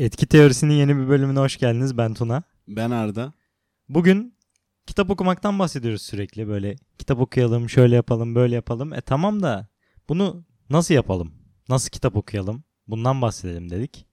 Etki 0.00 0.26
Teorisi'nin 0.26 0.74
yeni 0.74 0.96
bir 0.96 1.08
bölümüne 1.08 1.38
hoş 1.38 1.56
geldiniz. 1.56 1.98
Ben 1.98 2.14
Tuna. 2.14 2.42
Ben 2.68 2.90
Arda. 2.90 3.32
Bugün 3.88 4.34
kitap 4.86 5.10
okumaktan 5.10 5.58
bahsediyoruz 5.58 6.02
sürekli. 6.02 6.48
Böyle 6.48 6.76
kitap 6.98 7.20
okuyalım, 7.20 7.70
şöyle 7.70 7.94
yapalım, 7.94 8.34
böyle 8.34 8.54
yapalım. 8.54 8.92
E 8.92 9.00
tamam 9.00 9.42
da 9.42 9.68
bunu 10.08 10.44
nasıl 10.70 10.94
yapalım? 10.94 11.32
Nasıl 11.68 11.90
kitap 11.90 12.16
okuyalım? 12.16 12.64
Bundan 12.86 13.22
bahsedelim 13.22 13.70
dedik. 13.70 14.06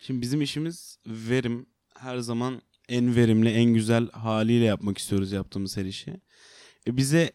Şimdi 0.00 0.20
bizim 0.20 0.42
işimiz 0.42 0.98
verim. 1.06 1.66
Her 1.96 2.18
zaman 2.18 2.62
en 2.88 3.16
verimli, 3.16 3.48
en 3.48 3.74
güzel 3.74 4.10
haliyle 4.10 4.64
yapmak 4.64 4.98
istiyoruz 4.98 5.32
yaptığımız 5.32 5.76
her 5.76 5.84
işi. 5.84 6.20
E 6.86 6.96
bize 6.96 7.32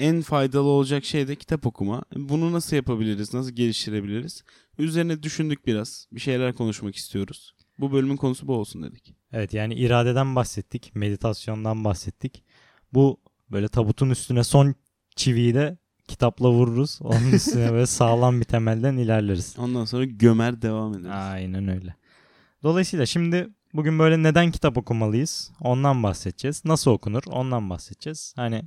en 0.00 0.22
faydalı 0.22 0.68
olacak 0.68 1.04
şey 1.04 1.28
de 1.28 1.36
kitap 1.36 1.66
okuma. 1.66 2.02
Bunu 2.16 2.52
nasıl 2.52 2.76
yapabiliriz, 2.76 3.34
nasıl 3.34 3.50
geliştirebiliriz? 3.50 4.44
Üzerine 4.78 5.22
düşündük 5.22 5.66
biraz. 5.66 6.06
Bir 6.12 6.20
şeyler 6.20 6.54
konuşmak 6.54 6.96
istiyoruz. 6.96 7.54
Bu 7.78 7.92
bölümün 7.92 8.16
konusu 8.16 8.48
bu 8.48 8.54
olsun 8.54 8.82
dedik. 8.82 9.14
Evet 9.32 9.54
yani 9.54 9.74
iradeden 9.74 10.36
bahsettik, 10.36 10.92
meditasyondan 10.94 11.84
bahsettik. 11.84 12.44
Bu 12.92 13.20
böyle 13.50 13.68
tabutun 13.68 14.10
üstüne 14.10 14.44
son 14.44 14.74
çiviyi 15.16 15.54
de 15.54 15.78
kitapla 16.08 16.50
vururuz. 16.50 16.98
Onun 17.02 17.32
üstüne 17.32 17.72
böyle 17.72 17.86
sağlam 17.86 18.40
bir 18.40 18.44
temelden 18.44 18.96
ilerleriz. 18.96 19.54
Ondan 19.58 19.84
sonra 19.84 20.04
gömer 20.04 20.62
devam 20.62 20.92
ederiz. 20.92 21.10
Aynen 21.10 21.68
öyle. 21.68 21.94
Dolayısıyla 22.62 23.06
şimdi 23.06 23.48
bugün 23.74 23.98
böyle 23.98 24.22
neden 24.22 24.50
kitap 24.50 24.78
okumalıyız? 24.78 25.50
Ondan 25.60 26.02
bahsedeceğiz. 26.02 26.64
Nasıl 26.64 26.90
okunur? 26.90 27.22
Ondan 27.26 27.70
bahsedeceğiz. 27.70 28.32
Hani 28.36 28.62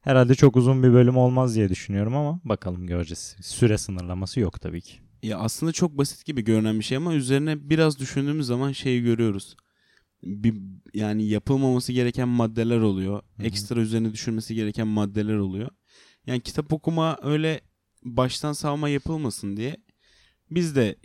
herhalde 0.00 0.34
çok 0.34 0.56
uzun 0.56 0.82
bir 0.82 0.92
bölüm 0.92 1.16
olmaz 1.16 1.54
diye 1.54 1.68
düşünüyorum 1.68 2.16
ama 2.16 2.40
bakalım 2.44 2.86
göreceğiz. 2.86 3.36
Süre 3.40 3.78
sınırlaması 3.78 4.40
yok 4.40 4.60
tabii 4.60 4.80
ki. 4.80 4.98
Ya 5.22 5.38
aslında 5.38 5.72
çok 5.72 5.98
basit 5.98 6.24
gibi 6.24 6.44
görünen 6.44 6.78
bir 6.78 6.84
şey 6.84 6.96
ama 6.96 7.14
üzerine 7.14 7.70
biraz 7.70 7.98
düşündüğümüz 7.98 8.46
zaman 8.46 8.72
şeyi 8.72 9.02
görüyoruz. 9.02 9.56
Bir, 10.22 10.54
yani 10.94 11.24
yapılmaması 11.28 11.92
gereken 11.92 12.28
maddeler 12.28 12.80
oluyor. 12.80 13.22
hı. 13.36 13.42
Ekstra 13.42 13.80
üzerine 13.80 14.12
düşünmesi 14.12 14.54
gereken 14.54 14.86
maddeler 14.86 15.36
oluyor. 15.36 15.70
Yani 16.26 16.40
kitap 16.40 16.72
okuma 16.72 17.18
öyle 17.22 17.60
baştan 18.04 18.52
savma 18.52 18.88
yapılmasın 18.88 19.56
diye 19.56 19.76
biz 20.50 20.76
de 20.76 20.96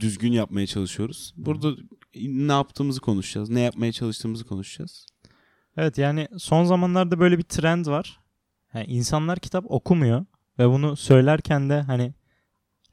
düzgün 0.00 0.32
yapmaya 0.32 0.66
çalışıyoruz. 0.66 1.34
Burada 1.36 1.76
ne 2.16 2.52
yaptığımızı 2.52 3.00
konuşacağız. 3.00 3.50
Ne 3.50 3.60
yapmaya 3.60 3.92
çalıştığımızı 3.92 4.44
konuşacağız. 4.44 5.06
Evet 5.76 5.98
yani 5.98 6.28
son 6.38 6.64
zamanlarda 6.64 7.20
böyle 7.20 7.38
bir 7.38 7.42
trend 7.42 7.86
var. 7.86 8.20
Yani 8.74 8.86
insanlar 8.86 9.38
kitap 9.38 9.64
okumuyor 9.70 10.24
ve 10.58 10.68
bunu 10.68 10.96
söylerken 10.96 11.70
de 11.70 11.80
hani 11.80 12.14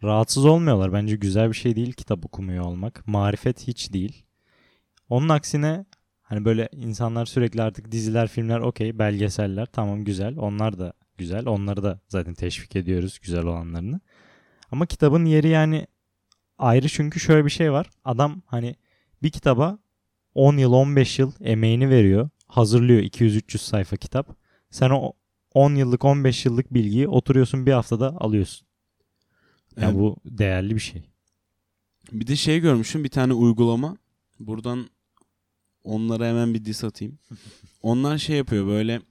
rahatsız 0.03 0.45
olmuyorlar. 0.45 0.94
Bence 0.94 1.16
güzel 1.16 1.50
bir 1.50 1.56
şey 1.56 1.75
değil 1.75 1.94
kitap 1.94 2.25
okumuyor 2.25 2.66
olmak. 2.66 3.08
Marifet 3.08 3.67
hiç 3.67 3.94
değil. 3.94 4.25
Onun 5.09 5.30
aksine 5.30 5.86
hani 6.22 6.45
böyle 6.45 6.70
insanlar 6.72 7.25
sürekli 7.25 7.62
artık 7.62 7.92
diziler, 7.92 8.28
filmler 8.28 8.59
okey, 8.59 9.00
belgeseller 9.00 9.66
tamam 9.66 10.03
güzel. 10.03 10.38
Onlar 10.38 10.80
da 10.80 10.94
güzel. 11.18 11.47
Onları 11.47 11.84
da 11.84 12.00
zaten 12.08 12.34
teşvik 12.34 12.75
ediyoruz 12.75 13.20
güzel 13.20 13.44
olanlarını. 13.44 14.00
Ama 14.72 14.86
kitabın 14.86 15.25
yeri 15.25 15.47
yani 15.47 15.88
ayrı 16.58 16.90
çünkü 16.90 17.20
şöyle 17.20 17.45
bir 17.45 17.50
şey 17.50 17.72
var. 17.72 17.90
Adam 18.06 18.42
hani 18.45 18.75
bir 19.23 19.30
kitaba 19.30 19.80
10 20.36 20.58
yıl 20.58 20.73
15 20.73 21.20
yıl 21.20 21.31
emeğini 21.42 21.90
veriyor. 21.90 22.30
Hazırlıyor 22.54 23.02
200-300 23.02 23.58
sayfa 23.58 23.98
kitap. 23.98 24.38
Sen 24.70 24.90
o 24.90 25.14
10 25.54 25.76
yıllık 25.76 26.06
15 26.06 26.46
yıllık 26.46 26.73
bilgiyi 26.73 27.08
oturuyorsun 27.08 27.66
bir 27.66 27.72
haftada 27.72 28.08
alıyorsun. 28.22 28.68
Yani 29.78 29.86
Evet. 29.86 29.96
bu 30.00 30.18
değerli 30.26 30.76
bir 30.76 30.80
şey. 30.80 31.04
Bir 32.12 32.28
de 32.28 32.36
şey 32.36 32.59
görmüşüm 32.59 33.04
bir 33.04 33.09
tane 33.09 33.34
uygulama. 33.34 33.98
Buradan 34.40 34.90
onlara 35.84 36.28
hemen 36.28 36.54
bir 36.54 36.66
diss 36.66 36.84
atayım. 36.84 37.20
Onlar 37.81 38.18
şey 38.18 38.38
yapıyor 38.38 38.68
böyle 38.68 39.02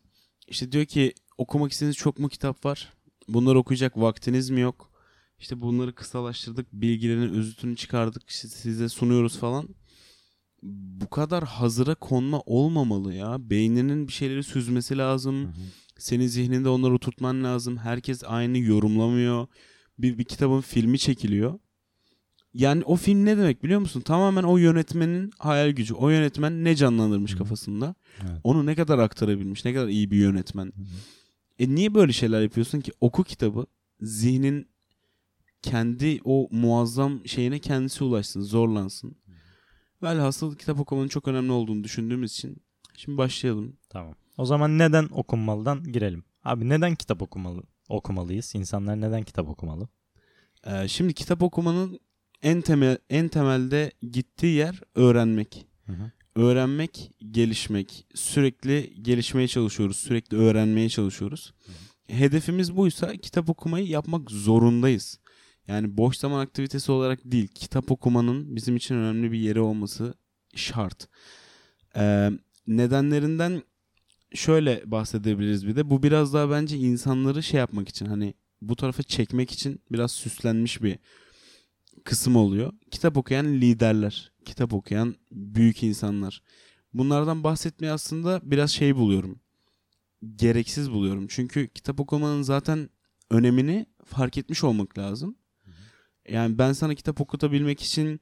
işte 0.49 0.73
diyor 0.73 0.85
ki 0.85 1.15
okumak 1.39 1.73
istediğiniz 1.73 1.97
çok 1.97 2.19
mu 2.19 2.29
kitap 2.29 2.65
var? 2.65 2.93
Bunları 3.29 3.59
okuyacak 3.59 3.97
vaktiniz 3.97 4.51
mi 4.51 4.61
yok? 4.61 4.91
İşte 5.39 5.61
bunları 5.61 5.95
kısalaştırdık, 5.95 6.73
bilgilerin 6.73 7.35
özütünü 7.35 7.77
çıkardık, 7.77 8.31
işte 8.31 8.49
size 8.49 8.89
sunuyoruz 8.89 9.39
falan. 9.39 9.69
Bu 10.63 11.11
kadar 11.11 11.45
hazıra 11.45 11.95
konma 11.95 12.41
olmamalı 12.41 13.15
ya. 13.15 13.51
Beyninin 13.51 14.09
bir 14.09 14.13
şeyleri 14.13 14.43
süzmesi 14.43 14.99
lazım. 14.99 15.53
Senin 15.99 16.27
zihninde 16.27 16.69
onları 16.69 16.95
oturtman 16.95 17.45
lazım. 17.45 17.77
Herkes 17.77 18.25
aynı 18.27 18.59
yorumlamıyor. 18.59 19.47
Bir, 19.99 20.19
bir 20.19 20.25
kitabın 20.25 20.61
filmi 20.61 20.99
çekiliyor. 20.99 21.59
Yani 22.55 22.83
o 22.85 22.97
film 22.97 23.25
ne 23.25 23.37
demek 23.37 23.63
biliyor 23.65 23.81
musun? 23.81 24.01
Tamamen 24.01 24.43
o 24.43 24.57
yönetmenin 24.57 25.31
hayal 25.39 25.71
gücü. 25.71 25.95
O 25.95 26.11
yönetmen 26.11 26.65
ne 26.65 26.77
canlandırmış 26.77 27.31
Hı 27.31 27.35
hı. 27.35 27.39
kafasında? 27.39 27.95
Evet. 28.23 28.41
Onu 28.45 28.67
ne 28.67 28.75
kadar 28.75 28.99
aktarabilmiş? 28.99 29.65
Ne 29.65 29.75
kadar 29.75 29.89
iyi 29.89 30.11
bir 30.11 30.17
yönetmen? 30.17 30.73
E 31.59 31.75
niye 31.75 31.95
böyle 31.95 32.13
şeyler 32.13 32.43
yapıyorsun 32.43 32.81
ki? 32.81 32.93
Oku 33.01 33.25
kitabı. 33.25 33.67
Zihnin 34.01 34.69
kendi 35.63 36.21
o 36.25 36.49
muazzam 36.51 37.27
şeyine 37.27 37.59
kendisi 37.59 38.05
ulaşsın, 38.05 38.41
zorlansın. 38.41 39.17
Velhasıl 40.03 40.57
kitap 40.57 40.81
okumanın 40.81 41.09
çok 41.09 41.29
önemli 41.29 41.53
olduğunu 41.53 41.85
düşündüğümüz 41.85 42.33
için 42.33 42.63
şimdi 42.97 43.19
başlayalım. 43.19 43.77
Tamam. 43.89 44.15
O 44.37 44.45
zaman 44.45 44.79
neden 44.79 45.09
okunmalıdan 45.13 45.93
girelim. 45.93 46.25
Abi 46.45 46.69
neden 46.69 46.95
kitap 46.95 47.23
okumalı 47.23 47.63
okumalıyız? 47.89 48.55
İnsanlar 48.55 49.01
neden 49.01 49.23
kitap 49.23 49.49
okumalı? 49.49 49.89
Ee, 50.67 50.89
şimdi 50.89 51.15
kitap 51.15 51.43
okumanın 51.43 52.01
en 52.43 52.61
temel 52.61 52.99
en 53.11 53.29
temelde 53.29 53.93
gittiği 54.11 54.55
yer 54.57 54.81
öğrenmek. 54.95 55.67
öğrenmek, 56.37 57.11
gelişmek. 57.31 58.07
Sürekli 58.15 59.03
gelişmeye 59.03 59.49
çalışıyoruz. 59.49 59.97
Sürekli 59.97 60.37
öğrenmeye 60.37 60.89
çalışıyoruz. 60.89 61.55
Hedefimiz 62.09 62.77
buysa 62.77 63.17
kitap 63.17 63.51
okumayı 63.51 63.87
yapmak 63.87 64.31
zorundayız. 64.31 65.19
Yani 65.69 65.97
boş 65.97 66.17
zaman 66.17 66.41
aktivitesi 66.41 66.93
olarak 66.93 67.21
değil. 67.25 67.49
Kitap 67.49 67.91
okumanın 67.91 68.57
bizim 68.57 68.77
için 68.77 68.95
önemli 68.95 69.33
bir 69.33 69.39
yeri 69.39 69.61
olması 69.61 70.15
şart. 70.55 71.09
Ee, 71.97 72.31
nedenlerinden 72.67 73.63
şöyle 74.35 74.83
bahsedebiliriz 74.87 75.67
bir 75.67 75.77
de. 75.77 75.91
Bu 75.91 76.03
biraz 76.03 76.35
daha 76.35 76.51
bence 76.51 76.77
insanları 76.77 77.43
şey 77.43 77.61
yapmak 77.61 77.89
için 77.89 78.07
hani 78.07 78.35
bu 78.63 78.77
tarafa 78.77 79.03
çekmek 79.03 79.51
için 79.51 79.81
biraz 79.93 80.13
süslenmiş 80.13 80.83
bir 80.83 80.99
kısım 82.05 82.37
oluyor. 82.37 82.73
Kitap 82.91 83.17
okuyan 83.17 83.47
liderler, 83.47 84.33
kitap 84.45 84.73
okuyan 84.73 85.15
büyük 85.33 85.83
insanlar. 85.83 86.43
Bunlardan 86.95 87.45
bahsetmeyi 87.45 87.93
aslında 87.93 88.41
biraz 88.45 88.71
şey 88.71 88.97
buluyorum. 88.97 89.41
Gereksiz 90.37 90.91
buluyorum. 90.91 91.27
Çünkü 91.29 91.69
kitap 91.69 92.01
okumanın 92.01 92.43
zaten 92.43 92.91
önemini 93.31 93.87
fark 94.05 94.39
etmiş 94.39 94.65
olmak 94.65 94.99
lazım. 94.99 95.37
Yani 96.29 96.59
ben 96.59 96.73
sana 96.73 96.95
kitap 96.95 97.21
okutabilmek 97.21 97.83
için 97.83 98.21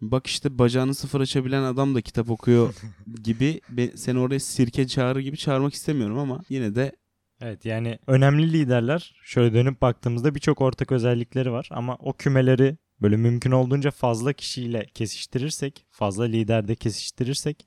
bak 0.00 0.26
işte 0.26 0.58
bacağını 0.58 0.94
sıfır 0.94 1.20
açabilen 1.20 1.62
adam 1.62 1.94
da 1.94 2.00
kitap 2.00 2.30
okuyor 2.30 2.74
gibi 3.22 3.60
be- 3.68 3.96
seni 3.96 4.18
oraya 4.18 4.40
sirke 4.40 4.86
çağırır 4.86 5.20
gibi 5.20 5.36
çağırmak 5.36 5.74
istemiyorum 5.74 6.18
ama 6.18 6.40
yine 6.48 6.74
de 6.74 6.92
Evet 7.40 7.64
yani 7.64 7.98
önemli 8.06 8.52
liderler 8.52 9.14
şöyle 9.24 9.54
dönüp 9.54 9.82
baktığımızda 9.82 10.34
birçok 10.34 10.60
ortak 10.60 10.92
özellikleri 10.92 11.52
var 11.52 11.68
ama 11.72 11.96
o 12.00 12.12
kümeleri 12.12 12.76
böyle 13.02 13.16
mümkün 13.16 13.50
olduğunca 13.50 13.90
fazla 13.90 14.32
kişiyle 14.32 14.86
kesiştirirsek, 14.94 15.86
fazla 15.90 16.24
liderde 16.24 16.74
kesiştirirsek 16.74 17.66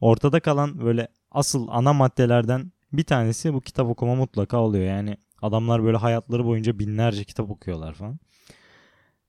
ortada 0.00 0.40
kalan 0.40 0.80
böyle 0.80 1.08
asıl 1.30 1.68
ana 1.70 1.92
maddelerden 1.92 2.72
bir 2.92 3.04
tanesi 3.04 3.54
bu 3.54 3.60
kitap 3.60 3.88
okuma 3.88 4.14
mutlaka 4.14 4.58
oluyor. 4.58 4.84
Yani 4.84 5.16
adamlar 5.42 5.84
böyle 5.84 5.96
hayatları 5.96 6.44
boyunca 6.44 6.78
binlerce 6.78 7.24
kitap 7.24 7.50
okuyorlar 7.50 7.94
falan. 7.94 8.18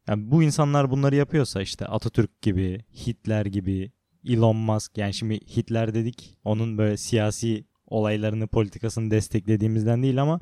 Yani 0.08 0.32
bu 0.32 0.44
insanlar 0.44 0.92
bunları 0.92 1.16
yapıyorsa 1.16 1.62
işte 1.62 1.86
Atatürk 1.86 2.42
gibi, 2.42 2.86
Hitler 3.08 3.46
gibi, 3.46 3.92
Elon 4.28 4.56
Musk 4.56 4.98
yani 4.98 5.14
şimdi 5.14 5.36
Hitler 5.36 5.94
dedik 5.94 6.38
onun 6.44 6.78
böyle 6.78 6.98
siyasi 6.98 7.66
olaylarını, 7.88 8.48
politikasını 8.48 9.12
desteklediğimizden 9.12 10.04
değil 10.04 10.22
ama 10.22 10.40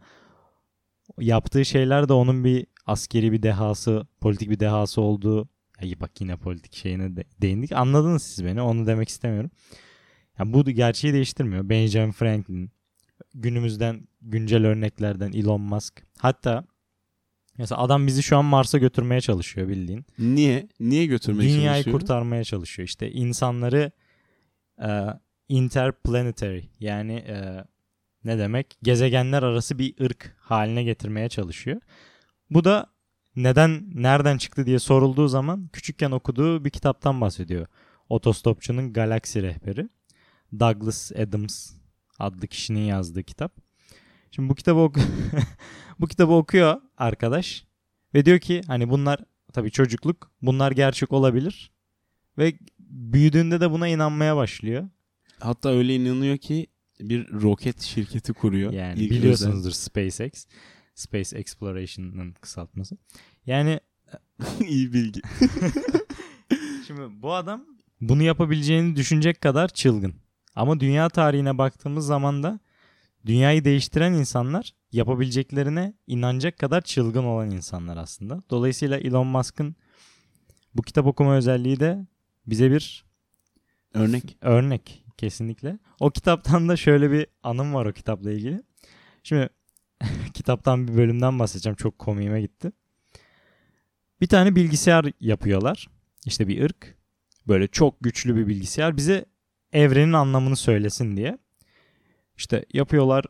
yaptığı 1.19 1.65
şeyler 1.65 2.09
de 2.09 2.13
onun 2.13 2.43
bir 2.43 2.65
askeri 2.85 3.31
bir 3.31 3.43
dehası, 3.43 4.07
politik 4.21 4.49
bir 4.49 4.59
dehası 4.59 5.01
olduğu. 5.01 5.49
Ya 5.81 5.99
bak 5.99 6.21
yine 6.21 6.35
politik 6.35 6.75
şeyine 6.75 7.15
de 7.15 7.23
değindik. 7.41 7.71
Anladınız 7.71 8.23
siz 8.23 8.45
beni. 8.45 8.61
Onu 8.61 8.87
demek 8.87 9.09
istemiyorum. 9.09 9.51
Ya 10.39 10.53
bu 10.53 10.65
gerçeği 10.65 11.13
değiştirmiyor. 11.13 11.69
Benjamin 11.69 12.11
Franklin, 12.11 12.71
günümüzden 13.33 14.07
güncel 14.21 14.65
örneklerden 14.65 15.31
Elon 15.31 15.61
Musk. 15.61 16.03
Hatta 16.17 16.65
mesela 17.59 17.81
adam 17.81 18.07
bizi 18.07 18.23
şu 18.23 18.37
an 18.37 18.45
Mars'a 18.45 18.77
götürmeye 18.77 19.21
çalışıyor 19.21 19.67
bildiğin. 19.67 20.05
niye 20.19 20.67
niye 20.79 21.05
götürmeye 21.05 21.49
Dünyayı 21.49 21.83
çalışıyor? 21.83 21.99
kurtarmaya 21.99 22.43
çalışıyor. 22.43 22.87
İşte 22.87 23.11
insanları 23.11 23.91
e, 24.81 24.89
interplanetary 25.49 26.61
yani 26.79 27.13
e, 27.13 27.63
ne 28.23 28.37
demek? 28.37 28.77
Gezegenler 28.83 29.43
arası 29.43 29.79
bir 29.79 29.95
ırk 30.05 30.35
haline 30.39 30.83
getirmeye 30.83 31.29
çalışıyor. 31.29 31.81
Bu 32.49 32.63
da 32.63 32.87
neden 33.35 33.83
nereden 33.93 34.37
çıktı 34.37 34.65
diye 34.65 34.79
sorulduğu 34.79 35.27
zaman 35.27 35.69
küçükken 35.73 36.11
okuduğu 36.11 36.65
bir 36.65 36.69
kitaptan 36.69 37.21
bahsediyor. 37.21 37.67
Otostopçunun 38.09 38.93
Galaksi 38.93 39.43
Rehberi. 39.43 39.89
Douglas 40.59 41.11
Adams 41.11 41.71
adlı 42.19 42.47
kişinin 42.47 42.79
yazdığı 42.79 43.23
kitap. 43.23 43.68
Şimdi 44.31 44.49
bu 44.49 44.55
kitabı 44.55 44.79
oku 44.79 44.99
bu 45.99 46.07
kitabı 46.07 46.33
okuyor 46.33 46.81
arkadaş 46.97 47.65
ve 48.13 48.25
diyor 48.25 48.39
ki 48.39 48.61
hani 48.67 48.89
bunlar 48.89 49.19
tabii 49.53 49.71
çocukluk 49.71 50.31
bunlar 50.41 50.71
gerçek 50.71 51.11
olabilir 51.11 51.71
ve 52.37 52.53
büyüdüğünde 52.79 53.61
de 53.61 53.71
buna 53.71 53.87
inanmaya 53.87 54.35
başlıyor. 54.35 54.89
Hatta 55.39 55.69
öyle 55.69 55.95
inanıyor 55.95 56.37
ki 56.37 56.67
bir 56.99 57.31
roket 57.31 57.81
şirketi 57.81 58.33
kuruyor. 58.33 58.73
Yani 58.73 58.99
İlk 58.99 59.11
biliyorsunuzdur 59.11 59.71
SpaceX. 59.71 60.45
Space 60.95 61.37
Exploration'ın 61.37 62.31
kısaltması. 62.31 62.97
Yani 63.45 63.79
özel. 64.07 64.67
İyi 64.67 64.93
bilgi. 64.93 65.21
şimdi 66.87 67.01
bu 67.21 67.33
adam 67.33 67.65
bunu 68.01 68.23
yapabileceğini 68.23 68.95
düşünecek 68.95 69.41
kadar 69.41 69.67
çılgın. 69.67 70.13
Ama 70.55 70.79
dünya 70.79 71.09
tarihine 71.09 71.57
baktığımız 71.57 72.05
zaman 72.05 72.43
da 72.43 72.59
dünyayı 73.25 73.65
değiştiren 73.65 74.13
insanlar 74.13 74.73
yapabileceklerine 74.91 75.93
inanacak 76.07 76.57
kadar 76.57 76.81
çılgın 76.81 77.23
olan 77.23 77.51
insanlar 77.51 77.97
aslında. 77.97 78.43
Dolayısıyla 78.49 78.97
Elon 78.97 79.27
Musk'ın 79.27 79.75
bu 80.75 80.81
kitap 80.81 81.05
okuma 81.05 81.35
özelliği 81.35 81.79
de 81.79 82.07
bize 82.47 82.71
bir 82.71 83.05
Örnek. 83.93 84.37
örnek 84.41 85.03
kesinlikle. 85.17 85.79
O 85.99 86.09
kitaptan 86.09 86.69
da 86.69 86.75
şöyle 86.77 87.11
bir 87.11 87.27
anım 87.43 87.73
var 87.73 87.85
o 87.85 87.93
kitapla 87.93 88.31
ilgili. 88.31 88.63
Şimdi 89.23 89.49
kitaptan 90.33 90.87
bir 90.87 90.97
bölümden 90.97 91.39
bahsedeceğim. 91.39 91.75
Çok 91.75 91.99
komiğime 91.99 92.41
gitti. 92.41 92.71
Bir 94.21 94.27
tane 94.27 94.55
bilgisayar 94.55 95.05
yapıyorlar. 95.19 95.87
İşte 96.25 96.47
bir 96.47 96.63
ırk. 96.63 96.97
Böyle 97.47 97.67
çok 97.67 97.95
güçlü 98.01 98.35
bir 98.35 98.47
bilgisayar. 98.47 98.97
Bize 98.97 99.25
evrenin 99.73 100.13
anlamını 100.13 100.55
söylesin 100.55 101.17
diye. 101.17 101.37
İşte 102.39 102.65
yapıyorlar 102.73 103.25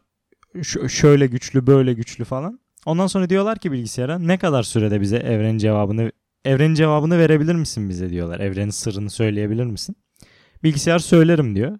şöyle 0.88 1.28
güçlü 1.28 1.68
böyle 1.68 1.94
güçlü 1.94 2.24
falan. 2.24 2.60
Ondan 2.86 3.08
sonra 3.08 3.30
diyorlar 3.30 3.60
ki 3.60 3.72
bilgisayara 3.72 4.20
ne 4.20 4.38
kadar 4.38 4.64
sürede 4.64 5.02
bize 5.02 5.18
evrenin 5.18 5.58
cevabını 5.58 6.12
evrenin 6.46 6.74
cevabını 6.76 7.18
verebilir 7.20 7.56
misin 7.56 7.90
bize 7.90 8.10
diyorlar. 8.10 8.40
Evrenin 8.40 8.70
sırrını 8.70 9.10
söyleyebilir 9.10 9.66
misin? 9.66 9.96
Bilgisayar 10.64 11.00
söylerim 11.00 11.56
diyor. 11.56 11.80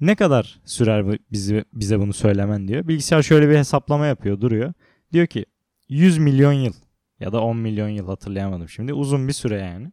Ne 0.00 0.14
kadar 0.14 0.60
sürer 0.64 1.06
bu- 1.06 1.16
bizi, 1.32 1.64
bize 1.72 2.00
bunu 2.00 2.12
söylemen 2.12 2.68
diyor. 2.68 2.88
Bilgisayar 2.88 3.22
şöyle 3.22 3.48
bir 3.48 3.56
hesaplama 3.58 4.06
yapıyor 4.06 4.40
duruyor. 4.40 4.72
Diyor 5.12 5.26
ki 5.26 5.44
100 5.88 6.18
milyon 6.18 6.52
yıl 6.52 6.72
ya 7.20 7.32
da 7.32 7.40
10 7.40 7.56
milyon 7.56 7.88
yıl 7.88 8.06
hatırlayamadım 8.06 8.68
şimdi. 8.68 8.92
Uzun 8.94 9.28
bir 9.28 9.32
süre 9.32 9.58
yani. 9.58 9.92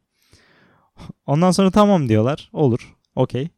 Ondan 1.25 1.51
sonra 1.51 1.71
tamam 1.71 2.09
diyorlar. 2.09 2.49
Olur. 2.53 2.95
Okey. 3.15 3.49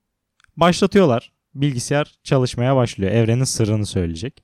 Başlatıyorlar. 0.57 1.31
Bilgisayar 1.55 2.19
çalışmaya 2.23 2.75
başlıyor. 2.75 3.11
Evrenin 3.11 3.43
sırrını 3.43 3.85
söyleyecek. 3.85 4.43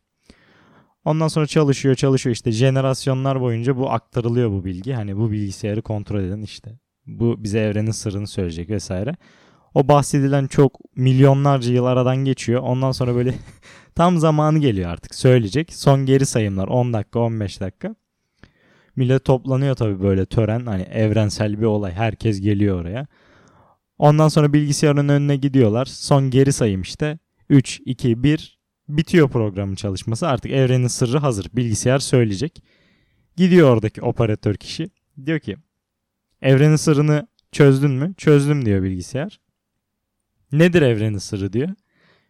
Ondan 1.06 1.28
sonra 1.28 1.48
çalışıyor 1.48 1.96
çalışıyor 1.96 2.36
işte 2.36 2.52
jenerasyonlar 2.52 3.42
boyunca 3.42 3.78
bu 3.78 3.92
aktarılıyor 3.92 4.52
bu 4.52 4.66
bilgi. 4.66 4.94
Hani 4.94 5.18
bu 5.18 5.32
bilgisayarı 5.32 5.82
kontrol 5.82 6.24
eden 6.24 6.42
işte. 6.42 6.80
Bu 7.06 7.44
bize 7.44 7.60
evrenin 7.60 7.92
sırrını 7.92 8.28
söyleyecek 8.28 8.70
vesaire. 8.70 9.16
O 9.74 9.88
bahsedilen 9.88 10.48
çok 10.48 10.80
milyonlarca 10.96 11.74
yıl 11.74 11.86
aradan 11.86 12.18
geçiyor. 12.18 12.62
Ondan 12.62 12.92
sonra 12.92 13.16
böyle 13.16 13.34
tam 13.96 14.18
zamanı 14.18 14.60
geliyor 14.60 14.90
artık 14.90 15.16
söyleyecek. 15.16 15.74
Son 15.74 16.06
geri 16.06 16.26
sayımlar 16.26 16.68
10 16.68 16.94
dakika 16.94 17.20
15 17.20 17.62
dakika. 17.62 17.96
Millet 18.96 19.26
toplanıyor 19.26 19.76
tabii 19.76 20.02
böyle 20.02 20.26
tören 20.26 20.66
hani 20.66 20.82
evrensel 20.82 21.60
bir 21.60 21.66
olay. 21.66 21.92
Herkes 21.92 22.42
geliyor 22.42 22.82
oraya. 22.82 23.08
Ondan 23.98 24.28
sonra 24.28 24.54
bilgisayarın 24.54 25.10
önüne 25.10 25.36
gidiyorlar. 25.36 25.86
Son 25.86 26.30
geri 26.30 26.54
sayım 26.54 26.82
işte 26.82 27.20
3 27.50 27.82
2 27.86 28.24
1 28.24 28.60
bitiyor 28.90 29.30
programın 29.30 29.76
çalışması. 29.76 30.28
Artık 30.28 30.52
evrenin 30.52 30.88
sırrı 30.88 31.18
hazır. 31.18 31.48
Bilgisayar 31.54 32.00
söyleyecek. 32.00 32.64
Gidiyor 33.36 33.70
oradaki 33.70 34.02
operatör 34.02 34.56
kişi. 34.56 34.90
Diyor 35.26 35.40
ki 35.40 35.56
evrenin 36.42 36.76
sırrını 36.76 37.28
çözdün 37.52 37.92
mü? 37.92 38.14
Çözdüm 38.18 38.66
diyor 38.66 38.84
bilgisayar. 38.84 39.40
Nedir 40.52 40.82
evrenin 40.82 41.18
sırrı 41.18 41.54
diyor. 41.54 41.70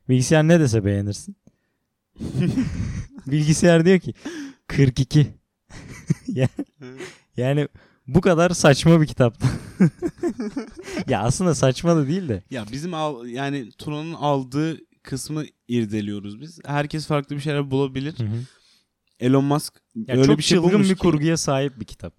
Bilgisayar 0.10 0.48
ne 0.48 0.60
dese 0.60 0.86
beğenirsin. 0.86 1.36
Bilgisayar 3.28 3.86
diyor 3.86 4.00
ki 4.00 4.14
42. 4.68 5.28
Ya- 6.28 6.48
yani 7.38 7.68
bu 8.08 8.22
kadar 8.22 8.50
saçma 8.50 9.02
bir 9.02 9.08
kitap. 9.08 9.44
ya 11.08 11.22
aslında 11.22 11.56
saçma 11.56 11.96
da 11.96 12.08
değil 12.08 12.30
de. 12.30 12.44
Ya 12.52 12.66
bizim 12.72 12.94
al, 12.94 13.26
yani 13.28 13.72
Tuna'nın 13.72 14.14
aldığı 14.14 14.78
kısmı 15.04 15.44
irdeliyoruz 15.68 16.42
biz. 16.42 16.60
Herkes 16.66 17.08
farklı 17.08 17.36
bir 17.36 17.42
şeyler 17.42 17.72
bulabilir. 17.72 18.16
Elon 19.20 19.46
Musk 19.46 19.74
Ya 19.96 20.16
öyle 20.16 20.26
çok 20.26 20.38
bir 20.38 20.44
şey 20.44 20.58
çılgın 20.58 20.74
bulmuş 20.74 20.90
bir 20.90 20.96
ki, 20.96 21.00
kurguya 21.00 21.38
sahip 21.38 21.80
bir 21.80 21.86
kitap. 21.86 22.14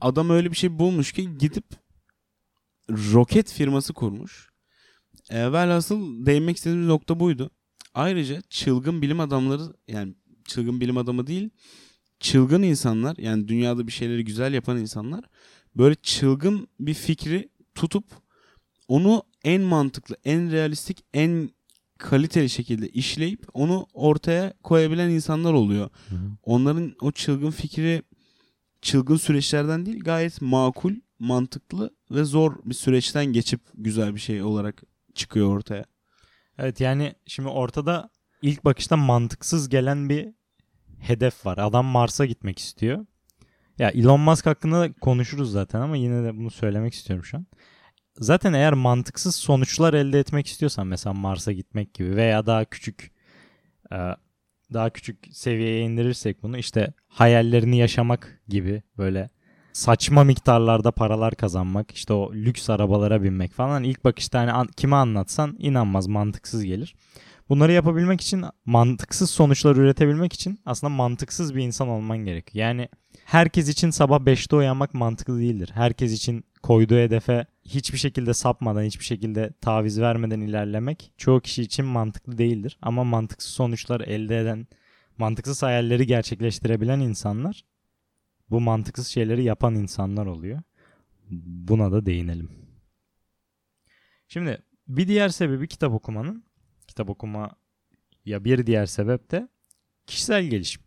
adam 0.00 0.30
öyle 0.30 0.50
bir 0.50 0.56
şey 0.56 0.78
bulmuş 0.78 1.12
ki 1.12 1.38
gidip 1.38 1.64
roket 2.90 3.52
firması 3.52 3.92
kurmuş. 3.92 4.48
E, 5.30 5.52
velhasıl 5.52 6.26
değinmek 6.26 6.56
istediğimiz 6.56 6.86
nokta 6.86 7.20
buydu. 7.20 7.50
Ayrıca 7.94 8.42
çılgın 8.50 9.02
bilim 9.02 9.20
adamları 9.20 9.62
yani 9.88 10.14
çılgın 10.44 10.80
bilim 10.80 10.96
adamı 10.96 11.26
değil 11.26 11.50
çılgın 12.20 12.62
insanlar 12.62 13.16
yani 13.16 13.48
dünyada 13.48 13.86
bir 13.86 13.92
şeyleri 13.92 14.24
güzel 14.24 14.54
yapan 14.54 14.78
insanlar 14.78 15.24
böyle 15.76 15.94
çılgın 15.94 16.68
bir 16.80 16.94
fikri 16.94 17.48
tutup 17.74 18.04
onu 18.88 19.22
en 19.44 19.62
mantıklı, 19.62 20.16
en 20.24 20.52
realistik, 20.52 21.04
en 21.14 21.50
kaliteli 21.98 22.50
şekilde 22.50 22.88
işleyip 22.88 23.46
onu 23.54 23.86
ortaya 23.94 24.52
koyabilen 24.62 25.10
insanlar 25.10 25.52
oluyor. 25.52 25.90
Onların 26.42 26.94
o 27.00 27.12
çılgın 27.12 27.50
fikri 27.50 28.02
çılgın 28.82 29.16
süreçlerden 29.16 29.86
değil 29.86 30.00
gayet 30.00 30.42
makul, 30.42 30.94
mantıklı 31.18 31.90
ve 32.10 32.24
zor 32.24 32.56
bir 32.64 32.74
süreçten 32.74 33.26
geçip 33.26 33.60
güzel 33.74 34.14
bir 34.14 34.20
şey 34.20 34.42
olarak 34.42 34.82
çıkıyor 35.14 35.56
ortaya. 35.56 35.84
Evet 36.58 36.80
yani 36.80 37.14
şimdi 37.26 37.48
ortada 37.48 38.10
ilk 38.42 38.64
bakışta 38.64 38.96
mantıksız 38.96 39.68
gelen 39.68 40.08
bir 40.08 40.28
hedef 41.00 41.46
var. 41.46 41.58
Adam 41.58 41.86
Mars'a 41.86 42.26
gitmek 42.26 42.58
istiyor. 42.58 43.06
Ya 43.78 43.90
Elon 43.90 44.20
Musk 44.20 44.46
hakkında 44.46 44.80
da 44.80 44.92
konuşuruz 44.92 45.52
zaten 45.52 45.80
ama 45.80 45.96
yine 45.96 46.24
de 46.24 46.36
bunu 46.36 46.50
söylemek 46.50 46.94
istiyorum 46.94 47.24
şu 47.24 47.36
an. 47.36 47.46
Zaten 48.16 48.52
eğer 48.52 48.72
mantıksız 48.72 49.36
sonuçlar 49.36 49.94
elde 49.94 50.20
etmek 50.20 50.46
istiyorsan 50.46 50.86
mesela 50.86 51.14
Mars'a 51.14 51.52
gitmek 51.52 51.94
gibi 51.94 52.16
veya 52.16 52.46
daha 52.46 52.64
küçük 52.64 53.12
e, 53.92 53.96
daha 54.72 54.90
küçük 54.90 55.18
seviyeye 55.32 55.80
indirirsek 55.80 56.42
bunu 56.42 56.58
işte 56.58 56.92
hayallerini 57.08 57.78
yaşamak 57.78 58.40
gibi 58.48 58.82
böyle 58.98 59.30
saçma 59.72 60.24
miktarlarda 60.24 60.92
paralar 60.92 61.34
kazanmak 61.34 61.90
işte 61.90 62.12
o 62.12 62.32
lüks 62.34 62.70
arabalara 62.70 63.22
binmek 63.22 63.52
falan 63.52 63.84
ilk 63.84 64.04
bakışta 64.04 64.38
hani 64.38 64.52
an- 64.52 64.68
kime 64.76 64.96
anlatsan 64.96 65.56
inanmaz 65.58 66.06
mantıksız 66.06 66.64
gelir. 66.64 66.94
Bunları 67.48 67.72
yapabilmek 67.72 68.20
için 68.20 68.44
mantıksız 68.64 69.30
sonuçlar 69.30 69.76
üretebilmek 69.76 70.32
için 70.32 70.60
aslında 70.64 70.92
mantıksız 70.92 71.54
bir 71.54 71.62
insan 71.62 71.88
olman 71.88 72.18
gerekiyor. 72.18 72.66
Yani 72.66 72.88
herkes 73.24 73.68
için 73.68 73.90
sabah 73.90 74.20
5'te 74.20 74.56
uyanmak 74.56 74.94
mantıklı 74.94 75.38
değildir. 75.40 75.70
Herkes 75.74 76.12
için 76.12 76.44
koyduğu 76.62 76.96
hedefe 76.96 77.46
hiçbir 77.64 77.98
şekilde 77.98 78.34
sapmadan, 78.34 78.82
hiçbir 78.82 79.04
şekilde 79.04 79.52
taviz 79.60 80.00
vermeden 80.00 80.40
ilerlemek 80.40 81.12
çoğu 81.16 81.40
kişi 81.40 81.62
için 81.62 81.84
mantıklı 81.84 82.38
değildir. 82.38 82.78
Ama 82.82 83.04
mantıksız 83.04 83.52
sonuçlar 83.52 84.00
elde 84.00 84.38
eden, 84.38 84.66
mantıksız 85.18 85.62
hayalleri 85.62 86.06
gerçekleştirebilen 86.06 87.00
insanlar 87.00 87.64
bu 88.50 88.60
mantıksız 88.60 89.06
şeyleri 89.06 89.44
yapan 89.44 89.74
insanlar 89.74 90.26
oluyor. 90.26 90.62
Buna 91.30 91.92
da 91.92 92.06
değinelim. 92.06 92.50
Şimdi 94.28 94.62
bir 94.88 95.08
diğer 95.08 95.28
sebebi 95.28 95.68
kitap 95.68 95.92
okumanın 95.92 96.47
kitap 96.98 97.10
okuma 97.10 97.50
ya 98.24 98.44
bir 98.44 98.66
diğer 98.66 98.86
sebep 98.86 99.30
de 99.30 99.48
kişisel 100.06 100.44
gelişim. 100.44 100.82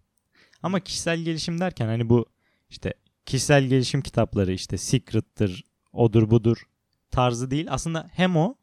Ama 0.63 0.79
kişisel 0.79 1.19
gelişim 1.19 1.59
derken 1.59 1.85
hani 1.85 2.09
bu 2.09 2.25
işte 2.69 2.93
kişisel 3.25 3.63
gelişim 3.63 4.01
kitapları 4.01 4.51
işte 4.51 4.77
Secret'tır, 4.77 5.63
odur 5.93 6.29
budur 6.29 6.63
tarzı 7.11 7.51
değil. 7.51 7.67
Aslında 7.69 8.09
hem 8.13 8.37
o 8.37 8.55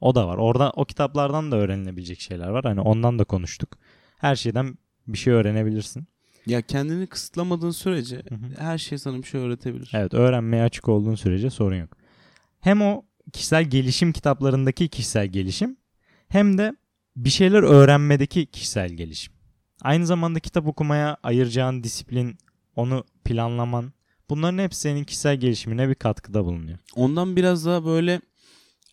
o 0.00 0.14
da 0.14 0.28
var. 0.28 0.36
Orada 0.36 0.70
o 0.70 0.84
kitaplardan 0.84 1.52
da 1.52 1.56
öğrenilebilecek 1.56 2.20
şeyler 2.20 2.48
var. 2.48 2.64
Hani 2.64 2.80
ondan 2.80 3.18
da 3.18 3.24
konuştuk. 3.24 3.78
Her 4.16 4.36
şeyden 4.36 4.78
bir 5.06 5.18
şey 5.18 5.32
öğrenebilirsin. 5.32 6.06
Ya 6.46 6.62
kendini 6.62 7.06
kısıtlamadığın 7.06 7.70
sürece 7.70 8.16
Hı 8.16 8.34
hı. 8.34 8.54
her 8.58 8.78
şey 8.78 8.98
sana 8.98 9.18
bir 9.18 9.26
şey 9.26 9.40
öğretebilir. 9.40 9.90
Evet 9.94 10.14
öğrenmeye 10.14 10.62
açık 10.62 10.88
olduğun 10.88 11.14
sürece 11.14 11.50
sorun 11.50 11.76
yok. 11.76 11.96
Hem 12.60 12.82
o 12.82 13.04
kişisel 13.32 13.64
gelişim 13.64 14.12
kitaplarındaki 14.12 14.88
kişisel 14.88 15.26
gelişim 15.26 15.76
hem 16.28 16.58
de 16.58 16.76
bir 17.16 17.30
şeyler 17.30 17.62
öğrenmedeki 17.62 18.46
kişisel 18.46 18.90
gelişim. 18.90 19.32
Aynı 19.82 20.06
zamanda 20.06 20.40
kitap 20.40 20.66
okumaya 20.66 21.16
ayıracağın 21.22 21.82
disiplin, 21.82 22.38
onu 22.76 23.04
planlaman, 23.24 23.92
Bunların 24.30 24.58
hepsi 24.58 24.80
senin 24.80 25.04
kişisel 25.04 25.36
gelişimine 25.36 25.88
bir 25.88 25.94
katkıda 25.94 26.44
bulunuyor. 26.44 26.78
Ondan 26.94 27.36
biraz 27.36 27.66
daha 27.66 27.84
böyle 27.84 28.20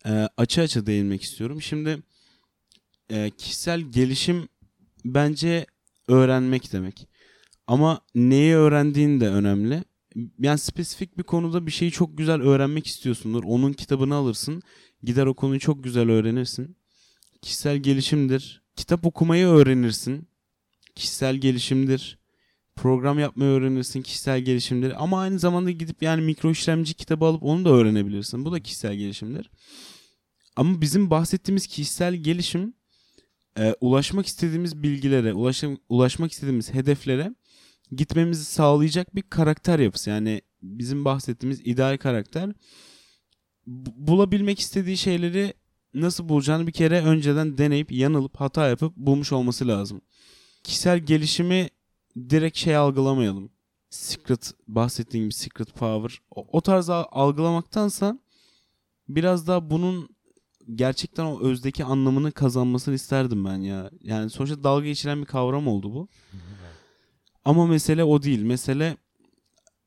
e, 0.06 0.28
açı 0.36 0.60
açı 0.60 0.86
değinmek 0.86 1.22
istiyorum. 1.22 1.62
Şimdi 1.62 2.02
e, 3.10 3.30
kişisel 3.30 3.80
gelişim 3.80 4.48
bence 5.04 5.66
öğrenmek 6.08 6.72
demek. 6.72 7.08
Ama 7.66 8.00
neyi 8.14 8.54
öğrendiğin 8.54 9.20
de 9.20 9.28
önemli. 9.28 9.84
Yani 10.38 10.58
spesifik 10.58 11.18
bir 11.18 11.22
konuda 11.22 11.66
bir 11.66 11.70
şeyi 11.70 11.90
çok 11.90 12.18
güzel 12.18 12.42
öğrenmek 12.42 12.86
istiyorsundur. 12.86 13.44
Onun 13.44 13.72
kitabını 13.72 14.14
alırsın. 14.14 14.62
Gider 15.02 15.26
o 15.26 15.34
konuyu 15.34 15.60
çok 15.60 15.84
güzel 15.84 16.10
öğrenirsin. 16.10 16.76
Kişisel 17.42 17.76
gelişimdir. 17.76 18.62
Kitap 18.76 19.06
okumayı 19.06 19.46
öğrenirsin. 19.46 20.28
Kişisel 20.94 21.36
gelişimdir. 21.36 22.18
Program 22.76 23.18
yapmayı 23.18 23.50
öğrenirsin. 23.50 24.02
Kişisel 24.02 24.40
gelişimdir. 24.40 25.02
Ama 25.02 25.20
aynı 25.20 25.38
zamanda 25.38 25.70
gidip 25.70 26.02
yani 26.02 26.22
mikro 26.22 26.50
işlemci 26.50 26.94
kitabı 26.94 27.24
alıp 27.24 27.42
onu 27.42 27.64
da 27.64 27.70
öğrenebilirsin. 27.70 28.44
Bu 28.44 28.52
da 28.52 28.60
kişisel 28.60 28.94
gelişimdir. 28.94 29.50
Ama 30.56 30.80
bizim 30.80 31.10
bahsettiğimiz 31.10 31.66
kişisel 31.66 32.14
gelişim 32.14 32.74
e, 33.58 33.74
ulaşmak 33.80 34.26
istediğimiz 34.26 34.82
bilgilere, 34.82 35.32
ulaşım, 35.32 35.78
ulaşmak 35.88 36.32
istediğimiz 36.32 36.74
hedeflere 36.74 37.34
gitmemizi 37.92 38.44
sağlayacak 38.44 39.14
bir 39.14 39.22
karakter 39.22 39.78
yapısı. 39.78 40.10
Yani 40.10 40.42
bizim 40.62 41.04
bahsettiğimiz 41.04 41.60
ideal 41.64 41.98
karakter 41.98 42.52
bu- 43.66 43.94
bulabilmek 43.96 44.58
istediği 44.60 44.96
şeyleri 44.96 45.54
nasıl 45.94 46.28
bulacağını 46.28 46.66
bir 46.66 46.72
kere 46.72 47.02
önceden 47.02 47.58
deneyip 47.58 47.92
yanılıp 47.92 48.36
hata 48.36 48.68
yapıp 48.68 48.96
bulmuş 48.96 49.32
olması 49.32 49.68
lazım. 49.68 50.00
Kişisel 50.64 50.98
gelişimi 50.98 51.68
direkt 52.30 52.56
şey 52.56 52.76
algılamayalım. 52.76 53.50
Secret 53.90 54.52
bahsettiğim 54.68 55.24
gibi 55.26 55.34
secret 55.34 55.74
power 55.74 56.20
o, 56.30 56.46
o 56.52 56.60
tarz 56.60 56.90
al- 56.90 57.04
algılamaktansa 57.10 58.18
biraz 59.08 59.46
daha 59.46 59.70
bunun 59.70 60.08
gerçekten 60.74 61.24
o 61.24 61.40
özdeki 61.40 61.84
anlamını 61.84 62.32
kazanmasını 62.32 62.94
isterdim 62.94 63.44
ben 63.44 63.58
ya. 63.58 63.90
Yani 64.02 64.30
sonuçta 64.30 64.64
dalga 64.64 64.86
geçilen 64.86 65.20
bir 65.20 65.26
kavram 65.26 65.68
oldu 65.68 65.94
bu. 65.94 66.08
Ama 67.44 67.66
mesele 67.66 68.04
o 68.04 68.22
değil. 68.22 68.42
Mesele 68.42 68.96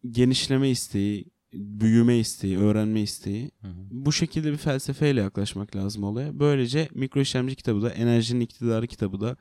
genişleme 0.10 0.70
isteği, 0.70 1.26
büyüme 1.54 2.18
isteği, 2.18 2.58
öğrenme 2.58 3.02
isteği. 3.02 3.52
Bu 3.92 4.12
şekilde 4.12 4.52
bir 4.52 4.58
felsefeyle 4.58 5.22
yaklaşmak 5.22 5.76
lazım 5.76 6.04
olaya. 6.04 6.40
Böylece 6.40 6.90
mikro 6.94 7.22
işlemci 7.22 7.56
kitabı 7.56 7.82
da, 7.82 7.90
enerjinin 7.90 8.40
iktidarı 8.40 8.88
kitabı 8.88 9.22
da, 9.22 9.38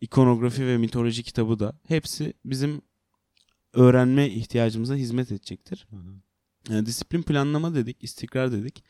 ikonografi 0.00 0.66
ve 0.66 0.78
mitoloji 0.78 1.22
kitabı 1.22 1.58
da 1.58 1.78
hepsi 1.86 2.32
bizim 2.44 2.82
öğrenme 3.72 4.30
ihtiyacımıza 4.30 4.94
hizmet 4.94 5.32
edecektir. 5.32 5.86
Yani 6.68 6.86
disiplin 6.86 7.22
planlama 7.22 7.74
dedik, 7.74 8.04
istikrar 8.04 8.52
dedik. 8.52 8.84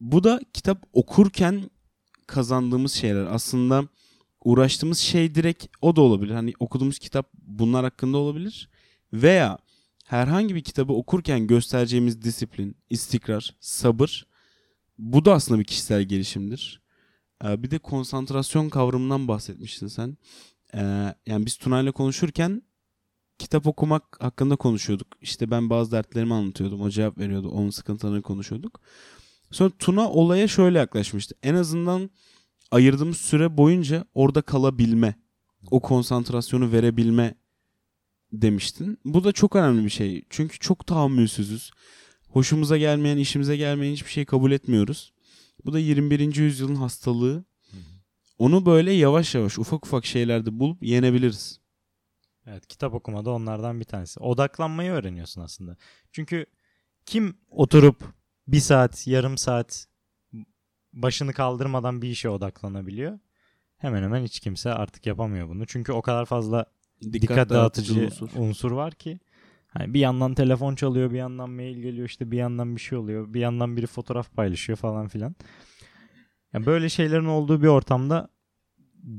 Bu 0.00 0.24
da 0.24 0.40
kitap 0.52 0.84
okurken 0.92 1.70
kazandığımız 2.26 2.92
şeyler. 2.92 3.24
Aslında 3.24 3.88
uğraştığımız 4.44 4.98
şey 4.98 5.34
direkt 5.34 5.66
o 5.80 5.96
da 5.96 6.00
olabilir. 6.00 6.34
Hani 6.34 6.52
okuduğumuz 6.60 6.98
kitap 6.98 7.30
bunlar 7.34 7.84
hakkında 7.84 8.18
olabilir. 8.18 8.70
Veya 9.12 9.58
herhangi 10.06 10.54
bir 10.54 10.64
kitabı 10.64 10.92
okurken 10.92 11.46
göstereceğimiz 11.46 12.22
disiplin, 12.22 12.76
istikrar, 12.90 13.56
sabır 13.60 14.26
bu 14.98 15.24
da 15.24 15.34
aslında 15.34 15.60
bir 15.60 15.64
kişisel 15.64 16.02
gelişimdir. 16.02 16.82
Ee, 17.44 17.62
bir 17.62 17.70
de 17.70 17.78
konsantrasyon 17.78 18.68
kavramından 18.68 19.28
bahsetmiştin 19.28 19.86
sen. 19.86 20.16
Ee, 20.74 21.14
yani 21.26 21.46
biz 21.46 21.56
Tuna'yla 21.56 21.92
konuşurken 21.92 22.62
kitap 23.38 23.66
okumak 23.66 24.24
hakkında 24.24 24.56
konuşuyorduk. 24.56 25.08
İşte 25.20 25.50
ben 25.50 25.70
bazı 25.70 25.92
dertlerimi 25.92 26.34
anlatıyordum. 26.34 26.80
O 26.80 26.90
cevap 26.90 27.18
veriyordu. 27.18 27.48
Onun 27.48 27.70
sıkıntılarını 27.70 28.22
konuşuyorduk. 28.22 28.80
Sonra 29.50 29.70
Tuna 29.78 30.10
olaya 30.10 30.48
şöyle 30.48 30.78
yaklaşmıştı. 30.78 31.34
En 31.42 31.54
azından 31.54 32.10
ayırdığımız 32.70 33.16
süre 33.16 33.56
boyunca 33.56 34.04
orada 34.14 34.42
kalabilme. 34.42 35.14
O 35.70 35.80
konsantrasyonu 35.80 36.72
verebilme 36.72 37.34
demiştin. 38.32 38.98
Bu 39.04 39.24
da 39.24 39.32
çok 39.32 39.56
önemli 39.56 39.84
bir 39.84 39.90
şey. 39.90 40.24
Çünkü 40.30 40.58
çok 40.58 40.86
tahammülsüzüz. 40.86 41.70
Hoşumuza 42.28 42.76
gelmeyen, 42.76 43.16
işimize 43.16 43.56
gelmeyen 43.56 43.92
hiçbir 43.92 44.10
şey 44.10 44.24
kabul 44.24 44.52
etmiyoruz. 44.52 45.12
Bu 45.64 45.72
da 45.72 45.78
21. 45.78 46.36
yüzyılın 46.36 46.74
hastalığı. 46.74 47.44
Onu 48.38 48.66
böyle 48.66 48.92
yavaş 48.92 49.34
yavaş 49.34 49.58
ufak 49.58 49.86
ufak 49.86 50.06
şeylerde 50.06 50.58
bulup 50.60 50.82
yenebiliriz. 50.82 51.60
Evet 52.46 52.66
kitap 52.66 52.94
okuma 52.94 53.24
da 53.24 53.30
onlardan 53.30 53.80
bir 53.80 53.84
tanesi. 53.84 54.20
Odaklanmayı 54.20 54.90
öğreniyorsun 54.90 55.40
aslında. 55.40 55.76
Çünkü 56.12 56.46
kim 57.06 57.36
oturup 57.48 58.04
bir 58.48 58.60
saat, 58.60 59.06
yarım 59.06 59.38
saat 59.38 59.86
başını 60.92 61.32
kaldırmadan 61.32 62.02
bir 62.02 62.08
işe 62.08 62.28
odaklanabiliyor? 62.28 63.18
Hemen 63.76 64.02
hemen 64.02 64.24
hiç 64.24 64.40
kimse 64.40 64.72
artık 64.72 65.06
yapamıyor 65.06 65.48
bunu. 65.48 65.66
Çünkü 65.66 65.92
o 65.92 66.02
kadar 66.02 66.24
fazla 66.24 66.66
dikkat, 67.02 67.50
dağıtıcı 67.50 68.06
unsur. 68.06 68.30
unsur. 68.36 68.70
var 68.70 68.94
ki. 68.94 69.18
Hani 69.66 69.94
bir 69.94 70.00
yandan 70.00 70.34
telefon 70.34 70.74
çalıyor, 70.74 71.10
bir 71.10 71.16
yandan 71.16 71.50
mail 71.50 71.76
geliyor, 71.78 72.08
işte 72.08 72.30
bir 72.30 72.36
yandan 72.36 72.76
bir 72.76 72.80
şey 72.80 72.98
oluyor, 72.98 73.34
bir 73.34 73.40
yandan 73.40 73.76
biri 73.76 73.86
fotoğraf 73.86 74.32
paylaşıyor 74.32 74.76
falan 74.76 75.08
filan. 75.08 75.34
Yani 76.52 76.66
böyle 76.66 76.88
şeylerin 76.88 77.26
olduğu 77.26 77.62
bir 77.62 77.66
ortamda 77.68 78.28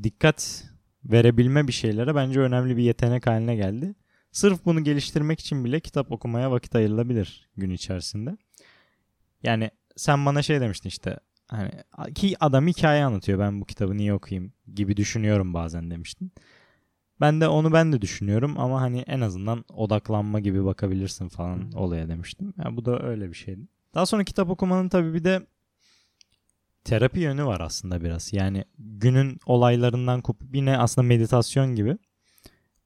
dikkat 0.04 0.64
verebilme 1.06 1.68
bir 1.68 1.74
şeylere 1.74 2.16
bence 2.16 2.40
önemli 2.40 2.78
bir 2.78 2.84
yetenek 2.84 3.28
haline 3.28 3.56
geldi. 3.56 3.96
Sırf 4.32 4.66
bunu 4.66 4.84
geliştirmek 4.84 5.40
için 5.40 5.66
bile 5.66 5.80
kitap 5.80 6.12
okumaya 6.12 6.52
vakit 6.52 6.76
ayrılabilir 6.76 7.50
gün 7.58 7.70
içerisinde. 7.70 8.38
Yani 9.44 9.72
sen 9.96 10.26
bana 10.26 10.42
şey 10.42 10.62
demiştin 10.62 10.90
işte 10.90 11.20
hani 11.48 11.72
ki 12.16 12.36
adam 12.40 12.68
hikaye 12.68 13.06
anlatıyor 13.06 13.40
ben 13.40 13.62
bu 13.62 13.66
kitabı 13.66 13.98
niye 13.98 14.14
okuyayım 14.14 14.54
gibi 14.76 14.98
düşünüyorum 14.98 15.54
bazen 15.54 15.92
demiştin. 15.92 16.32
Ben 17.22 17.42
de 17.42 17.48
onu 17.48 17.74
ben 17.74 17.94
de 17.94 18.02
düşünüyorum 18.02 18.60
ama 18.60 18.82
hani 18.82 19.00
en 19.00 19.22
azından 19.22 19.66
odaklanma 19.74 20.40
gibi 20.40 20.66
bakabilirsin 20.66 21.30
falan 21.30 21.72
olaya 21.72 22.10
demiştim. 22.10 22.54
Yani 22.64 22.78
bu 22.78 22.86
da 22.86 23.04
öyle 23.04 23.30
bir 23.30 23.36
şeydi. 23.36 23.68
Daha 23.94 24.06
sonra 24.06 24.24
kitap 24.24 24.50
okumanın 24.50 24.90
tabii 24.90 25.14
bir 25.14 25.24
de 25.24 25.48
terapi 26.84 27.20
yönü 27.20 27.46
var 27.46 27.62
aslında 27.62 28.04
biraz. 28.04 28.34
Yani 28.34 28.66
günün 28.78 29.40
olaylarından 29.46 30.22
kopup 30.22 30.56
yine 30.56 30.78
aslında 30.78 31.08
meditasyon 31.08 31.76
gibi. 31.76 31.98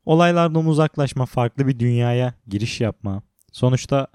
Olaylardan 0.05 0.65
uzaklaşma, 0.65 1.25
farklı 1.25 1.67
bir 1.67 1.79
dünyaya 1.79 2.33
giriş 2.47 2.81
yapma. 2.81 3.23
Sonuçta 3.51 4.07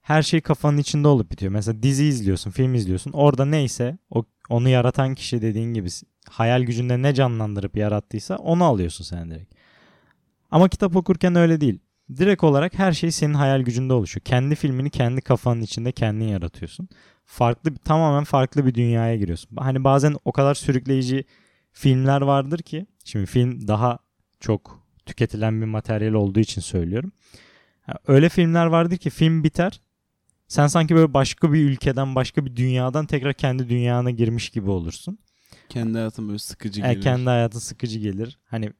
her 0.00 0.22
şey 0.22 0.40
kafanın 0.40 0.78
içinde 0.78 1.08
olup 1.08 1.30
bitiyor. 1.30 1.52
Mesela 1.52 1.82
dizi 1.82 2.04
izliyorsun, 2.04 2.50
film 2.50 2.74
izliyorsun. 2.74 3.12
Orada 3.12 3.44
neyse 3.44 3.98
o, 4.10 4.24
onu 4.48 4.68
yaratan 4.68 5.14
kişi 5.14 5.42
dediğin 5.42 5.74
gibi 5.74 5.88
hayal 6.30 6.62
gücünde 6.62 7.02
ne 7.02 7.14
canlandırıp 7.14 7.76
yarattıysa 7.76 8.36
onu 8.36 8.64
alıyorsun 8.64 9.04
sen 9.04 9.30
direkt. 9.30 9.54
Ama 10.50 10.68
kitap 10.68 10.96
okurken 10.96 11.34
öyle 11.34 11.60
değil. 11.60 11.78
Direkt 12.16 12.44
olarak 12.44 12.78
her 12.78 12.92
şey 12.92 13.10
senin 13.10 13.34
hayal 13.34 13.60
gücünde 13.60 13.92
oluşuyor. 13.92 14.24
Kendi 14.24 14.54
filmini 14.54 14.90
kendi 14.90 15.20
kafanın 15.20 15.62
içinde 15.62 15.92
kendin 15.92 16.28
yaratıyorsun. 16.28 16.88
Farklı 17.24 17.74
tamamen 17.74 18.24
farklı 18.24 18.66
bir 18.66 18.74
dünyaya 18.74 19.16
giriyorsun. 19.16 19.56
Hani 19.56 19.84
bazen 19.84 20.16
o 20.24 20.32
kadar 20.32 20.54
sürükleyici 20.54 21.24
filmler 21.72 22.20
vardır 22.20 22.58
ki 22.58 22.86
şimdi 23.04 23.26
film 23.26 23.68
daha 23.68 23.98
çok 24.40 24.84
tüketilen 25.06 25.60
bir 25.60 25.66
materyal 25.66 26.12
olduğu 26.12 26.40
için 26.40 26.60
söylüyorum. 26.60 27.12
Öyle 28.06 28.28
filmler 28.28 28.66
vardır 28.66 28.96
ki 28.96 29.10
film 29.10 29.44
biter. 29.44 29.80
Sen 30.48 30.66
sanki 30.66 30.94
böyle 30.94 31.14
başka 31.14 31.52
bir 31.52 31.64
ülkeden, 31.64 32.14
başka 32.14 32.46
bir 32.46 32.56
dünyadan 32.56 33.06
tekrar 33.06 33.34
kendi 33.34 33.68
dünyana 33.68 34.10
girmiş 34.10 34.50
gibi 34.50 34.70
olursun. 34.70 35.18
Kendi 35.68 35.98
hayatın 35.98 36.28
böyle 36.28 36.38
sıkıcı 36.38 36.80
E, 36.82 36.92
gelir. 36.92 37.00
kendi 37.02 37.24
hayatın 37.24 37.58
sıkıcı 37.58 37.98
gelir. 37.98 38.38
Hani 38.44 38.72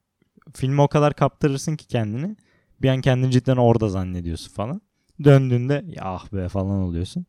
filme 0.55 0.83
o 0.83 0.88
kadar 0.88 1.14
kaptırırsın 1.14 1.76
ki 1.76 1.87
kendini. 1.87 2.37
Bir 2.83 2.88
an 2.88 3.00
kendini 3.00 3.31
cidden 3.33 3.57
orada 3.57 3.88
zannediyorsun 3.88 4.53
falan. 4.53 4.81
Döndüğünde 5.25 5.85
ah 6.00 6.33
be 6.33 6.49
falan 6.49 6.76
oluyorsun. 6.83 7.26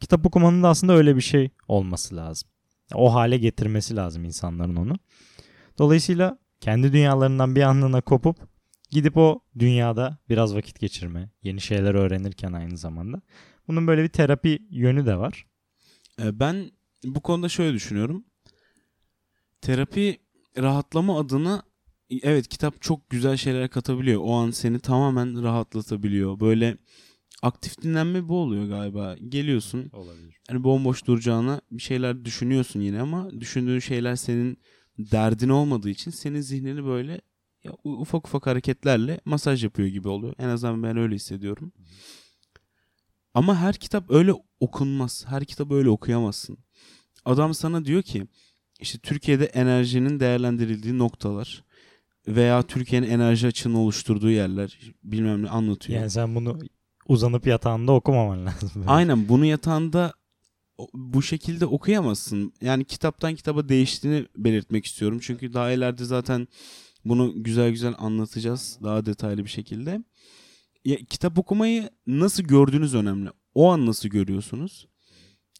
Kitap 0.00 0.26
okumanın 0.26 0.62
da 0.62 0.68
aslında 0.68 0.92
öyle 0.92 1.16
bir 1.16 1.20
şey 1.20 1.50
olması 1.68 2.16
lazım. 2.16 2.48
O 2.94 3.14
hale 3.14 3.38
getirmesi 3.38 3.96
lazım 3.96 4.24
insanların 4.24 4.76
onu. 4.76 4.94
Dolayısıyla 5.78 6.38
kendi 6.60 6.92
dünyalarından 6.92 7.56
bir 7.56 7.62
anlığına 7.62 8.00
kopup 8.00 8.36
gidip 8.90 9.16
o 9.16 9.40
dünyada 9.58 10.18
biraz 10.28 10.54
vakit 10.54 10.80
geçirme, 10.80 11.30
yeni 11.42 11.60
şeyler 11.60 11.94
öğrenirken 11.94 12.52
aynı 12.52 12.76
zamanda. 12.78 13.20
Bunun 13.68 13.86
böyle 13.86 14.02
bir 14.02 14.08
terapi 14.08 14.58
yönü 14.70 15.06
de 15.06 15.16
var. 15.16 15.46
E, 16.22 16.40
Ben 16.40 16.70
bu 17.04 17.20
konuda 17.20 17.48
şöyle 17.48 17.72
düşünüyorum. 17.74 18.24
Terapi 19.60 20.18
rahatlama 20.58 21.18
adına 21.18 21.62
evet 22.22 22.48
kitap 22.48 22.82
çok 22.82 23.10
güzel 23.10 23.36
şeyler 23.36 23.70
katabiliyor. 23.70 24.20
O 24.24 24.32
an 24.34 24.50
seni 24.50 24.78
tamamen 24.78 25.42
rahatlatabiliyor. 25.42 26.40
Böyle 26.40 26.78
aktif 27.42 27.82
dinlenme 27.82 28.28
bu 28.28 28.36
oluyor 28.38 28.68
galiba. 28.68 29.16
Geliyorsun 29.28 29.90
Olabilir. 29.92 30.40
hani 30.48 30.64
bomboş 30.64 31.06
duracağına 31.06 31.60
bir 31.70 31.82
şeyler 31.82 32.24
düşünüyorsun 32.24 32.80
yine 32.80 33.00
ama 33.00 33.30
düşündüğün 33.40 33.78
şeyler 33.78 34.16
senin 34.16 34.58
derdin 34.98 35.48
olmadığı 35.48 35.90
için 35.90 36.10
senin 36.10 36.40
zihnini 36.40 36.84
böyle 36.84 37.20
ufak 37.84 38.26
ufak 38.28 38.46
hareketlerle 38.46 39.20
masaj 39.24 39.64
yapıyor 39.64 39.88
gibi 39.88 40.08
oluyor. 40.08 40.34
En 40.38 40.48
azından 40.48 40.82
ben 40.82 40.96
öyle 40.96 41.14
hissediyorum. 41.14 41.72
Ama 43.34 43.56
her 43.56 43.74
kitap 43.74 44.10
öyle 44.10 44.32
okunmaz. 44.60 45.24
Her 45.28 45.44
kitabı 45.44 45.74
öyle 45.74 45.90
okuyamazsın. 45.90 46.58
Adam 47.24 47.54
sana 47.54 47.84
diyor 47.84 48.02
ki 48.02 48.26
işte 48.80 48.98
Türkiye'de 48.98 49.44
enerjinin 49.44 50.20
değerlendirildiği 50.20 50.98
noktalar 50.98 51.64
veya 52.28 52.62
Türkiye'nin 52.62 53.10
enerji 53.10 53.46
açığını 53.46 53.78
oluşturduğu 53.78 54.30
yerler 54.30 54.78
bilmem 55.04 55.42
ne 55.42 55.48
anlatıyor. 55.48 56.00
Yani 56.00 56.10
sen 56.10 56.34
bunu 56.34 56.58
uzanıp 57.08 57.46
yatağında 57.46 57.92
okumaman 57.92 58.46
lazım. 58.46 58.70
Böyle. 58.74 58.86
Aynen 58.90 59.28
bunu 59.28 59.44
yatağında 59.44 60.12
bu 60.94 61.22
şekilde 61.22 61.66
okuyamazsın. 61.66 62.52
Yani 62.60 62.84
kitaptan 62.84 63.34
kitaba 63.34 63.68
değiştiğini 63.68 64.26
belirtmek 64.36 64.86
istiyorum. 64.86 65.18
Çünkü 65.22 65.52
daha 65.52 65.70
ileride 65.70 66.04
zaten 66.04 66.48
bunu 67.04 67.32
güzel 67.36 67.70
güzel 67.70 67.94
anlatacağız 67.98 68.78
daha 68.82 69.06
detaylı 69.06 69.44
bir 69.44 69.50
şekilde. 69.50 70.04
Ya, 70.84 70.96
kitap 70.96 71.38
okumayı 71.38 71.90
nasıl 72.06 72.42
gördüğünüz 72.42 72.94
önemli. 72.94 73.30
O 73.54 73.70
an 73.70 73.86
nasıl 73.86 74.08
görüyorsunuz? 74.08 74.88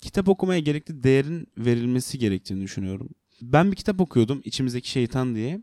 Kitap 0.01 0.29
okumaya 0.29 0.61
gerekli 0.61 1.03
değerin 1.03 1.49
verilmesi 1.59 2.19
gerektiğini 2.19 2.63
düşünüyorum. 2.63 3.09
Ben 3.43 3.71
bir 3.71 3.77
kitap 3.77 4.01
okuyordum 4.01 4.41
içimizdeki 4.45 4.91
şeytan 4.91 5.35
diye. 5.35 5.61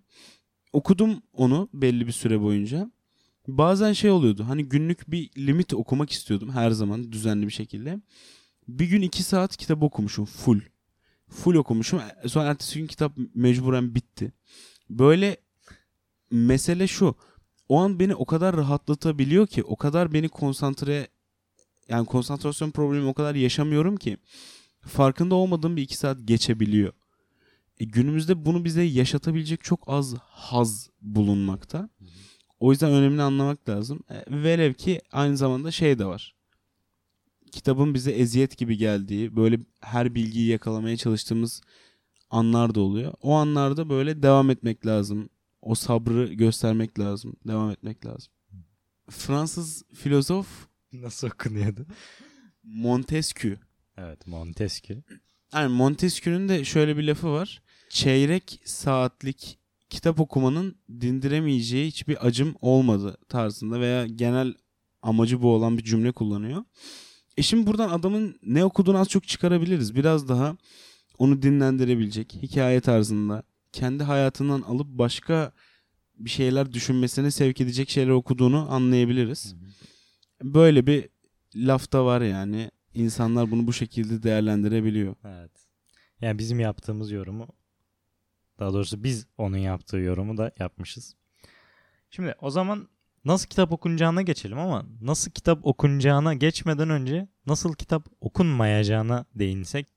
Okudum 0.74 1.22
onu 1.34 1.70
belli 1.74 2.08
bir 2.08 2.12
süre 2.12 2.42
boyunca. 2.42 2.92
Bazen 3.48 3.94
şey 3.94 4.12
oluyordu 4.12 4.46
hani 4.48 4.70
günlük 4.70 5.12
bir 5.12 5.30
limit 5.38 5.74
okumak 5.74 6.12
istiyordum 6.12 6.50
her 6.50 6.72
zaman 6.72 7.12
düzenli 7.12 7.48
bir 7.48 7.52
şekilde. 7.52 8.00
Bir 8.68 8.86
gün 8.86 9.02
iki 9.02 9.24
saat 9.24 9.58
kitap 9.58 9.84
okumuşum 9.84 10.26
full. 10.26 10.60
Full 11.30 11.56
okumuşum. 11.56 12.02
Sonra 12.28 12.46
ertesi 12.46 12.80
gün 12.80 12.88
kitap 12.88 13.18
mecburen 13.36 13.96
bitti. 13.96 14.32
Böyle 14.90 15.38
mesele 16.32 16.88
şu. 16.88 17.16
O 17.70 17.80
an 17.80 18.00
beni 18.00 18.16
o 18.16 18.26
kadar 18.26 18.58
rahatlatabiliyor 18.58 19.48
ki 19.48 19.64
o 19.64 19.76
kadar 19.76 20.14
beni 20.14 20.30
konsantre 20.30 21.08
yani 21.90 22.06
konsantrasyon 22.06 22.72
problemi 22.72 23.08
o 23.08 23.14
kadar 23.14 23.36
yaşamıyorum 23.36 23.98
ki 23.98 24.18
farkında 24.82 25.36
olmadığım 25.36 25.76
bir 25.76 25.82
iki 25.82 25.98
saat 25.98 26.18
geçebiliyor. 26.26 26.94
E, 27.80 27.86
günümüzde 27.86 28.46
bunu 28.46 28.66
bize 28.66 28.84
yaşatabilecek 28.84 29.64
çok 29.64 29.84
az 29.88 30.16
haz 30.20 30.90
bulunmakta. 31.02 31.90
O 32.60 32.72
yüzden 32.72 32.92
önemini 32.92 33.22
anlamak 33.22 33.70
lazım. 33.70 34.00
E, 34.10 34.44
velev 34.44 34.74
ki 34.74 35.02
aynı 35.12 35.38
zamanda 35.38 35.72
şey 35.72 36.00
de 36.00 36.06
var. 36.06 36.36
Kitabın 37.52 37.94
bize 37.94 38.12
eziyet 38.12 38.58
gibi 38.58 38.78
geldiği, 38.78 39.36
böyle 39.36 39.60
her 39.82 40.16
bilgiyi 40.16 40.48
yakalamaya 40.48 40.98
çalıştığımız 40.98 41.62
anlar 42.30 42.76
da 42.76 42.82
oluyor. 42.82 43.14
O 43.22 43.34
anlarda 43.34 43.90
böyle 43.90 44.24
devam 44.24 44.50
etmek 44.50 44.86
lazım. 44.86 45.30
O 45.62 45.76
sabrı 45.76 46.34
göstermek 46.34 47.00
lazım. 47.00 47.36
Devam 47.48 47.72
etmek 47.72 48.06
lazım. 48.06 48.34
Fransız 49.10 49.84
filozof 49.94 50.48
Nasıl 51.02 51.28
okunuyordu? 51.28 51.86
Montesquieu. 52.64 53.58
Evet 53.98 54.28
Montesquieu. 54.28 55.02
Yani 55.54 55.74
Montesquieu'nun 55.74 56.50
de 56.50 56.66
şöyle 56.66 56.98
bir 56.98 57.04
lafı 57.04 57.32
var. 57.32 57.62
Çeyrek 57.90 58.62
saatlik 58.66 59.60
kitap 59.90 60.20
okumanın 60.20 60.76
dindiremeyeceği 61.02 61.88
hiçbir 61.88 62.28
acım 62.28 62.56
olmadı 62.62 63.18
tarzında 63.30 63.80
veya 63.80 64.08
genel 64.08 64.54
amacı 65.02 65.42
bu 65.42 65.54
olan 65.54 65.78
bir 65.78 65.84
cümle 65.84 66.12
kullanıyor. 66.12 66.64
E 67.38 67.42
şimdi 67.42 67.68
buradan 67.68 67.90
adamın 67.90 68.40
ne 68.44 68.66
okuduğunu 68.66 68.98
az 68.98 69.10
çok 69.10 69.28
çıkarabiliriz. 69.28 69.96
Biraz 69.96 70.30
daha 70.30 70.58
onu 71.18 71.42
dinlendirebilecek 71.42 72.34
hikaye 72.34 72.82
tarzında 72.82 73.44
kendi 73.72 74.04
hayatından 74.04 74.62
alıp 74.62 74.88
başka 74.88 75.52
bir 76.18 76.30
şeyler 76.30 76.74
düşünmesine 76.74 77.32
sevk 77.32 77.62
edecek 77.62 77.90
şeyler 77.90 78.12
okuduğunu 78.12 78.72
anlayabiliriz. 78.72 79.56
Böyle 80.44 80.88
bir 80.88 81.10
lafta 81.56 82.06
var 82.06 82.22
yani. 82.22 82.72
İnsanlar 82.94 83.52
bunu 83.52 83.68
bu 83.68 83.74
şekilde 83.74 84.24
değerlendirebiliyor. 84.24 85.16
Evet. 85.26 85.52
Yani 86.22 86.40
bizim 86.40 86.60
yaptığımız 86.60 87.12
yorumu 87.12 87.48
daha 88.60 88.74
doğrusu 88.74 89.04
biz 89.04 89.28
onun 89.38 89.58
yaptığı 89.58 89.98
yorumu 89.98 90.38
da 90.38 90.52
yapmışız. 90.60 91.16
Şimdi 92.10 92.36
o 92.42 92.50
zaman 92.50 92.88
nasıl 93.26 93.48
kitap 93.48 93.72
okunacağına 93.72 94.22
geçelim 94.22 94.60
ama 94.60 94.86
nasıl 95.02 95.32
kitap 95.32 95.66
okunacağına 95.66 96.34
geçmeden 96.34 96.90
önce 96.90 97.28
nasıl 97.46 97.74
kitap 97.74 98.08
okunmayacağına 98.22 99.26
değinsek 99.36 99.88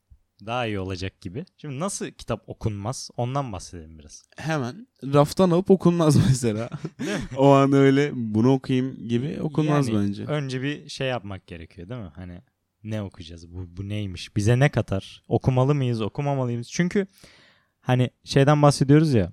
daha 0.47 0.67
iyi 0.67 0.81
olacak 0.81 1.21
gibi. 1.21 1.45
Şimdi 1.57 1.81
nasıl 1.81 2.11
kitap 2.11 2.49
okunmaz 2.49 3.11
ondan 3.17 3.53
bahsedelim 3.53 3.99
biraz. 3.99 4.25
Hemen 4.37 4.87
raftan 5.05 5.51
alıp 5.51 5.71
okunmaz 5.71 6.17
mesela. 6.29 6.71
o 7.37 7.51
an 7.51 7.73
öyle 7.73 8.11
bunu 8.15 8.53
okuyayım 8.53 9.09
gibi 9.09 9.39
okunmaz 9.43 9.89
Yani 9.89 10.07
bence. 10.07 10.25
Önce 10.25 10.63
bir 10.63 10.89
şey 10.89 11.09
yapmak 11.09 11.47
gerekiyor 11.47 11.89
değil 11.89 12.01
mi? 12.01 12.11
Hani 12.15 12.43
ne 12.85 13.03
okuyacağız? 13.03 13.53
Bu, 13.53 13.77
bu 13.77 13.89
neymiş? 13.89 14.37
Bize 14.37 14.59
ne 14.59 14.69
katar? 14.69 15.23
Okumalı 15.29 15.75
mıyız? 15.75 16.01
Okumamalı 16.01 16.47
mıyız? 16.47 16.71
Çünkü 16.71 17.07
hani 17.81 18.11
şeyden 18.25 18.63
bahsediyoruz 18.63 19.15
ya. 19.15 19.33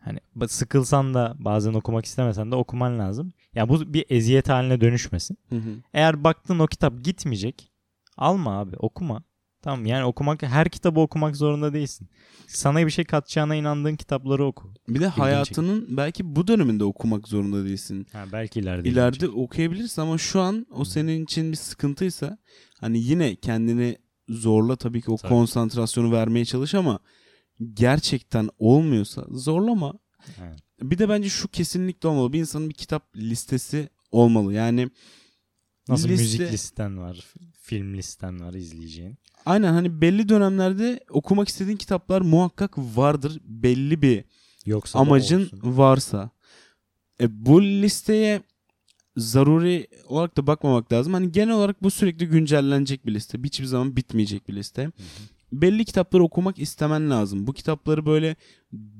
Hani 0.00 0.18
sıkılsan 0.48 1.14
da 1.14 1.34
bazen 1.38 1.74
okumak 1.74 2.04
istemesen 2.04 2.50
de 2.50 2.54
okuman 2.54 2.98
lazım. 2.98 3.32
Ya 3.54 3.68
bu 3.68 3.94
bir 3.94 4.04
eziyet 4.08 4.48
haline 4.48 4.80
dönüşmesin. 4.80 5.38
Hı 5.48 5.56
hı. 5.56 5.70
Eğer 5.94 6.24
baktın 6.24 6.58
o 6.58 6.66
kitap 6.66 7.04
gitmeyecek. 7.04 7.70
Alma 8.16 8.60
abi 8.60 8.76
okuma. 8.76 9.22
Tamam 9.62 9.86
yani 9.86 10.04
okumak 10.04 10.42
her 10.42 10.68
kitabı 10.68 11.00
okumak 11.00 11.36
zorunda 11.36 11.72
değilsin. 11.72 12.08
Sana 12.46 12.86
bir 12.86 12.90
şey 12.90 13.04
katacağına 13.04 13.54
inandığın 13.54 13.96
kitapları 13.96 14.44
oku. 14.44 14.74
Bir 14.88 15.00
de 15.00 15.06
hayatının 15.06 15.96
belki 15.96 16.36
bu 16.36 16.46
döneminde 16.46 16.84
okumak 16.84 17.28
zorunda 17.28 17.64
değilsin. 17.64 18.06
Ha, 18.12 18.24
belki 18.32 18.60
ileride. 18.60 18.88
İleride 18.88 19.18
gelecek. 19.18 19.36
okuyabilirsin 19.36 20.02
ama 20.02 20.18
şu 20.18 20.40
an 20.40 20.66
o 20.70 20.84
senin 20.84 21.24
için 21.24 21.52
bir 21.52 21.56
sıkıntıysa 21.56 22.38
hani 22.80 22.98
yine 22.98 23.36
kendini 23.36 23.96
zorla 24.28 24.76
tabii 24.76 25.02
ki 25.02 25.10
o 25.10 25.16
Tabii. 25.16 25.28
konsantrasyonu 25.28 26.12
vermeye 26.12 26.44
çalış 26.44 26.74
ama 26.74 26.98
gerçekten 27.74 28.48
olmuyorsa 28.58 29.24
zorlama. 29.30 29.94
Evet. 30.42 30.58
Bir 30.82 30.98
de 30.98 31.08
bence 31.08 31.28
şu 31.28 31.48
kesinlikle 31.48 32.08
olmalı. 32.08 32.32
Bir 32.32 32.38
insanın 32.40 32.68
bir 32.68 32.74
kitap 32.74 33.16
listesi 33.16 33.88
olmalı. 34.10 34.54
Yani 34.54 34.90
Nasıl 35.88 36.08
Liste- 36.08 36.22
müzik 36.22 36.40
listen 36.40 36.98
var, 36.98 37.26
film 37.70 37.94
listen 37.94 38.40
var 38.40 38.54
izleyeceğin. 38.54 39.18
aynen 39.46 39.72
hani 39.72 40.00
belli 40.00 40.28
dönemlerde 40.28 41.00
okumak 41.10 41.48
istediğin 41.48 41.76
kitaplar 41.76 42.20
muhakkak 42.20 42.78
vardır. 42.78 43.40
Belli 43.44 44.02
bir 44.02 44.24
Yoksa 44.66 44.98
amacın 44.98 45.50
varsa. 45.62 46.30
E, 47.20 47.46
bu 47.46 47.62
listeye 47.62 48.42
zaruri 49.16 49.86
olarak 50.06 50.36
da 50.36 50.46
bakmamak 50.46 50.92
lazım. 50.92 51.14
Hani 51.14 51.32
genel 51.32 51.54
olarak 51.54 51.82
bu 51.82 51.90
sürekli 51.90 52.26
güncellenecek 52.26 53.06
bir 53.06 53.14
liste. 53.14 53.38
Hiçbir 53.44 53.66
zaman 53.66 53.96
bitmeyecek 53.96 54.48
bir 54.48 54.54
liste. 54.54 54.90
Belli 55.52 55.84
kitapları 55.84 56.22
okumak 56.22 56.58
istemen 56.58 57.10
lazım. 57.10 57.46
Bu 57.46 57.52
kitapları 57.52 58.06
böyle 58.06 58.36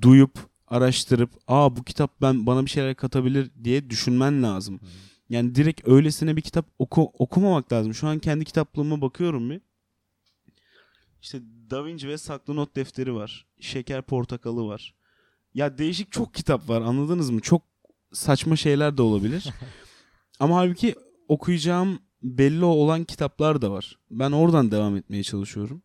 duyup, 0.02 0.38
araştırıp, 0.66 1.30
aa 1.48 1.76
bu 1.76 1.84
kitap 1.84 2.22
ben 2.22 2.46
bana 2.46 2.64
bir 2.64 2.70
şeyler 2.70 2.94
katabilir 2.94 3.50
diye 3.64 3.90
düşünmen 3.90 4.42
lazım. 4.42 4.80
Yani 5.30 5.54
direkt 5.54 5.88
öylesine 5.88 6.36
bir 6.36 6.42
kitap 6.42 6.66
oku, 6.78 7.12
okumamak 7.18 7.72
lazım. 7.72 7.94
Şu 7.94 8.08
an 8.08 8.18
kendi 8.18 8.44
kitaplığıma 8.44 9.00
bakıyorum 9.00 9.50
bir. 9.50 9.60
İşte 11.22 11.40
Da 11.70 11.84
Vinci 11.84 12.08
ve 12.08 12.18
Saklı 12.18 12.56
Not 12.56 12.76
Defteri 12.76 13.14
var. 13.14 13.46
Şeker 13.60 14.02
Portakalı 14.02 14.66
var. 14.66 14.94
Ya 15.54 15.78
değişik 15.78 16.12
çok 16.12 16.34
kitap 16.34 16.68
var 16.68 16.82
anladınız 16.82 17.30
mı? 17.30 17.40
Çok 17.40 17.62
saçma 18.12 18.56
şeyler 18.56 18.96
de 18.96 19.02
olabilir. 19.02 19.48
Ama 20.40 20.56
halbuki 20.56 20.94
okuyacağım 21.28 21.98
belli 22.22 22.64
olan 22.64 23.04
kitaplar 23.04 23.62
da 23.62 23.70
var. 23.70 23.98
Ben 24.10 24.32
oradan 24.32 24.70
devam 24.70 24.96
etmeye 24.96 25.22
çalışıyorum. 25.22 25.82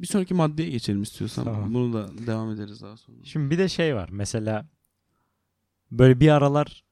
Bir 0.00 0.06
sonraki 0.06 0.34
maddeye 0.34 0.70
geçelim 0.70 1.02
istiyorsan. 1.02 1.44
Tamam. 1.44 1.74
Bunu 1.74 1.92
da 1.92 2.26
devam 2.26 2.50
ederiz 2.50 2.82
daha 2.82 2.96
sonra. 2.96 3.18
Şimdi 3.24 3.50
bir 3.50 3.58
de 3.58 3.68
şey 3.68 3.94
var. 3.94 4.08
Mesela 4.12 4.68
böyle 5.90 6.20
bir 6.20 6.28
aralar 6.28 6.84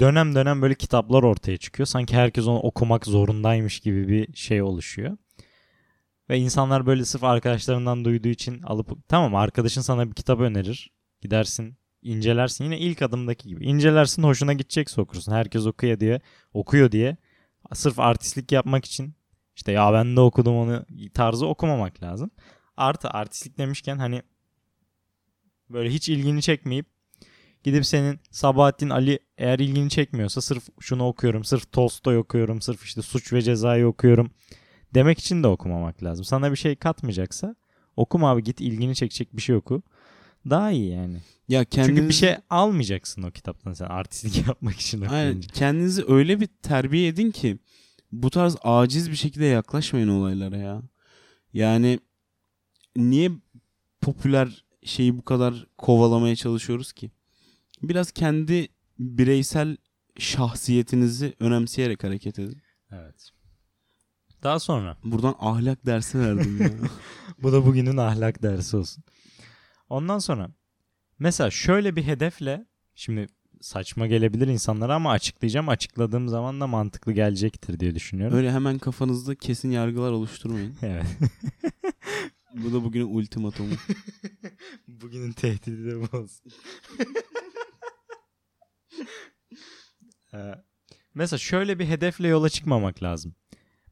dönem 0.00 0.34
dönem 0.34 0.62
böyle 0.62 0.74
kitaplar 0.74 1.22
ortaya 1.22 1.56
çıkıyor. 1.56 1.86
Sanki 1.86 2.16
herkes 2.16 2.46
onu 2.46 2.58
okumak 2.58 3.06
zorundaymış 3.06 3.80
gibi 3.80 4.08
bir 4.08 4.34
şey 4.34 4.62
oluşuyor. 4.62 5.16
Ve 6.30 6.38
insanlar 6.38 6.86
böyle 6.86 7.04
sırf 7.04 7.24
arkadaşlarından 7.24 8.04
duyduğu 8.04 8.28
için 8.28 8.62
alıp 8.62 9.08
tamam 9.08 9.34
arkadaşın 9.34 9.80
sana 9.80 10.08
bir 10.08 10.14
kitap 10.14 10.40
önerir. 10.40 10.90
Gidersin 11.20 11.76
incelersin. 12.02 12.64
Yine 12.64 12.78
ilk 12.78 13.02
adımdaki 13.02 13.48
gibi. 13.48 13.64
İncelersin 13.64 14.22
hoşuna 14.22 14.52
gidecekse 14.52 15.00
okursun. 15.00 15.32
Herkes 15.32 15.66
okuyor 15.66 16.00
diye 16.00 16.20
okuyor 16.52 16.92
diye 16.92 17.16
sırf 17.74 17.98
artistlik 17.98 18.52
yapmak 18.52 18.84
için 18.84 19.14
işte 19.56 19.72
ya 19.72 19.92
ben 19.92 20.16
de 20.16 20.20
okudum 20.20 20.56
onu 20.56 20.86
tarzı 21.14 21.46
okumamak 21.46 22.02
lazım. 22.02 22.30
Artı 22.76 23.08
artistlik 23.08 23.58
demişken 23.58 23.98
hani 23.98 24.22
böyle 25.70 25.90
hiç 25.90 26.08
ilgini 26.08 26.42
çekmeyip 26.42 26.86
gidip 27.70 27.86
senin 27.86 28.20
Sabahattin 28.30 28.90
Ali 28.90 29.18
eğer 29.38 29.58
ilgini 29.58 29.90
çekmiyorsa 29.90 30.40
sırf 30.40 30.68
şunu 30.80 31.06
okuyorum, 31.06 31.44
sırf 31.44 31.72
Tolstoy 31.72 32.18
okuyorum, 32.18 32.62
sırf 32.62 32.84
işte 32.84 33.02
Suç 33.02 33.32
ve 33.32 33.42
Ceza'yı 33.42 33.86
okuyorum 33.86 34.30
demek 34.94 35.18
için 35.18 35.42
de 35.42 35.46
okumamak 35.46 36.04
lazım. 36.04 36.24
Sana 36.24 36.50
bir 36.50 36.56
şey 36.56 36.76
katmayacaksa 36.76 37.54
okuma 37.96 38.30
abi 38.30 38.42
git 38.42 38.60
ilgini 38.60 38.94
çekecek 38.94 39.36
bir 39.36 39.42
şey 39.42 39.56
oku. 39.56 39.82
Daha 40.50 40.70
iyi 40.70 40.92
yani. 40.92 41.16
Ya 41.48 41.64
kendinizi, 41.64 41.96
Çünkü 41.96 42.08
bir 42.08 42.14
şey 42.14 42.36
almayacaksın 42.50 43.22
o 43.22 43.30
kitaptan 43.30 43.72
sen 43.72 43.86
artistlik 43.86 44.36
yapmak 44.48 44.76
için. 44.80 45.00
Aynen, 45.00 45.40
kendinizi 45.40 46.04
öyle 46.08 46.40
bir 46.40 46.48
terbiye 46.62 47.08
edin 47.08 47.30
ki 47.30 47.58
bu 48.12 48.30
tarz 48.30 48.56
aciz 48.62 49.10
bir 49.10 49.16
şekilde 49.16 49.44
yaklaşmayın 49.44 50.08
olaylara 50.08 50.56
ya. 50.56 50.82
Yani 51.52 52.00
niye 52.96 53.30
popüler 54.00 54.64
şeyi 54.84 55.18
bu 55.18 55.24
kadar 55.24 55.66
kovalamaya 55.78 56.36
çalışıyoruz 56.36 56.92
ki? 56.92 57.10
Biraz 57.82 58.12
kendi 58.12 58.68
bireysel 58.98 59.76
şahsiyetinizi 60.18 61.34
önemseyerek 61.40 62.04
hareket 62.04 62.38
edin. 62.38 62.62
Evet. 62.92 63.30
Daha 64.42 64.58
sonra. 64.60 64.96
Buradan 65.04 65.34
ahlak 65.38 65.86
dersi 65.86 66.18
verdim 66.18 66.62
ya. 66.62 66.70
Bu 67.42 67.52
da 67.52 67.66
bugünün 67.66 67.96
ahlak 67.96 68.42
dersi 68.42 68.76
olsun. 68.76 69.04
Ondan 69.88 70.18
sonra 70.18 70.50
mesela 71.18 71.50
şöyle 71.50 71.96
bir 71.96 72.02
hedefle 72.02 72.66
şimdi 72.94 73.26
saçma 73.60 74.06
gelebilir 74.06 74.48
insanlara 74.48 74.94
ama 74.94 75.10
açıklayacağım. 75.10 75.68
Açıkladığım 75.68 76.28
zaman 76.28 76.60
da 76.60 76.66
mantıklı 76.66 77.12
gelecektir 77.12 77.80
diye 77.80 77.94
düşünüyorum. 77.94 78.36
Öyle 78.36 78.52
hemen 78.52 78.78
kafanızda 78.78 79.34
kesin 79.34 79.70
yargılar 79.70 80.12
oluşturmayın. 80.12 80.74
Evet. 80.82 81.06
Bu 82.54 82.72
da 82.72 82.84
bugünün 82.84 83.14
ultimatomu. 83.14 83.70
Bugünün 84.88 85.32
tehdidi 85.32 85.84
de 85.84 86.00
bu 86.00 86.16
olsun. 86.16 86.52
Ee, 90.34 90.54
mesela 91.14 91.38
şöyle 91.38 91.78
bir 91.78 91.86
hedefle 91.86 92.28
yola 92.28 92.48
çıkmamak 92.48 93.02
lazım. 93.02 93.34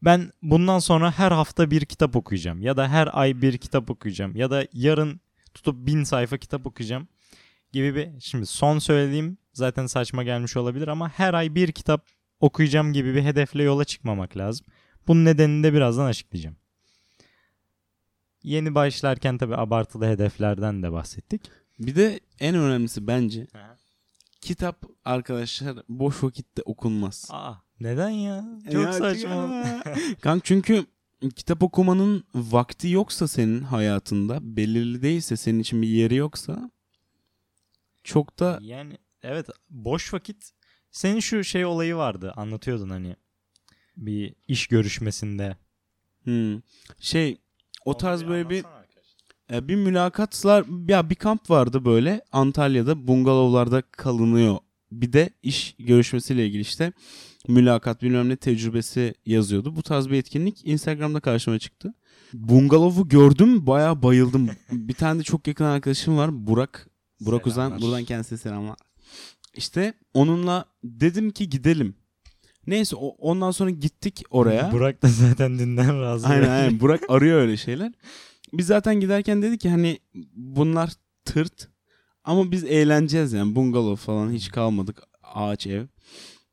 Ben 0.03 0.33
bundan 0.43 0.79
sonra 0.79 1.13
her 1.13 1.33
hafta 1.33 1.71
bir 1.71 1.85
kitap 1.85 2.17
okuyacağım. 2.17 2.63
Ya 2.63 2.77
da 2.77 2.89
her 2.89 3.09
ay 3.13 3.43
bir 3.43 3.59
kitap 3.59 3.91
okuyacağım. 3.91 4.37
Ya 4.37 4.51
da 4.51 4.67
yarın 4.73 5.21
tutup 5.55 5.87
bin 5.87 6.05
sayfa 6.05 6.37
kitap 6.39 6.67
okuyacağım. 6.67 7.09
Gibi 7.73 7.95
bir... 7.95 8.21
Şimdi 8.21 8.47
son 8.47 8.79
söylediğim 8.79 9.39
zaten 9.53 9.87
saçma 9.87 10.23
gelmiş 10.23 10.57
olabilir 10.57 10.89
ama 10.89 11.09
her 11.09 11.35
ay 11.35 11.55
bir 11.55 11.73
kitap 11.73 12.07
okuyacağım 12.41 12.93
gibi 12.93 13.15
bir 13.15 13.23
hedefle 13.23 13.63
yola 13.63 13.85
çıkmamak 13.85 14.37
lazım. 14.37 14.67
Bunun 15.07 15.25
nedenini 15.25 15.65
de 15.65 15.73
birazdan 15.73 16.07
açıklayacağım. 16.07 16.57
Yeni 18.43 18.75
başlarken 18.75 19.39
tabii 19.39 19.57
abartılı 19.57 20.07
hedeflerden 20.07 20.83
de 20.83 20.93
bahsettik. 20.93 21.51
Bir 21.79 21.97
de 21.97 22.21
en 22.41 22.55
önemlisi 22.55 23.07
bence 23.07 23.47
kitap 24.47 24.83
arkadaşlar 25.05 25.79
boş 25.89 26.23
vakitte 26.23 26.63
okunmaz. 26.63 27.29
Aa, 27.31 27.55
neden 27.81 28.09
ya? 28.09 28.45
Çok 28.73 28.83
Ya, 28.83 28.93
saçma. 28.93 29.65
Kanka 30.21 30.45
çünkü 30.45 30.87
kitap 31.37 31.63
okumanın 31.63 32.25
vakti 32.35 32.89
yoksa 32.89 33.29
senin 33.29 33.61
hayatında 33.61 34.57
belirli 34.57 35.03
değilse 35.03 35.37
senin 35.37 35.59
için 35.61 35.83
bir 35.83 35.89
yeri 35.89 36.15
yoksa 36.15 36.71
çok 38.05 38.39
da 38.39 38.59
yani 38.63 38.99
evet 39.23 39.49
boş 39.71 40.15
vakit 40.15 40.51
senin 40.91 41.21
şu 41.21 41.45
şey 41.45 41.65
olayı 41.65 41.97
vardı 41.97 42.33
anlatıyordun 42.37 42.91
hani 42.91 43.17
bir 43.97 44.35
iş 44.49 44.67
görüşmesinde. 44.67 45.57
hmm, 46.25 46.61
şey 47.01 47.41
o 47.85 47.97
tarz 47.97 48.27
böyle 48.27 48.51
bir 48.51 48.65
e, 49.53 49.69
bir 49.69 49.77
mülakatlar 49.77 50.65
ya 50.89 51.11
bir 51.11 51.15
kamp 51.15 51.51
vardı 51.51 51.85
böyle 51.85 52.21
Antalya'da 52.33 53.07
bungalovlarda 53.09 53.83
kalınıyor. 53.83 54.59
Bir 54.93 55.13
de 55.13 55.31
iş 55.43 55.75
görüşmesiyle 55.79 56.47
ilgili 56.47 56.63
işte 56.63 56.93
mülakat 57.49 58.03
bilmem 58.03 58.29
ne 58.29 58.37
tecrübesi 58.37 59.15
yazıyordu. 59.27 59.77
Bu 59.77 59.83
tarz 59.83 60.11
bir 60.11 60.19
etkinlik 60.19 60.67
Instagram'da 60.67 61.21
karşıma 61.21 61.59
çıktı. 61.59 61.95
Bungalovu 62.33 63.09
gördüm 63.09 63.67
bayağı 63.67 64.03
bayıldım. 64.03 64.51
bir 64.71 64.95
tane 64.95 65.19
de 65.19 65.23
çok 65.23 65.47
yakın 65.47 65.65
arkadaşım 65.65 66.17
var 66.17 66.47
Burak. 66.47 66.91
Burak 67.21 67.47
Uzan. 67.47 67.69
Selamlar. 67.69 67.81
Buradan 67.81 68.05
kendisine 68.05 68.39
selamlar. 68.39 68.77
İşte 69.55 69.95
onunla 70.15 70.65
dedim 70.85 71.31
ki 71.31 71.51
gidelim. 71.51 71.95
Neyse 72.67 72.97
o, 72.97 73.09
ondan 73.09 73.51
sonra 73.51 73.71
gittik 73.71 74.23
oraya. 74.31 74.73
Burak 74.73 75.03
da 75.03 75.09
zaten 75.09 75.59
dünden 75.59 76.01
razı. 76.01 76.27
Aynen 76.27 76.49
aynen 76.49 76.81
Burak 76.81 77.01
arıyor 77.09 77.41
öyle 77.41 77.57
şeyler. 77.57 77.93
Biz 78.59 78.67
zaten 78.67 79.01
giderken 79.01 79.43
dedik 79.43 79.61
ki 79.61 79.71
hani 79.71 79.99
bunlar 80.35 80.93
tırt 81.25 81.69
ama 82.25 82.51
biz 82.53 82.65
eğleneceğiz 82.65 83.33
yani 83.33 83.55
bungalov 83.57 83.97
falan 83.97 84.33
hiç 84.33 84.51
kalmadık 84.51 85.03
ağaç 85.23 85.67
ev. 85.67 85.87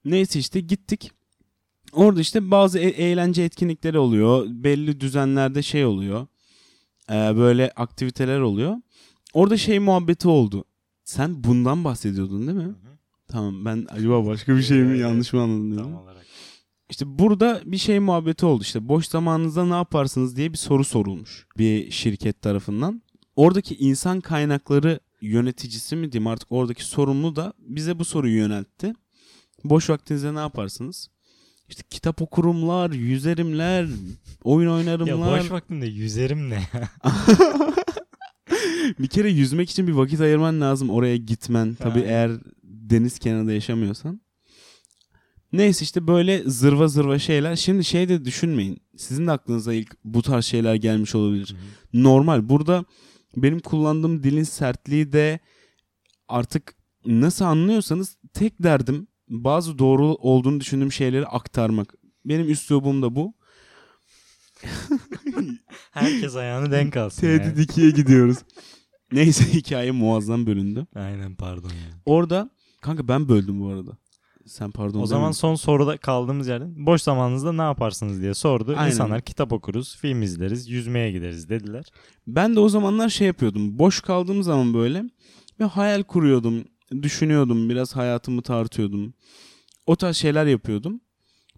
Neyse 0.06 0.40
işte 0.40 0.60
gittik. 0.60 1.12
Orada 1.94 2.22
işte 2.22 2.52
bazı 2.52 2.80
e- 2.80 2.90
eğlence 3.10 3.44
etkinlikleri 3.44 3.98
oluyor. 4.00 4.46
Belli 4.50 5.00
düzenlerde 5.02 5.62
şey 5.62 5.86
oluyor. 5.86 6.28
Ee, 7.10 7.14
böyle 7.14 7.72
aktiviteler 7.76 8.40
oluyor. 8.40 8.76
Orada 9.34 9.58
şey 9.58 9.80
muhabbeti 9.80 10.28
oldu. 10.28 10.66
Sen 11.04 11.44
bundan 11.44 11.84
bahsediyordun 11.84 12.48
değil 12.48 12.58
mi? 12.58 12.64
Hı 12.64 12.68
hı. 12.68 12.98
Tamam 13.28 13.66
ben 13.66 13.88
acaba 13.90 14.26
başka 14.26 14.56
bir 14.58 14.62
şey 14.62 14.78
mi 14.78 15.00
yanlış 15.00 15.34
mı 15.34 15.42
anladım? 15.42 15.78
Tam 15.84 15.96
olarak. 15.96 16.26
İşte 16.90 17.06
burada 17.20 17.62
bir 17.66 17.78
şey 17.78 18.00
muhabbeti 18.00 18.46
oldu 18.46 18.62
işte 18.64 18.88
boş 18.88 19.08
zamanınızda 19.08 19.66
ne 19.66 19.74
yaparsınız 19.74 20.36
diye 20.36 20.52
bir 20.54 20.58
soru 20.58 20.84
sorulmuş 20.84 21.48
bir 21.58 21.92
şirket 21.92 22.42
tarafından. 22.42 23.02
Oradaki 23.36 23.76
insan 23.76 24.22
kaynakları 24.22 25.00
yöneticisi 25.22 25.96
mi 25.96 26.12
diyeyim 26.12 26.28
artık 26.28 26.52
oradaki 26.52 26.86
sorumlu 26.86 27.36
da 27.36 27.54
bize 27.60 28.00
bu 28.00 28.06
soruyu 28.06 28.38
yöneltti. 28.38 28.94
Boş 29.64 29.90
vaktinizde 29.90 30.36
ne 30.36 30.40
yaparsınız? 30.40 31.10
İşte 31.70 31.84
kitap 31.90 32.22
okurumlar, 32.22 32.92
yüzerimler, 32.92 33.88
oyun 34.44 34.70
Ya 34.70 34.76
oynarımlar. 34.76 35.40
boş 35.42 35.52
vaktimde 35.52 35.86
yüzerim 35.86 36.50
ne 36.50 36.54
ya? 36.74 36.90
bir 39.00 39.08
kere 39.08 39.30
yüzmek 39.30 39.70
için 39.70 39.88
bir 39.88 39.92
vakit 39.94 40.22
ayırman 40.22 40.62
lazım 40.62 40.90
oraya 40.90 41.18
gitmen. 41.18 41.74
Tabii 41.76 42.00
eğer 42.00 42.32
deniz 42.64 43.20
kenarında 43.20 43.54
yaşamıyorsan. 43.54 44.22
Neyse 45.54 45.84
işte 45.84 46.08
böyle 46.08 46.44
zırva 46.50 46.88
zırva 46.88 47.20
şeyler. 47.20 47.56
Şimdi 47.56 47.84
şey 47.84 48.10
de 48.10 48.26
düşünmeyin. 48.26 48.78
Sizin 48.98 49.28
de 49.28 49.32
aklınıza 49.32 49.74
ilk 49.74 49.96
bu 50.04 50.22
tarz 50.22 50.46
şeyler 50.46 50.76
gelmiş 50.76 51.16
olabilir. 51.16 51.56
Normal. 51.94 52.50
Burada 52.50 52.86
benim 53.38 53.60
kullandığım 53.60 54.24
dilin 54.24 54.44
sertliği 54.44 55.12
de 55.14 55.40
artık 56.28 56.76
nasıl 57.06 57.46
anlıyorsanız 57.46 58.18
tek 58.34 58.64
derdim 58.64 59.08
bazı 59.30 59.80
doğru 59.80 60.06
olduğunu 60.06 60.60
düşündüğüm 60.60 60.92
şeyleri 60.92 61.28
aktarmak. 61.28 61.94
Benim 62.26 62.50
üslubum 62.50 63.02
da 63.02 63.16
bu. 63.16 63.34
Herkes 65.92 66.36
ayağını 66.36 66.72
denk 66.72 66.98
alsın. 66.98 67.22
Tehdit 67.22 67.58
yani. 67.58 67.66
2'ye 67.66 67.92
gidiyoruz. 67.92 68.38
Neyse 69.12 69.54
hikaye 69.54 69.92
muazzam 69.92 70.46
bölündü. 70.46 70.88
Aynen 70.96 71.36
pardon 71.36 71.70
ya. 71.70 72.02
Orada 72.06 72.50
kanka 72.82 73.08
ben 73.08 73.30
böldüm 73.30 73.60
bu 73.62 73.68
arada. 73.68 73.98
Sen 74.46 74.72
pardon. 74.72 75.02
O 75.02 75.06
zaman 75.06 75.26
deme. 75.26 75.34
son 75.34 75.56
soruda 75.56 75.98
kaldığımız 75.98 76.48
yerden 76.48 76.86
boş 76.86 77.02
zamanınızda 77.02 77.54
ne 77.54 77.62
yaparsınız 77.62 78.22
diye 78.22 78.34
sordu. 78.34 78.76
Aynen. 78.78 78.92
İnsanlar 78.92 79.22
kitap 79.22 79.54
okuruz, 79.54 79.98
film 79.98 80.22
izleriz, 80.22 80.70
yüzmeye 80.70 81.12
gideriz 81.12 81.50
dediler. 81.50 81.86
ben 82.28 82.56
de 82.56 82.60
o 82.60 82.70
zamanlar 82.70 83.10
şey 83.10 83.28
yapıyordum. 83.28 83.80
Boş 83.80 84.02
kaldığım 84.02 84.44
zaman 84.44 84.74
böyle 84.74 85.04
ve 85.60 85.64
hayal 85.66 86.04
kuruyordum. 86.04 86.64
Düşünüyordum. 87.02 87.70
Biraz 87.70 87.96
hayatımı 87.96 88.42
tartıyordum. 88.42 89.14
O 89.86 89.96
tarz 89.96 90.18
şeyler 90.18 90.46
yapıyordum. 90.46 91.02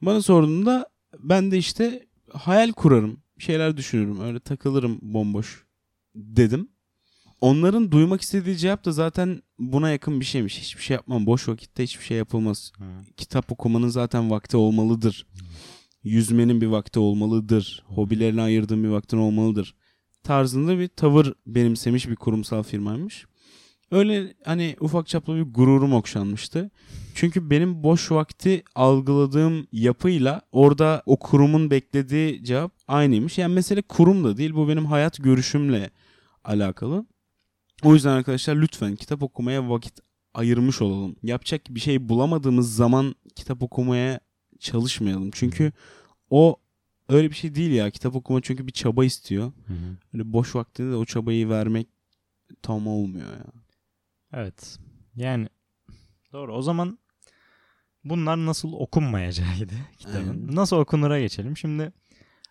Bana 0.01 0.21
sorduğunda 0.21 0.89
ben 1.19 1.51
de 1.51 1.57
işte 1.57 2.05
hayal 2.33 2.71
kurarım. 2.71 3.17
Şeyler 3.37 3.77
düşünürüm. 3.77 4.21
Öyle 4.21 4.39
takılırım 4.39 4.99
bomboş 5.01 5.65
dedim. 6.15 6.69
Onların 7.41 7.91
duymak 7.91 8.21
istediği 8.21 8.57
cevap 8.57 8.85
da 8.85 8.91
zaten 8.91 9.41
buna 9.59 9.89
yakın 9.89 10.19
bir 10.19 10.25
şeymiş. 10.25 10.59
Hiçbir 10.59 10.83
şey 10.83 10.95
yapmam. 10.95 11.25
Boş 11.25 11.47
vakitte 11.47 11.83
hiçbir 11.83 12.03
şey 12.03 12.17
yapılmaz. 12.17 12.71
kitap 13.17 13.51
okumanın 13.51 13.87
zaten 13.87 14.31
vakti 14.31 14.57
olmalıdır. 14.57 15.27
Yüzmenin 16.03 16.61
bir 16.61 16.67
vakti 16.67 16.99
olmalıdır. 16.99 17.83
Hobilerine 17.87 18.41
ayırdığın 18.41 18.83
bir 18.83 18.89
vaktin 18.89 19.17
olmalıdır. 19.17 19.75
Tarzında 20.23 20.79
bir 20.79 20.87
tavır 20.87 21.33
benimsemiş 21.45 22.09
bir 22.09 22.15
kurumsal 22.15 22.63
firmaymış. 22.63 23.25
Öyle 23.91 24.33
hani 24.45 24.75
ufak 24.79 25.07
çaplı 25.07 25.35
bir 25.35 25.53
gururum 25.53 25.93
okşanmıştı. 25.93 26.71
Çünkü 27.15 27.49
benim 27.49 27.83
boş 27.83 28.11
vakti 28.11 28.63
algıladığım 28.75 29.67
yapıyla 29.71 30.41
orada 30.51 31.03
o 31.05 31.17
kurumun 31.19 31.71
beklediği 31.71 32.43
cevap 32.43 32.71
aynıymış. 32.87 33.37
Yani 33.37 33.53
mesele 33.53 33.81
kurum 33.81 34.23
da 34.23 34.37
değil 34.37 34.53
bu 34.53 34.67
benim 34.67 34.85
hayat 34.85 35.17
görüşümle 35.23 35.89
alakalı. 36.43 37.05
O 37.83 37.93
yüzden 37.93 38.11
arkadaşlar 38.11 38.55
lütfen 38.55 38.95
kitap 38.95 39.23
okumaya 39.23 39.69
vakit 39.69 39.99
ayırmış 40.33 40.81
olalım. 40.81 41.15
Yapacak 41.23 41.61
bir 41.69 41.79
şey 41.79 42.09
bulamadığımız 42.09 42.75
zaman 42.75 43.15
kitap 43.35 43.63
okumaya 43.63 44.19
çalışmayalım. 44.59 45.31
Çünkü 45.31 45.71
o 46.29 46.59
öyle 47.09 47.29
bir 47.29 47.35
şey 47.35 47.55
değil 47.55 47.71
ya. 47.71 47.91
Kitap 47.91 48.15
okuma 48.15 48.41
çünkü 48.41 48.67
bir 48.67 48.71
çaba 48.71 49.05
istiyor. 49.05 49.51
Öyle 50.13 50.33
boş 50.33 50.55
vaktinde 50.55 50.91
de 50.91 50.95
o 50.95 51.05
çabayı 51.05 51.49
vermek 51.49 51.88
tam 52.61 52.88
olmuyor 52.88 53.27
ya. 53.27 53.45
Evet. 54.33 54.79
Yani 55.15 55.49
doğru. 56.33 56.55
O 56.55 56.61
zaman 56.61 56.99
bunlar 58.03 58.45
nasıl 58.45 58.73
okunmayacağıydı 58.73 59.73
kitabın. 59.97 60.17
Aynen. 60.17 60.55
Nasıl 60.55 60.77
okunura 60.77 61.19
geçelim. 61.19 61.57
Şimdi 61.57 61.91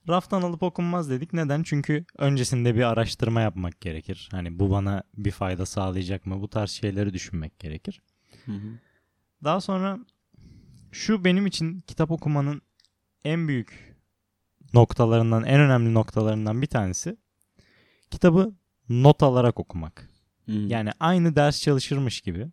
Raftan 0.09 0.43
alıp 0.43 0.63
okunmaz 0.63 1.11
dedik. 1.11 1.33
Neden? 1.33 1.63
Çünkü 1.63 2.05
öncesinde 2.19 2.75
bir 2.75 2.83
araştırma 2.83 3.41
yapmak 3.41 3.81
gerekir. 3.81 4.29
Hani 4.31 4.59
bu 4.59 4.71
bana 4.71 5.03
bir 5.17 5.31
fayda 5.31 5.67
sağlayacak 5.67 6.27
mı? 6.27 6.41
Bu 6.41 6.49
tarz 6.49 6.71
şeyleri 6.71 7.13
düşünmek 7.13 7.59
gerekir. 7.59 8.03
Hı 8.47 8.53
hı. 8.53 8.79
Daha 9.45 9.61
sonra 9.61 9.99
şu 10.93 11.25
benim 11.25 11.47
için 11.47 11.81
kitap 11.81 12.11
okumanın 12.11 12.63
en 13.25 13.49
büyük 13.49 13.97
noktalarından, 14.75 15.45
en 15.45 15.61
önemli 15.61 15.95
noktalarından 15.95 16.63
bir 16.63 16.67
tanesi 16.67 17.17
kitabı 18.11 18.55
not 18.89 19.23
alarak 19.23 19.61
okumak. 19.61 20.11
Hı. 20.47 20.53
Yani 20.53 20.91
aynı 21.01 21.37
ders 21.37 21.63
çalışırmış 21.63 22.21
gibi. 22.21 22.49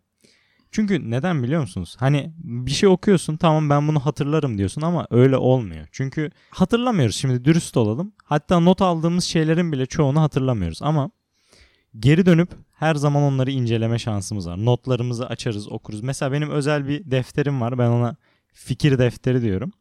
Çünkü 0.72 1.10
neden 1.10 1.42
biliyor 1.42 1.60
musunuz? 1.60 1.96
Hani 1.98 2.32
bir 2.38 2.70
şey 2.70 2.88
okuyorsun 2.88 3.36
tamam 3.36 3.70
ben 3.70 3.88
bunu 3.88 4.00
hatırlarım 4.00 4.58
diyorsun 4.58 4.82
ama 4.82 5.06
öyle 5.10 5.36
olmuyor. 5.36 5.88
Çünkü 5.92 6.30
hatırlamıyoruz 6.50 7.16
şimdi 7.16 7.44
dürüst 7.44 7.76
olalım. 7.76 8.12
Hatta 8.24 8.60
not 8.60 8.82
aldığımız 8.82 9.24
şeylerin 9.24 9.72
bile 9.72 9.86
çoğunu 9.86 10.20
hatırlamıyoruz 10.20 10.82
ama 10.82 11.10
geri 11.98 12.26
dönüp 12.26 12.48
her 12.72 12.94
zaman 12.94 13.22
onları 13.22 13.50
inceleme 13.50 13.98
şansımız 13.98 14.48
var. 14.48 14.64
Notlarımızı 14.64 15.26
açarız 15.26 15.72
okuruz. 15.72 16.00
Mesela 16.00 16.32
benim 16.32 16.50
özel 16.50 16.88
bir 16.88 17.10
defterim 17.10 17.60
var 17.60 17.78
ben 17.78 17.88
ona 17.88 18.16
fikir 18.52 18.98
defteri 18.98 19.42
diyorum. 19.42 19.72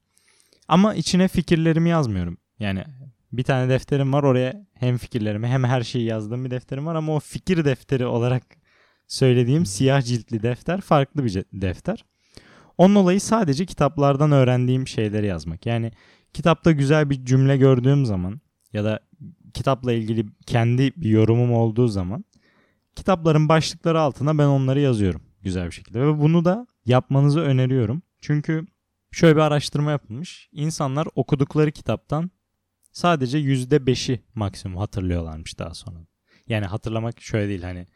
Ama 0.68 0.94
içine 0.96 1.28
fikirlerimi 1.28 1.90
yazmıyorum. 1.90 2.38
Yani 2.60 2.84
bir 3.32 3.44
tane 3.44 3.70
defterim 3.70 4.14
var 4.14 4.24
oraya 4.24 4.66
hem 4.74 4.98
fikirlerimi 4.98 5.48
hem 5.48 5.64
her 5.64 5.84
şeyi 5.84 6.06
yazdığım 6.06 6.46
bir 6.46 6.52
defterim 6.52 6.86
var 6.86 6.96
ama 6.96 7.16
o 7.16 7.20
fikir 7.20 7.66
defteri 7.66 8.06
olarak 8.06 8.61
söylediğim 9.12 9.66
siyah 9.66 10.02
ciltli 10.02 10.44
defter 10.44 10.82
farklı 10.82 11.26
bir 11.26 11.44
defter. 11.54 12.06
Onun 12.78 12.96
olayı 12.96 13.22
sadece 13.22 13.66
kitaplardan 13.66 14.32
öğrendiğim 14.32 14.88
şeyleri 14.88 15.28
yazmak. 15.28 15.66
Yani 15.66 15.92
kitapta 16.34 16.72
güzel 16.72 17.10
bir 17.10 17.26
cümle 17.26 17.58
gördüğüm 17.58 18.06
zaman 18.06 18.42
ya 18.74 18.84
da 18.84 19.00
kitapla 19.54 19.94
ilgili 19.94 20.26
kendi 20.46 20.94
bir 20.96 21.10
yorumum 21.10 21.54
olduğu 21.54 21.88
zaman 21.88 22.26
kitapların 22.96 23.50
başlıkları 23.50 24.00
altına 24.00 24.38
ben 24.38 24.46
onları 24.46 24.80
yazıyorum 24.80 25.22
güzel 25.42 25.66
bir 25.66 25.72
şekilde. 25.72 26.02
Ve 26.02 26.20
bunu 26.20 26.46
da 26.46 26.68
yapmanızı 26.86 27.40
öneriyorum. 27.40 28.02
Çünkü 28.22 28.66
şöyle 29.12 29.36
bir 29.36 29.42
araştırma 29.42 29.92
yapılmış. 29.92 30.50
İnsanlar 30.52 31.08
okudukları 31.16 31.72
kitaptan 31.72 32.32
sadece 32.92 33.38
%5'i 33.38 34.22
maksimum 34.36 34.78
hatırlıyorlarmış 34.78 35.60
daha 35.60 35.74
sonra. 35.74 36.00
Yani 36.48 36.66
hatırlamak 36.66 37.22
şöyle 37.22 37.50
değil 37.50 37.64
hani 37.64 37.88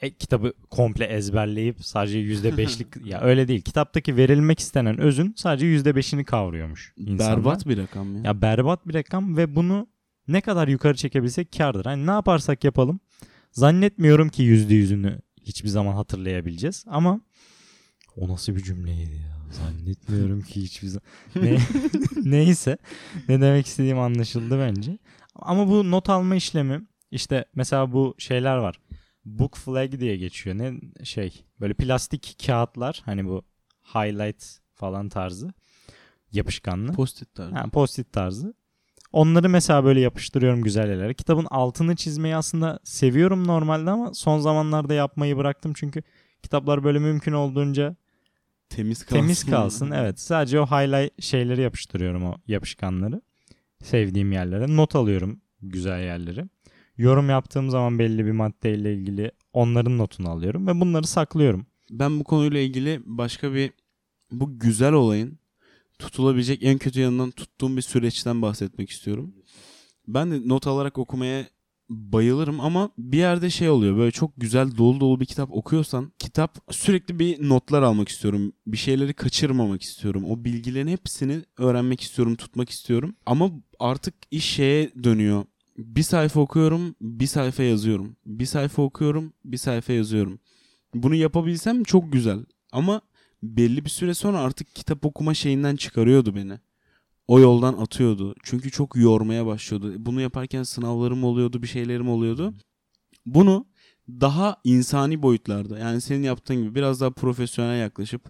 e, 0.00 0.10
kitabı 0.10 0.52
komple 0.70 1.04
ezberleyip 1.04 1.84
sadece 1.84 2.18
%5'lik 2.18 2.86
ya 3.06 3.20
öyle 3.20 3.48
değil. 3.48 3.60
Kitaptaki 3.60 4.16
verilmek 4.16 4.58
istenen 4.60 4.98
özün 4.98 5.34
sadece 5.36 5.66
%5'ini 5.66 6.24
kavruyormuş 6.24 6.92
insanlar. 6.96 7.36
Berbat 7.36 7.68
bir 7.68 7.78
rakam 7.78 8.16
ya. 8.16 8.22
Ya 8.24 8.42
berbat 8.42 8.88
bir 8.88 8.94
rakam 8.94 9.36
ve 9.36 9.56
bunu 9.56 9.86
ne 10.28 10.40
kadar 10.40 10.68
yukarı 10.68 10.96
çekebilsek 10.96 11.52
kardır. 11.52 11.84
Hani 11.84 12.06
ne 12.06 12.10
yaparsak 12.10 12.64
yapalım 12.64 13.00
zannetmiyorum 13.52 14.28
ki 14.28 14.42
yüzde 14.42 14.74
yüzünü 14.74 15.20
hiçbir 15.42 15.68
zaman 15.68 15.92
hatırlayabileceğiz 15.94 16.84
ama 16.88 17.20
o 18.16 18.28
nasıl 18.28 18.56
bir 18.56 18.62
cümleydi 18.62 19.14
ya. 19.14 19.40
Zannetmiyorum 19.52 20.40
ki 20.42 20.62
hiçbir 20.62 20.88
zaman. 20.88 21.02
Ne, 21.36 21.58
neyse 22.24 22.78
ne 23.28 23.40
demek 23.40 23.66
istediğim 23.66 23.98
anlaşıldı 23.98 24.58
bence. 24.58 24.98
Ama 25.34 25.68
bu 25.68 25.90
not 25.90 26.08
alma 26.08 26.34
işlemi 26.36 26.86
işte 27.10 27.44
mesela 27.54 27.92
bu 27.92 28.14
şeyler 28.18 28.56
var. 28.56 28.80
Book 29.38 29.56
flag 29.56 30.00
diye 30.00 30.16
geçiyor. 30.16 30.58
Ne 30.58 30.80
şey 31.04 31.44
böyle 31.60 31.74
plastik 31.74 32.36
kağıtlar 32.46 33.02
hani 33.04 33.24
bu 33.24 33.42
highlight 33.94 34.44
falan 34.74 35.08
tarzı 35.08 35.52
yapışkanlı. 36.32 36.92
Post-it 36.92 37.34
tarzı. 37.34 37.54
Ha, 37.54 37.66
post-it 37.72 38.12
tarzı. 38.12 38.54
Onları 39.12 39.48
mesela 39.48 39.84
böyle 39.84 40.00
yapıştırıyorum 40.00 40.62
güzel 40.62 40.88
yerlere. 40.88 41.14
Kitabın 41.14 41.46
altını 41.50 41.96
çizmeyi 41.96 42.36
aslında 42.36 42.78
seviyorum 42.84 43.46
normalde 43.46 43.90
ama 43.90 44.14
son 44.14 44.40
zamanlarda 44.40 44.94
yapmayı 44.94 45.36
bıraktım 45.36 45.72
çünkü 45.76 46.02
kitaplar 46.42 46.84
böyle 46.84 46.98
mümkün 46.98 47.32
olduğunca 47.32 47.96
Temiz 48.68 49.02
kalsın. 49.04 49.16
temiz 49.16 49.44
kalsın. 49.44 49.90
Evet, 49.90 50.20
sadece 50.20 50.60
o 50.60 50.66
highlight 50.66 51.22
şeyleri 51.22 51.60
yapıştırıyorum 51.60 52.24
o 52.24 52.34
yapışkanları. 52.46 53.22
Sevdiğim 53.82 54.32
yerlere 54.32 54.76
not 54.76 54.96
alıyorum 54.96 55.40
güzel 55.62 56.00
yerleri. 56.04 56.44
Yorum 57.00 57.30
yaptığım 57.30 57.70
zaman 57.70 57.98
belli 57.98 58.26
bir 58.26 58.30
maddeyle 58.32 58.94
ilgili 58.94 59.32
onların 59.52 59.98
notunu 59.98 60.30
alıyorum 60.30 60.66
ve 60.66 60.80
bunları 60.80 61.06
saklıyorum. 61.06 61.66
Ben 61.90 62.20
bu 62.20 62.24
konuyla 62.24 62.60
ilgili 62.60 63.00
başka 63.04 63.54
bir 63.54 63.70
bu 64.32 64.58
güzel 64.58 64.92
olayın 64.92 65.38
tutulabilecek 65.98 66.62
en 66.62 66.78
kötü 66.78 67.00
yanından 67.00 67.30
tuttuğum 67.30 67.76
bir 67.76 67.82
süreçten 67.82 68.42
bahsetmek 68.42 68.90
istiyorum. 68.90 69.34
Ben 70.08 70.30
de 70.30 70.48
not 70.48 70.66
alarak 70.66 70.98
okumaya 70.98 71.46
bayılırım 71.88 72.60
ama 72.60 72.90
bir 72.98 73.18
yerde 73.18 73.50
şey 73.50 73.68
oluyor 73.68 73.96
böyle 73.96 74.10
çok 74.10 74.32
güzel 74.36 74.76
dolu 74.76 75.00
dolu 75.00 75.20
bir 75.20 75.26
kitap 75.26 75.52
okuyorsan 75.52 76.12
kitap 76.18 76.58
sürekli 76.70 77.18
bir 77.18 77.48
notlar 77.48 77.82
almak 77.82 78.08
istiyorum. 78.08 78.52
Bir 78.66 78.76
şeyleri 78.76 79.14
kaçırmamak 79.14 79.82
istiyorum. 79.82 80.24
O 80.24 80.44
bilgilerin 80.44 80.88
hepsini 80.88 81.42
öğrenmek 81.58 82.00
istiyorum, 82.00 82.36
tutmak 82.36 82.70
istiyorum. 82.70 83.14
Ama 83.26 83.50
artık 83.78 84.14
iş 84.30 84.44
şeye 84.44 84.90
dönüyor. 85.04 85.44
Bir 85.80 86.02
sayfa 86.02 86.40
okuyorum, 86.40 86.94
bir 87.00 87.26
sayfa 87.26 87.62
yazıyorum. 87.62 88.16
Bir 88.26 88.46
sayfa 88.46 88.82
okuyorum, 88.82 89.32
bir 89.44 89.56
sayfa 89.56 89.92
yazıyorum. 89.92 90.38
Bunu 90.94 91.14
yapabilsem 91.14 91.82
çok 91.84 92.12
güzel. 92.12 92.44
Ama 92.72 93.00
belli 93.42 93.84
bir 93.84 93.90
süre 93.90 94.14
sonra 94.14 94.38
artık 94.38 94.74
kitap 94.74 95.06
okuma 95.06 95.34
şeyinden 95.34 95.76
çıkarıyordu 95.76 96.34
beni. 96.34 96.58
O 97.28 97.40
yoldan 97.40 97.72
atıyordu. 97.72 98.34
Çünkü 98.42 98.70
çok 98.70 98.96
yormaya 98.96 99.46
başlıyordu. 99.46 99.94
Bunu 99.98 100.20
yaparken 100.20 100.62
sınavlarım 100.62 101.24
oluyordu, 101.24 101.62
bir 101.62 101.68
şeylerim 101.68 102.08
oluyordu. 102.08 102.54
Bunu 103.26 103.66
daha 104.08 104.56
insani 104.64 105.22
boyutlarda 105.22 105.78
yani 105.78 106.00
senin 106.00 106.22
yaptığın 106.22 106.56
gibi 106.56 106.74
biraz 106.74 107.00
daha 107.00 107.10
profesyonel 107.10 107.80
yaklaşıp 107.80 108.22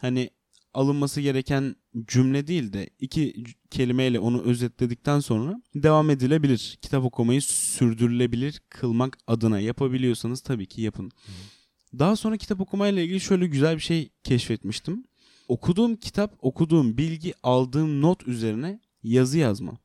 hani 0.00 0.30
alınması 0.74 1.20
gereken 1.20 1.76
cümle 2.06 2.46
değil 2.46 2.72
de 2.72 2.90
iki 2.98 3.44
kelimeyle 3.70 4.18
onu 4.18 4.42
özetledikten 4.42 5.20
sonra 5.20 5.62
devam 5.74 6.10
edilebilir. 6.10 6.78
Kitap 6.82 7.04
okumayı 7.04 7.42
sürdürülebilir 7.42 8.62
kılmak 8.68 9.18
adına 9.26 9.60
yapabiliyorsanız 9.60 10.40
tabii 10.40 10.66
ki 10.66 10.82
yapın. 10.82 11.10
Daha 11.98 12.16
sonra 12.16 12.36
kitap 12.36 12.60
okumayla 12.60 13.02
ilgili 13.02 13.20
şöyle 13.20 13.46
güzel 13.46 13.76
bir 13.76 13.80
şey 13.80 14.10
keşfetmiştim. 14.24 15.04
Okuduğum 15.48 15.96
kitap, 15.96 16.34
okuduğum 16.38 16.98
bilgi, 16.98 17.34
aldığım 17.42 18.00
not 18.00 18.28
üzerine 18.28 18.80
yazı 19.02 19.38
yazma. 19.38 19.78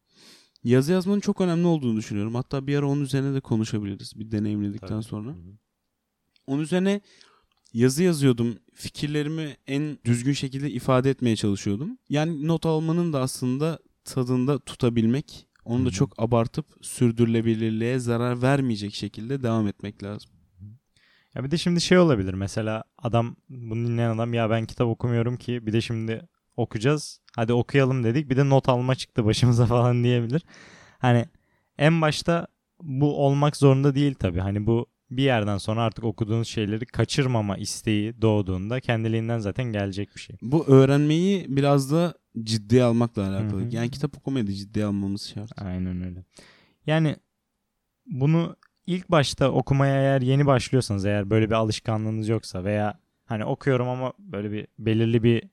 Yazı 0.63 0.91
yazmanın 0.91 1.19
çok 1.19 1.41
önemli 1.41 1.67
olduğunu 1.67 1.97
düşünüyorum. 1.97 2.35
Hatta 2.35 2.67
bir 2.67 2.75
ara 2.75 2.87
onun 2.87 3.01
üzerine 3.01 3.33
de 3.35 3.41
konuşabiliriz. 3.41 4.19
Bir 4.19 4.31
deneyimledikten 4.31 4.87
Tabii. 4.87 5.03
sonra. 5.03 5.35
Onun 6.47 6.61
üzerine 6.61 7.01
yazı 7.73 8.03
yazıyordum. 8.03 8.57
Fikirlerimi 8.75 9.57
en 9.67 9.97
düzgün 10.05 10.33
şekilde 10.33 10.71
ifade 10.71 11.09
etmeye 11.09 11.35
çalışıyordum. 11.35 11.97
Yani 12.09 12.47
not 12.47 12.65
almanın 12.65 13.13
da 13.13 13.21
aslında 13.21 13.79
tadında 14.05 14.59
tutabilmek, 14.59 15.47
onu 15.65 15.85
da 15.85 15.91
çok 15.91 16.19
abartıp 16.19 16.65
sürdürülebilirliğe 16.81 17.99
zarar 17.99 18.41
vermeyecek 18.41 18.93
şekilde 18.93 19.43
devam 19.43 19.67
etmek 19.67 20.03
lazım. 20.03 20.31
Ya 21.35 21.43
bir 21.43 21.51
de 21.51 21.57
şimdi 21.57 21.81
şey 21.81 21.97
olabilir 21.97 22.33
mesela 22.33 22.83
adam 22.97 23.35
bunu 23.49 23.87
dinleyen 23.87 24.09
adam 24.09 24.33
ya 24.33 24.49
ben 24.49 24.65
kitap 24.65 24.87
okumuyorum 24.87 25.37
ki 25.37 25.67
bir 25.67 25.73
de 25.73 25.81
şimdi 25.81 26.27
okuyacağız. 26.57 27.21
Hadi 27.35 27.53
okuyalım 27.53 28.03
dedik 28.03 28.29
bir 28.29 28.37
de 28.37 28.49
not 28.49 28.69
alma 28.69 28.95
çıktı 28.95 29.25
başımıza 29.25 29.65
falan 29.75 30.03
diyebilir. 30.03 30.41
Hani 30.99 31.25
en 31.77 32.01
başta 32.01 32.47
bu 32.81 33.25
olmak 33.25 33.57
zorunda 33.57 33.95
değil 33.95 34.13
tabii. 34.13 34.39
Hani 34.39 34.67
bu 34.67 34.85
bir 35.17 35.23
yerden 35.23 35.57
sonra 35.57 35.81
artık 35.81 36.03
okuduğunuz 36.03 36.47
şeyleri 36.47 36.85
kaçırmama 36.85 37.57
isteği 37.57 38.21
doğduğunda 38.21 38.79
kendiliğinden 38.79 39.39
zaten 39.39 39.65
gelecek 39.65 40.15
bir 40.15 40.21
şey. 40.21 40.35
Bu 40.41 40.65
öğrenmeyi 40.67 41.45
biraz 41.49 41.91
da 41.91 42.13
ciddiye 42.43 42.83
almakla 42.83 43.29
alakalı. 43.29 43.61
Hı 43.61 43.65
hı. 43.65 43.75
Yani 43.75 43.91
kitap 43.91 44.17
okumayı 44.17 44.47
da 44.47 44.53
ciddiye 44.53 44.85
almamız 44.85 45.29
şart. 45.33 45.61
Aynen 45.61 46.05
öyle. 46.05 46.23
Yani 46.87 47.15
bunu 48.05 48.55
ilk 48.87 49.11
başta 49.11 49.51
okumaya 49.51 50.01
eğer 50.01 50.21
yeni 50.21 50.45
başlıyorsanız 50.45 51.05
eğer 51.05 51.29
böyle 51.29 51.49
bir 51.49 51.55
alışkanlığınız 51.55 52.27
yoksa 52.27 52.63
veya 52.63 52.99
hani 53.25 53.45
okuyorum 53.45 53.87
ama 53.87 54.13
böyle 54.19 54.51
bir 54.51 54.67
belirli 54.79 55.23
bir 55.23 55.43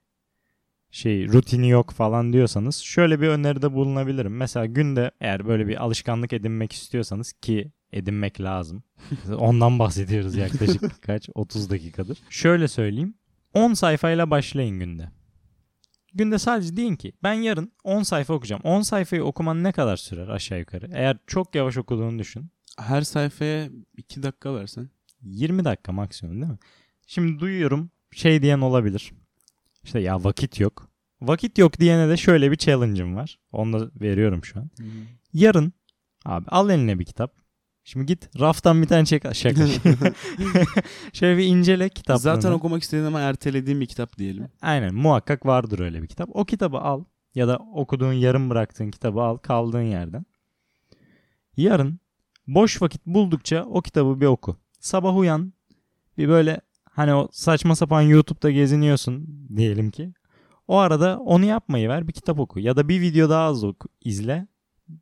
şey 0.91 1.29
rutini 1.29 1.69
yok 1.69 1.91
falan 1.91 2.33
diyorsanız 2.33 2.77
şöyle 2.77 3.21
bir 3.21 3.29
öneride 3.29 3.73
bulunabilirim. 3.73 4.37
Mesela 4.37 4.67
günde 4.67 5.11
eğer 5.21 5.47
böyle 5.47 5.69
bir 5.69 5.85
alışkanlık 5.85 6.33
edinmek 6.33 6.73
istiyorsanız 6.73 7.33
ki 7.33 7.73
edinmek 7.93 8.41
lazım. 8.41 8.83
Ondan 9.39 9.79
bahsediyoruz 9.79 10.35
yaklaşık 10.37 11.03
kaç 11.03 11.29
30 11.35 11.71
dakikadır. 11.71 12.19
Şöyle 12.31 12.69
söyleyeyim. 12.69 13.15
10 13.55 13.75
sayfayla 13.75 14.31
başlayın 14.31 14.79
günde. 14.79 15.11
Günde 16.15 16.39
sadece 16.39 16.77
deyin 16.77 16.97
ki 16.97 17.13
ben 17.23 17.33
yarın 17.33 17.73
10 17.85 18.03
sayfa 18.03 18.35
okuyacağım. 18.35 18.63
10 18.65 18.83
sayfayı 18.83 19.25
okuman 19.25 19.63
ne 19.65 19.73
kadar 19.73 19.97
sürer 19.97 20.29
aşağı 20.29 20.59
yukarı? 20.59 20.91
Eğer 20.93 21.19
çok 21.27 21.55
yavaş 21.55 21.77
okuduğunu 21.77 22.19
düşün. 22.19 22.51
Her 22.79 23.03
sayfaya 23.03 23.69
2 23.97 24.23
dakika 24.23 24.55
versen. 24.55 24.91
20 25.23 25.65
dakika 25.65 25.93
maksimum 25.93 26.35
değil 26.41 26.53
mi? 26.53 26.59
Şimdi 27.07 27.39
duyuyorum 27.41 27.91
şey 28.13 28.43
diyen 28.43 28.61
olabilir. 28.61 29.13
İşte 29.85 30.01
ya 30.01 30.25
vakit 30.25 30.61
yok. 30.61 30.91
vakit 31.21 31.59
yok 31.59 31.81
diyene 31.81 32.09
de 32.09 32.17
şöyle 32.17 32.51
bir 32.51 32.57
challenge'ım 32.57 33.17
var. 33.17 33.39
Onu 33.53 33.81
da 33.81 33.91
veriyorum 34.01 34.45
şu 34.45 34.61
an. 34.61 34.71
Yarın 35.33 35.73
abi 36.25 36.47
al 36.49 36.71
eline 36.71 36.99
bir 36.99 37.05
kitap. 37.05 37.42
Şimdi 37.85 38.07
git 38.07 38.41
raftan 38.41 38.83
bir 38.83 38.87
tane 38.87 39.05
çek. 39.05 39.35
Şaka. 39.35 39.67
Şöyle 41.13 41.39
bir 41.39 41.47
incele 41.47 41.89
kitaplarını. 41.89 42.23
Zaten 42.23 42.53
okumak 42.53 42.83
istediğin 42.83 43.07
ama 43.07 43.21
ertelediğim 43.21 43.81
bir 43.81 43.87
kitap 43.87 44.19
diyelim. 44.19 44.49
Aynen 44.63 44.95
muhakkak 44.95 45.47
vardır 45.47 45.79
öyle 45.79 46.03
bir 46.03 46.07
kitap. 46.07 46.29
O 46.33 46.45
kitabı 46.45 46.79
al 46.79 47.05
ya 47.35 47.49
da 47.49 47.57
okuduğun 47.57 48.13
yarım 48.13 48.51
bıraktığın 48.51 48.91
kitabı 48.91 49.21
al 49.23 49.37
kaldığın 49.37 49.83
yerden. 49.83 50.25
Yarın 51.57 52.01
boş 52.47 52.83
vakit 52.83 53.07
buldukça 53.07 53.65
o 53.65 53.83
kitabı 53.83 54.21
bir 54.21 54.27
oku. 54.27 54.57
Sabah 54.81 55.17
uyan 55.17 55.53
bir 56.19 56.29
böyle 56.29 56.61
hani 56.91 57.15
o 57.15 57.29
saçma 57.33 57.77
sapan 57.77 58.03
YouTube'da 58.03 58.51
geziniyorsun 58.51 59.49
diyelim 59.57 59.91
ki. 59.91 60.13
O 60.69 60.77
arada 60.77 61.19
onu 61.19 61.45
yapmayı 61.45 61.89
ver 61.89 62.09
bir 62.09 62.13
kitap 62.13 62.39
oku 62.41 62.61
ya 62.61 62.77
da 62.77 62.89
bir 62.89 63.01
video 63.01 63.29
daha 63.31 63.45
az 63.45 63.65
oku, 63.65 63.89
izle 64.05 64.47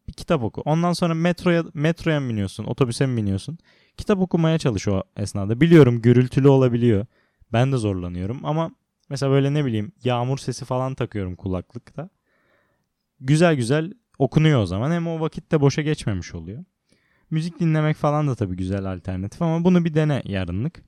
bir 0.08 0.12
kitap 0.12 0.42
oku. 0.42 0.60
Ondan 0.60 0.92
sonra 0.92 1.14
metroya 1.14 1.64
metroya 1.74 2.20
mı 2.20 2.28
biniyorsun, 2.28 2.64
otobüse 2.64 3.06
mi 3.06 3.16
biniyorsun? 3.16 3.58
Kitap 3.96 4.18
okumaya 4.20 4.58
çalış 4.58 4.88
o 4.88 5.02
esnada. 5.16 5.60
Biliyorum 5.60 6.02
gürültülü 6.02 6.48
olabiliyor. 6.48 7.06
Ben 7.52 7.72
de 7.72 7.76
zorlanıyorum 7.76 8.40
ama 8.44 8.70
mesela 9.10 9.32
böyle 9.32 9.54
ne 9.54 9.64
bileyim 9.64 9.92
yağmur 10.04 10.38
sesi 10.38 10.64
falan 10.64 10.94
takıyorum 10.94 11.36
kulaklıkta. 11.36 12.10
Güzel 13.20 13.54
güzel 13.54 13.92
okunuyor 14.18 14.62
o 14.62 14.66
zaman. 14.66 14.90
Hem 14.90 15.08
o 15.08 15.20
vakit 15.20 15.52
de 15.52 15.60
boşa 15.60 15.82
geçmemiş 15.82 16.34
oluyor. 16.34 16.64
Müzik 17.30 17.60
dinlemek 17.60 17.96
falan 17.96 18.28
da 18.28 18.34
tabii 18.34 18.56
güzel 18.56 18.92
alternatif 18.92 19.42
ama 19.42 19.64
bunu 19.64 19.84
bir 19.84 19.94
dene 19.94 20.22
yarınlık. 20.24 20.82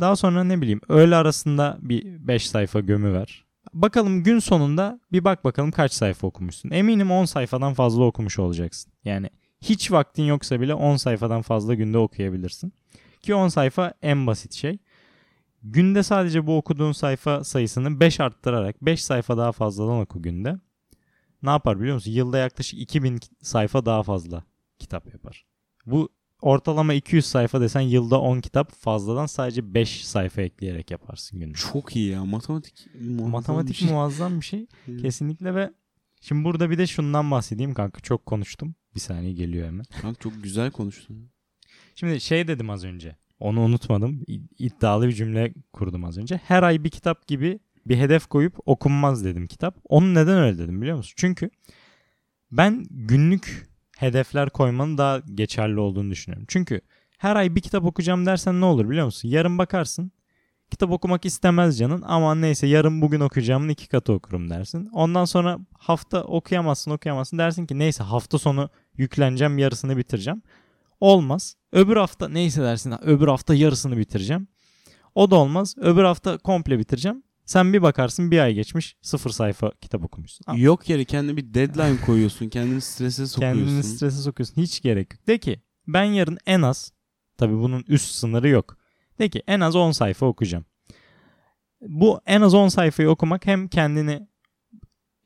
Daha 0.00 0.16
sonra 0.16 0.44
ne 0.44 0.60
bileyim 0.60 0.80
öğle 0.88 1.16
arasında 1.16 1.78
bir 1.80 2.28
5 2.28 2.48
sayfa 2.48 2.80
gömü 2.80 3.12
ver. 3.12 3.47
Bakalım 3.74 4.22
gün 4.22 4.38
sonunda 4.38 5.00
bir 5.12 5.24
bak 5.24 5.44
bakalım 5.44 5.70
kaç 5.70 5.92
sayfa 5.92 6.26
okumuşsun. 6.26 6.70
Eminim 6.70 7.10
10 7.10 7.24
sayfadan 7.24 7.74
fazla 7.74 8.04
okumuş 8.04 8.38
olacaksın. 8.38 8.92
Yani 9.04 9.30
hiç 9.60 9.92
vaktin 9.92 10.22
yoksa 10.22 10.60
bile 10.60 10.74
10 10.74 10.96
sayfadan 10.96 11.42
fazla 11.42 11.74
günde 11.74 11.98
okuyabilirsin. 11.98 12.72
Ki 13.22 13.34
10 13.34 13.48
sayfa 13.48 13.92
en 14.02 14.26
basit 14.26 14.52
şey. 14.52 14.78
Günde 15.62 16.02
sadece 16.02 16.46
bu 16.46 16.56
okuduğun 16.56 16.92
sayfa 16.92 17.44
sayısını 17.44 18.00
5 18.00 18.20
arttırarak 18.20 18.82
5 18.82 19.04
sayfa 19.04 19.36
daha 19.36 19.52
fazladan 19.52 20.00
oku 20.00 20.22
günde. 20.22 20.56
Ne 21.42 21.50
yapar 21.50 21.80
biliyor 21.80 21.94
musun? 21.94 22.10
Yılda 22.10 22.38
yaklaşık 22.38 22.80
2000 22.80 23.20
sayfa 23.42 23.86
daha 23.86 24.02
fazla 24.02 24.44
kitap 24.78 25.12
yapar. 25.12 25.46
Bu 25.86 26.08
ortalama 26.42 26.94
200 26.94 27.26
sayfa 27.26 27.60
desen 27.60 27.80
yılda 27.80 28.20
10 28.20 28.40
kitap 28.40 28.72
fazladan 28.72 29.26
sadece 29.26 29.74
5 29.74 30.06
sayfa 30.06 30.42
ekleyerek 30.42 30.90
yaparsın 30.90 31.40
günde. 31.40 31.54
Çok 31.72 31.96
iyi 31.96 32.10
ya. 32.10 32.24
Matematik 32.24 32.86
muazzam 33.00 33.30
Matematik 33.30 33.70
bir 33.70 33.74
şey. 33.74 33.90
muazzam 33.90 34.40
bir 34.40 34.44
şey. 34.44 34.66
Kesinlikle 35.02 35.54
ve 35.54 35.70
şimdi 36.20 36.44
burada 36.44 36.70
bir 36.70 36.78
de 36.78 36.86
şundan 36.86 37.30
bahsedeyim 37.30 37.74
kanka. 37.74 38.00
Çok 38.00 38.26
konuştum. 38.26 38.74
Bir 38.94 39.00
saniye 39.00 39.32
geliyor 39.32 39.66
hemen. 39.66 39.84
Kanka 40.02 40.20
çok 40.20 40.42
güzel 40.42 40.70
konuştun. 40.70 41.30
Şimdi 41.94 42.20
şey 42.20 42.48
dedim 42.48 42.70
az 42.70 42.84
önce. 42.84 43.16
Onu 43.40 43.60
unutmadım. 43.60 44.24
İddialı 44.58 45.08
bir 45.08 45.12
cümle 45.12 45.54
kurdum 45.72 46.04
az 46.04 46.18
önce. 46.18 46.36
Her 46.44 46.62
ay 46.62 46.84
bir 46.84 46.90
kitap 46.90 47.26
gibi 47.26 47.58
bir 47.86 47.96
hedef 47.96 48.26
koyup 48.26 48.58
okunmaz 48.66 49.24
dedim 49.24 49.46
kitap. 49.46 49.76
Onu 49.84 50.14
neden 50.14 50.38
öyle 50.38 50.58
dedim 50.58 50.82
biliyor 50.82 50.96
musun? 50.96 51.14
Çünkü 51.16 51.50
ben 52.52 52.86
günlük 52.90 53.67
hedefler 53.98 54.50
koymanın 54.50 54.98
daha 54.98 55.18
geçerli 55.34 55.80
olduğunu 55.80 56.10
düşünüyorum. 56.10 56.44
Çünkü 56.48 56.80
her 57.18 57.36
ay 57.36 57.54
bir 57.54 57.60
kitap 57.60 57.84
okuyacağım 57.84 58.26
dersen 58.26 58.60
ne 58.60 58.64
olur 58.64 58.90
biliyor 58.90 59.06
musun? 59.06 59.28
Yarın 59.28 59.58
bakarsın. 59.58 60.12
Kitap 60.70 60.90
okumak 60.90 61.24
istemez 61.24 61.78
canın. 61.78 62.02
Aman 62.06 62.42
neyse 62.42 62.66
yarın 62.66 63.02
bugün 63.02 63.20
okuyacağımın 63.20 63.68
iki 63.68 63.88
katı 63.88 64.12
okurum 64.12 64.50
dersin. 64.50 64.88
Ondan 64.92 65.24
sonra 65.24 65.58
hafta 65.78 66.24
okuyamazsın 66.24 66.90
okuyamazsın 66.90 67.38
dersin 67.38 67.66
ki 67.66 67.78
neyse 67.78 68.02
hafta 68.02 68.38
sonu 68.38 68.70
yükleneceğim 68.96 69.58
yarısını 69.58 69.96
bitireceğim. 69.96 70.42
Olmaz. 71.00 71.56
Öbür 71.72 71.96
hafta 71.96 72.28
neyse 72.28 72.62
dersin 72.62 72.94
öbür 73.02 73.28
hafta 73.28 73.54
yarısını 73.54 73.96
bitireceğim. 73.96 74.48
O 75.14 75.30
da 75.30 75.36
olmaz. 75.36 75.74
Öbür 75.78 76.04
hafta 76.04 76.38
komple 76.38 76.78
bitireceğim. 76.78 77.22
Sen 77.48 77.72
bir 77.72 77.82
bakarsın 77.82 78.30
bir 78.30 78.38
ay 78.38 78.54
geçmiş 78.54 78.96
sıfır 79.02 79.30
sayfa 79.30 79.72
kitap 79.80 80.04
okumuşsun. 80.04 80.44
Al. 80.46 80.58
Yok 80.58 80.88
yere 80.88 81.04
kendine 81.04 81.36
bir 81.36 81.54
deadline 81.54 82.00
koyuyorsun. 82.06 82.48
Kendini 82.48 82.80
strese 82.80 83.26
sokuyorsun. 83.26 83.64
Kendini 83.64 83.82
strese 83.82 84.22
sokuyorsun. 84.22 84.62
Hiç 84.62 84.80
gerek 84.82 85.12
yok. 85.12 85.26
De 85.26 85.38
ki 85.38 85.62
ben 85.86 86.04
yarın 86.04 86.38
en 86.46 86.62
az 86.62 86.92
tabi 87.38 87.54
bunun 87.54 87.84
üst 87.88 88.14
sınırı 88.14 88.48
yok. 88.48 88.76
De 89.18 89.28
ki 89.28 89.42
en 89.46 89.60
az 89.60 89.76
10 89.76 89.92
sayfa 89.92 90.26
okuyacağım. 90.26 90.64
Bu 91.80 92.20
en 92.26 92.40
az 92.40 92.54
10 92.54 92.68
sayfayı 92.68 93.10
okumak 93.10 93.46
hem 93.46 93.68
kendini 93.68 94.28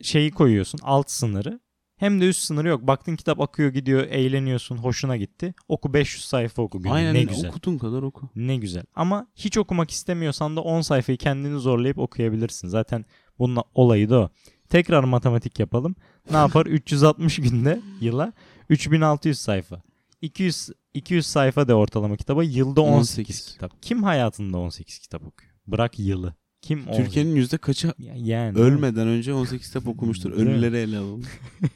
şeyi 0.03 0.31
koyuyorsun 0.31 0.81
alt 0.83 1.11
sınırı 1.11 1.61
hem 2.03 2.21
de 2.21 2.29
üst 2.29 2.43
sınırı 2.43 2.69
yok. 2.69 2.87
Baktın 2.87 3.17
kitap 3.17 3.41
akıyor 3.41 3.71
gidiyor 3.73 4.03
eğleniyorsun 4.03 4.77
hoşuna 4.77 5.17
gitti. 5.17 5.55
Oku 5.69 5.95
500 5.95 6.25
sayfa 6.25 6.63
oku 6.63 6.83
günde. 6.83 6.95
Aynen 6.95 7.15
ne 7.15 7.23
güzel. 7.23 7.51
Okuduğun 7.51 7.79
kadar 7.79 8.03
oku. 8.03 8.29
Ne 8.37 8.57
güzel. 8.57 8.83
Ama 8.95 9.27
hiç 9.37 9.59
okumak 9.59 9.91
istemiyorsan 9.91 10.57
da 10.57 10.61
10 10.61 10.81
sayfayı 10.81 11.19
kendini 11.19 11.59
zorlayıp 11.59 11.99
okuyabilirsin. 11.99 12.69
Zaten 12.69 13.05
bunun 13.39 13.63
olayı 13.75 14.11
da 14.11 14.21
o. 14.21 14.31
Tekrar 14.69 15.05
matematik 15.05 15.59
yapalım. 15.59 15.97
Ne 16.31 16.37
yapar? 16.37 16.67
360 16.73 17.37
günde 17.37 17.81
yıla 18.01 18.33
3600 18.69 19.39
sayfa. 19.39 19.83
200 20.23 20.71
200 20.95 21.27
sayfa 21.27 21.69
de 21.69 21.75
ortalama 21.75 22.17
kitaba 22.17 22.45
yılda 22.45 22.81
18, 22.81 23.19
18. 23.19 23.53
kitap. 23.53 23.83
Kim 23.83 24.03
hayatında 24.03 24.59
18 24.59 24.99
kitap 24.99 25.23
okuyor? 25.27 25.53
Bırak 25.67 25.99
yılı. 25.99 26.35
Kim 26.63 26.81
18? 26.89 27.05
Türkiye'nin 27.05 27.37
yüzde 27.37 27.59
kaçı 27.59 27.93
Ya- 27.99 28.15
yani 28.17 28.59
ölmeden 28.59 29.09
önce 29.09 29.35
18 29.35 29.67
kitap 29.67 29.89
okumuştur. 29.89 30.33
Ölüleri 30.33 30.77
ele 30.77 30.99
alalım. 30.99 31.25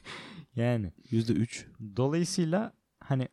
yani 0.57 0.93
Yüzde 1.11 1.33
3. 1.33 1.67
Dolayısıyla 1.97 2.73
hani 3.01 3.29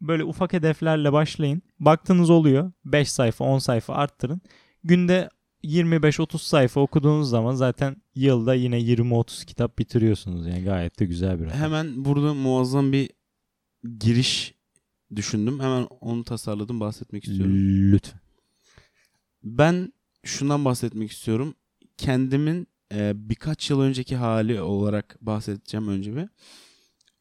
böyle 0.00 0.24
ufak 0.24 0.52
hedeflerle 0.52 1.12
başlayın. 1.12 1.62
Baktığınız 1.80 2.30
oluyor. 2.30 2.72
5 2.84 3.10
sayfa 3.10 3.44
10 3.44 3.58
sayfa 3.58 3.94
arttırın. 3.94 4.40
Günde 4.84 5.28
25-30 5.64 6.38
sayfa 6.38 6.80
okuduğunuz 6.80 7.30
zaman 7.30 7.54
zaten 7.54 7.96
yılda 8.14 8.54
yine 8.54 8.78
20-30 8.80 9.46
kitap 9.46 9.78
bitiriyorsunuz. 9.78 10.46
Yani 10.46 10.64
gayet 10.64 10.98
de 11.00 11.04
güzel 11.04 11.40
bir 11.40 11.46
rakam. 11.46 11.60
Hemen 11.60 12.04
burada 12.04 12.34
muazzam 12.34 12.92
bir 12.92 13.10
giriş 13.98 14.54
düşündüm. 15.16 15.60
Hemen 15.60 15.82
onu 16.00 16.24
tasarladım 16.24 16.80
bahsetmek 16.80 17.24
istiyorum. 17.24 17.54
Lütfen. 17.92 18.20
Ben 19.42 19.92
şundan 20.28 20.64
bahsetmek 20.64 21.12
istiyorum. 21.12 21.54
Kendimin 21.96 22.66
e, 22.94 23.12
birkaç 23.14 23.70
yıl 23.70 23.80
önceki 23.80 24.16
hali 24.16 24.60
olarak 24.60 25.18
bahsedeceğim 25.20 25.88
önce 25.88 26.16
bir. 26.16 26.28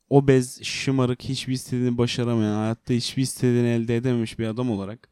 Obez, 0.10 0.64
şımarık, 0.64 1.24
hiçbir 1.24 1.54
istediğini 1.54 1.98
başaramayan, 1.98 2.56
hayatta 2.56 2.94
hiçbir 2.94 3.22
istediğini 3.22 3.68
elde 3.68 3.96
edememiş 3.96 4.40
bir 4.40 4.48
adam 4.48 4.72
olarak 4.72 5.10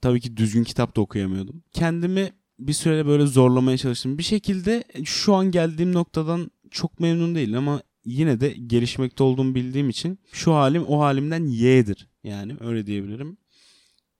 tabii 0.00 0.20
ki 0.20 0.36
düzgün 0.36 0.64
kitap 0.64 0.96
da 0.96 1.00
okuyamıyordum. 1.00 1.62
Kendimi 1.72 2.32
bir 2.58 2.72
süre 2.72 3.06
böyle 3.06 3.26
zorlamaya 3.26 3.78
çalıştım. 3.78 4.18
Bir 4.18 4.22
şekilde 4.22 4.84
şu 5.04 5.34
an 5.34 5.50
geldiğim 5.50 5.92
noktadan 5.92 6.50
çok 6.70 7.00
memnun 7.00 7.34
değilim 7.34 7.58
ama 7.58 7.82
yine 8.04 8.40
de 8.40 8.48
gelişmekte 8.48 9.24
olduğumu 9.24 9.54
bildiğim 9.54 9.88
için 9.88 10.18
şu 10.32 10.54
halim 10.54 10.84
o 10.86 11.00
halimden 11.00 11.44
Y'dir. 11.46 12.08
Yani 12.24 12.56
öyle 12.60 12.86
diyebilirim 12.86 13.36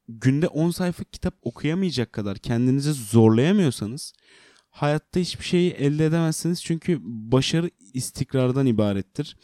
günde 0.08 0.48
10 0.48 0.70
sayfa 0.70 1.04
kitap 1.04 1.34
okuyamayacak 1.42 2.12
kadar 2.12 2.38
kendinizi 2.38 2.92
zorlayamıyorsanız 2.92 4.12
hayatta 4.70 5.20
hiçbir 5.20 5.44
şeyi 5.44 5.70
elde 5.70 6.06
edemezsiniz. 6.06 6.64
Çünkü 6.64 6.98
başarı 7.02 7.70
istikrardan 7.94 8.66
ibarettir. 8.66 9.36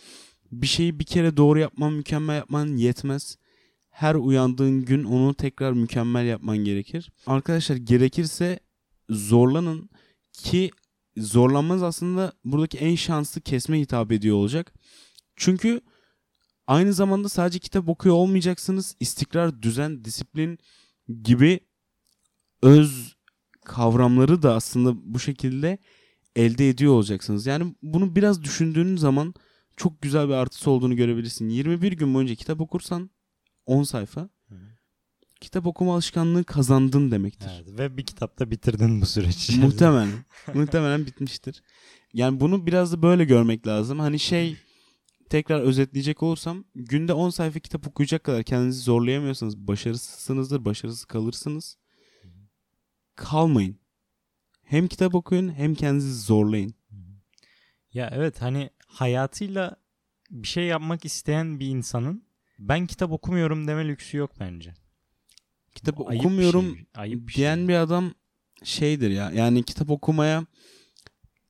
Bir 0.53 0.67
şeyi 0.67 1.01
bir 1.01 1.05
kere 1.05 1.37
doğru 1.37 1.59
yapman, 1.59 1.93
mükemmel 1.93 2.37
yapman 2.37 2.77
yetmez. 2.77 3.37
Her 3.91 4.15
uyandığın 4.15 4.85
gün 4.85 5.05
onu 5.05 5.35
tekrar 5.35 5.73
mükemmel 5.73 6.27
yapman 6.27 6.59
gerekir. 6.59 7.13
Arkadaşlar 7.27 7.77
gerekirse 7.77 8.61
zorlanın 9.11 9.91
ki 10.33 10.71
zorlanmanız 11.17 11.83
aslında 11.83 12.33
buradaki 12.45 12.79
en 12.79 12.95
şanslı 12.95 13.41
kesme 13.41 13.81
hitap 13.81 14.13
ediyor 14.13 14.37
olacak. 14.37 14.75
Çünkü 15.37 15.81
Aynı 16.69 16.93
zamanda 16.93 17.29
sadece 17.29 17.59
kitap 17.59 17.89
okuyor 17.89 18.15
olmayacaksınız. 18.15 18.97
İstikrar, 19.01 19.63
düzen, 19.63 20.05
disiplin 20.05 20.59
gibi 21.23 21.61
öz 22.63 23.17
kavramları 23.65 24.43
da 24.43 24.55
aslında 24.55 25.15
bu 25.15 25.19
şekilde 25.19 25.79
elde 26.37 26.69
ediyor 26.69 26.93
olacaksınız. 26.93 27.47
Yani 27.47 27.75
bunu 27.83 28.17
biraz 28.17 28.43
düşündüğünüz 28.43 29.01
zaman 29.01 29.35
çok 29.77 30.03
güzel 30.03 30.29
bir 30.29 30.35
artısı 30.35 30.71
olduğunu 30.71 30.97
görebilirsin. 30.97 31.49
21 31.49 31.93
gün 31.93 32.15
boyunca 32.15 32.35
kitap 32.35 32.61
okursan 32.61 33.11
10 33.67 33.83
sayfa 33.83 34.29
kitap 35.41 35.67
okuma 35.67 35.95
alışkanlığı 35.95 36.45
kazandın 36.45 37.11
demektir. 37.11 37.51
Evet, 37.55 37.79
ve 37.79 37.97
bir 37.97 38.07
kitapta 38.07 38.51
bitirdin 38.51 39.01
bu 39.01 39.05
içerisinde. 39.05 39.67
Muhtemelen. 39.67 40.09
muhtemelen 40.55 41.07
bitmiştir. 41.07 41.63
Yani 42.15 42.41
bunu 42.41 42.67
biraz 42.67 42.93
da 42.93 43.03
böyle 43.03 43.25
görmek 43.25 43.67
lazım. 43.67 43.99
Hani 43.99 44.19
şey 44.19 44.57
tekrar 45.29 45.61
özetleyecek 45.61 46.23
olursam 46.23 46.65
günde 46.75 47.13
10 47.13 47.31
sayfa 47.31 47.59
kitap 47.59 47.89
okuyacak 47.89 48.25
kadar 48.25 48.43
kendinizi 48.43 48.81
zorlayamıyorsanız 48.81 49.59
başarısızsınızdır, 49.59 50.65
başarısız 50.65 51.05
kalırsınız. 51.05 51.79
Kalmayın. 53.17 53.79
Hem 54.65 54.89
kitap 54.89 55.15
okuyun 55.15 55.49
hem 55.49 55.75
kendinizi 55.75 56.15
zorlayın. 56.15 56.75
Ya 57.93 58.11
evet 58.13 58.43
hani 58.43 58.71
hayatıyla 58.87 59.77
bir 60.31 60.49
şey 60.49 60.65
yapmak 60.65 61.05
isteyen 61.05 61.61
bir 61.61 61.67
insanın 61.67 62.25
ben 62.59 62.87
kitap 62.87 63.13
okumuyorum 63.13 63.69
deme 63.69 63.89
lüksü 63.89 64.17
yok 64.17 64.31
bence. 64.41 64.75
Kitap 65.75 66.01
ayıp 66.01 66.13
bir 66.13 66.19
okumuyorum 66.19 66.75
şey, 66.75 66.87
ayıp 66.95 67.29
bir 67.29 67.35
diyen 67.35 67.57
şey. 67.57 67.69
bir 67.69 67.75
adam 67.75 68.15
şeydir 68.65 69.11
ya. 69.11 69.31
Yani 69.31 69.63
kitap 69.63 69.91
okumaya 69.91 70.47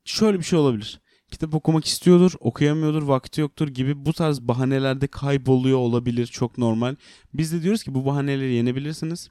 şöyle 0.05 0.39
bir 0.39 0.45
şey 0.45 0.59
olabilir. 0.59 1.01
Kitap 1.31 1.55
okumak 1.55 1.85
istiyordur, 1.85 2.33
okuyamıyordur, 2.41 3.03
vakti 3.03 3.41
yoktur 3.41 3.69
gibi 3.69 4.07
bu 4.07 4.13
tarz 4.13 4.41
bahanelerde 4.41 5.07
kayboluyor 5.07 5.79
olabilir. 5.79 6.27
Çok 6.27 6.59
normal. 6.59 6.97
Biz 7.35 7.53
de 7.53 7.63
diyoruz 7.63 7.83
ki 7.83 7.95
bu 7.95 8.07
bahaneleri 8.07 8.53
yenebilirsiniz. 8.53 9.31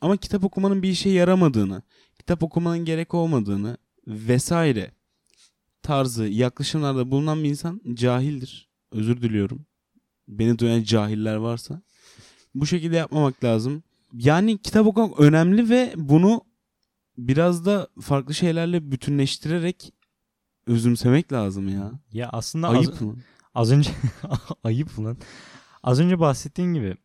Ama 0.00 0.16
kitap 0.16 0.44
okumanın 0.44 0.82
bir 0.82 0.88
işe 0.88 1.10
yaramadığını, 1.10 1.82
kitap 2.18 2.42
okumanın 2.42 2.84
gerek 2.84 3.14
olmadığını 3.14 3.76
vesaire 4.06 4.90
tarzı 5.82 6.24
yaklaşımlarda 6.24 7.10
bulunan 7.10 7.44
bir 7.44 7.48
insan 7.48 7.80
cahildir. 7.94 8.68
Özür 8.92 9.22
diliyorum. 9.22 9.66
Beni 10.28 10.58
duyan 10.58 10.82
cahiller 10.82 11.36
varsa. 11.36 11.82
Bu 12.54 12.66
şekilde 12.66 12.96
yapmamak 12.96 13.44
lazım. 13.44 13.82
Yani 14.12 14.58
kitap 14.58 14.86
okumak 14.86 15.20
önemli 15.20 15.70
ve 15.70 15.92
bunu 15.96 16.42
biraz 17.18 17.66
da 17.66 17.88
farklı 18.00 18.34
şeylerle 18.34 18.90
bütünleştirerek 18.90 19.92
özümsemek 20.66 21.32
lazım 21.32 21.68
ya. 21.68 21.92
Ya 22.12 22.28
aslında 22.32 22.68
az, 22.68 22.74
Ayıp 22.76 23.00
mı? 23.00 23.16
az 23.54 23.72
önce 23.72 23.90
ayıp 24.64 24.98
lan. 24.98 25.16
Az 25.82 26.00
önce 26.00 26.20
bahsettiğin 26.20 26.74
gibi 26.74 26.96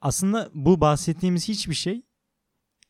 aslında 0.00 0.50
bu 0.54 0.80
bahsettiğimiz 0.80 1.48
hiçbir 1.48 1.74
şey 1.74 2.02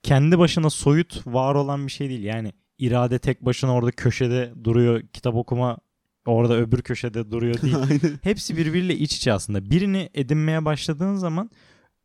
kendi 0.03 0.39
başına 0.39 0.71
soyut 0.71 1.27
var 1.27 1.55
olan 1.55 1.87
bir 1.87 1.93
şey 1.93 2.09
değil. 2.09 2.23
Yani 2.25 2.53
irade 2.79 3.19
tek 3.19 3.45
başına 3.45 3.75
orada 3.75 3.91
köşede 3.91 4.53
duruyor. 4.65 5.03
Kitap 5.13 5.35
okuma 5.35 5.79
orada 6.27 6.57
öbür 6.57 6.83
köşede 6.83 7.31
duruyor 7.31 7.55
değil. 7.63 8.17
Hepsi 8.23 8.57
birbiriyle 8.57 8.97
iç 8.97 9.17
içe 9.17 9.33
aslında. 9.33 9.71
Birini 9.71 10.11
edinmeye 10.15 10.65
başladığın 10.65 11.15
zaman 11.15 11.51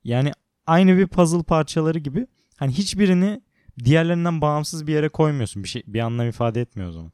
yani 0.04 0.32
aynı 0.66 0.98
bir 0.98 1.08
puzzle 1.08 1.44
parçaları 1.44 2.00
gibi 2.00 2.28
hani 2.58 2.72
hiçbirini 2.72 3.42
diğerlerinden 3.86 4.42
bağımsız 4.42 4.88
bir 4.88 4.94
yere 4.94 5.10
koymuyorsun. 5.10 5.64
Bir 5.64 5.68
şey 5.70 5.84
bir 5.88 6.00
anlam 6.00 6.28
ifade 6.30 6.62
etmiyor 6.62 6.90
o 6.90 6.92
zaman. 6.92 7.12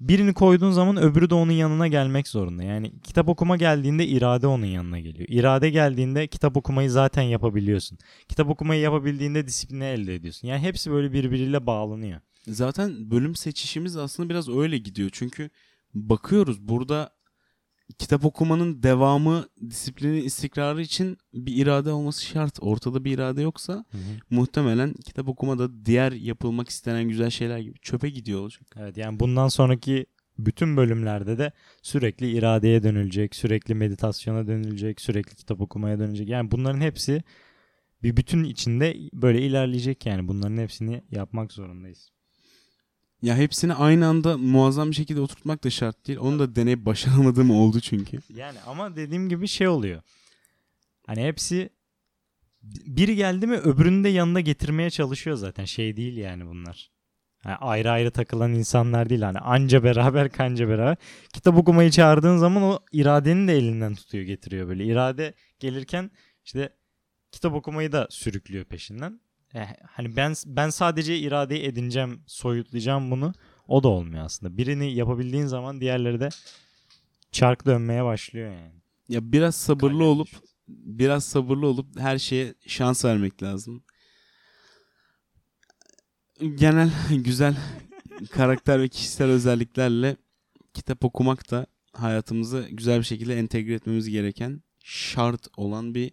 Birini 0.00 0.34
koyduğun 0.34 0.70
zaman 0.70 0.96
öbürü 0.96 1.30
de 1.30 1.34
onun 1.34 1.52
yanına 1.52 1.88
gelmek 1.88 2.28
zorunda. 2.28 2.62
Yani 2.62 2.92
kitap 3.02 3.28
okuma 3.28 3.56
geldiğinde 3.56 4.06
irade 4.06 4.46
onun 4.46 4.66
yanına 4.66 5.00
geliyor. 5.00 5.28
İrade 5.28 5.70
geldiğinde 5.70 6.26
kitap 6.26 6.56
okumayı 6.56 6.90
zaten 6.90 7.22
yapabiliyorsun. 7.22 7.98
Kitap 8.28 8.48
okumayı 8.48 8.80
yapabildiğinde 8.80 9.46
disiplini 9.46 9.84
elde 9.84 10.14
ediyorsun. 10.14 10.48
Yani 10.48 10.60
hepsi 10.60 10.90
böyle 10.90 11.12
birbiriyle 11.12 11.66
bağlanıyor. 11.66 12.20
Zaten 12.46 13.10
bölüm 13.10 13.34
seçişimiz 13.34 13.96
aslında 13.96 14.28
biraz 14.28 14.48
öyle 14.48 14.78
gidiyor. 14.78 15.10
Çünkü 15.12 15.50
bakıyoruz 15.94 16.68
burada 16.68 17.10
kitap 17.98 18.24
okumanın 18.24 18.82
devamı, 18.82 19.44
disiplini, 19.70 20.20
istikrarı 20.20 20.82
için 20.82 21.18
bir 21.34 21.56
irade 21.56 21.92
olması 21.92 22.24
şart. 22.24 22.58
Ortada 22.60 23.04
bir 23.04 23.14
irade 23.14 23.42
yoksa 23.42 23.84
muhtemelen 24.30 24.92
kitap 24.92 25.28
okumada 25.28 25.86
diğer 25.86 26.12
yapılmak 26.12 26.68
istenen 26.68 27.08
güzel 27.08 27.30
şeyler 27.30 27.58
gibi 27.58 27.78
çöpe 27.78 28.10
gidiyor 28.10 28.40
olacak. 28.40 28.62
Evet 28.76 28.96
yani 28.96 29.20
bundan 29.20 29.48
sonraki 29.48 30.06
bütün 30.38 30.76
bölümlerde 30.76 31.38
de 31.38 31.52
sürekli 31.82 32.30
iradeye 32.30 32.82
dönülecek, 32.82 33.34
sürekli 33.34 33.74
meditasyona 33.74 34.46
dönülecek, 34.46 35.00
sürekli 35.00 35.36
kitap 35.36 35.60
okumaya 35.60 35.98
dönülecek. 35.98 36.28
Yani 36.28 36.50
bunların 36.50 36.80
hepsi 36.80 37.22
bir 38.02 38.16
bütün 38.16 38.44
içinde 38.44 38.96
böyle 39.12 39.42
ilerleyecek 39.42 40.06
yani 40.06 40.28
bunların 40.28 40.56
hepsini 40.56 41.02
yapmak 41.10 41.52
zorundayız. 41.52 42.10
Ya 43.22 43.36
hepsini 43.36 43.74
aynı 43.74 44.06
anda 44.06 44.38
muazzam 44.38 44.90
bir 44.90 44.94
şekilde 44.96 45.20
oturtmak 45.20 45.64
da 45.64 45.70
şart 45.70 46.06
değil. 46.06 46.18
Onu 46.18 46.38
da 46.38 46.56
deneyip 46.56 46.86
başaramadığım 46.86 47.50
oldu 47.60 47.80
çünkü. 47.80 48.18
Yani 48.34 48.58
ama 48.66 48.96
dediğim 48.96 49.28
gibi 49.28 49.48
şey 49.48 49.68
oluyor. 49.68 50.02
Hani 51.06 51.24
hepsi 51.24 51.70
biri 52.62 53.16
geldi 53.16 53.46
mi 53.46 53.56
öbürünü 53.56 54.04
de 54.04 54.08
yanına 54.08 54.40
getirmeye 54.40 54.90
çalışıyor 54.90 55.36
zaten. 55.36 55.64
Şey 55.64 55.96
değil 55.96 56.16
yani 56.16 56.46
bunlar. 56.46 56.90
Yani 57.44 57.56
ayrı 57.56 57.90
ayrı 57.90 58.10
takılan 58.10 58.54
insanlar 58.54 59.08
değil. 59.10 59.22
Hani 59.22 59.38
anca 59.38 59.84
beraber 59.84 60.32
kanca 60.32 60.68
beraber. 60.68 60.96
Kitap 61.32 61.56
okumayı 61.56 61.90
çağırdığın 61.90 62.36
zaman 62.36 62.62
o 62.62 62.78
iradenin 62.92 63.48
de 63.48 63.56
elinden 63.56 63.94
tutuyor 63.94 64.24
getiriyor 64.24 64.68
böyle. 64.68 64.84
İrade 64.84 65.34
gelirken 65.60 66.10
işte 66.44 66.72
kitap 67.32 67.54
okumayı 67.54 67.92
da 67.92 68.06
sürüklüyor 68.10 68.64
peşinden. 68.64 69.20
Eh, 69.54 69.68
hani 69.86 70.16
ben 70.16 70.34
ben 70.46 70.70
sadece 70.70 71.18
iradeyi 71.18 71.62
edineceğim, 71.62 72.22
soyutlayacağım 72.26 73.10
bunu. 73.10 73.32
O 73.68 73.82
da 73.82 73.88
olmuyor 73.88 74.24
aslında. 74.24 74.56
Birini 74.56 74.94
yapabildiğin 74.94 75.46
zaman 75.46 75.80
diğerleri 75.80 76.20
de 76.20 76.28
çark 77.32 77.66
dönmeye 77.66 78.04
başlıyor 78.04 78.52
yani. 78.52 78.74
Ya 79.08 79.32
biraz 79.32 79.54
sabırlı 79.54 80.04
olup 80.04 80.28
biraz 80.68 81.24
sabırlı 81.24 81.66
olup 81.66 82.00
her 82.00 82.18
şeye 82.18 82.54
şans 82.66 83.04
vermek 83.04 83.42
lazım. 83.42 83.82
Genel 86.54 86.90
güzel 87.10 87.56
karakter 88.30 88.80
ve 88.80 88.88
kişisel 88.88 89.28
özelliklerle 89.28 90.16
kitap 90.74 91.04
okumak 91.04 91.50
da 91.50 91.66
hayatımızı 91.92 92.68
güzel 92.70 92.98
bir 92.98 93.04
şekilde 93.04 93.38
entegre 93.38 93.74
etmemiz 93.74 94.08
gereken 94.08 94.62
şart 94.84 95.46
olan 95.56 95.94
bir 95.94 96.12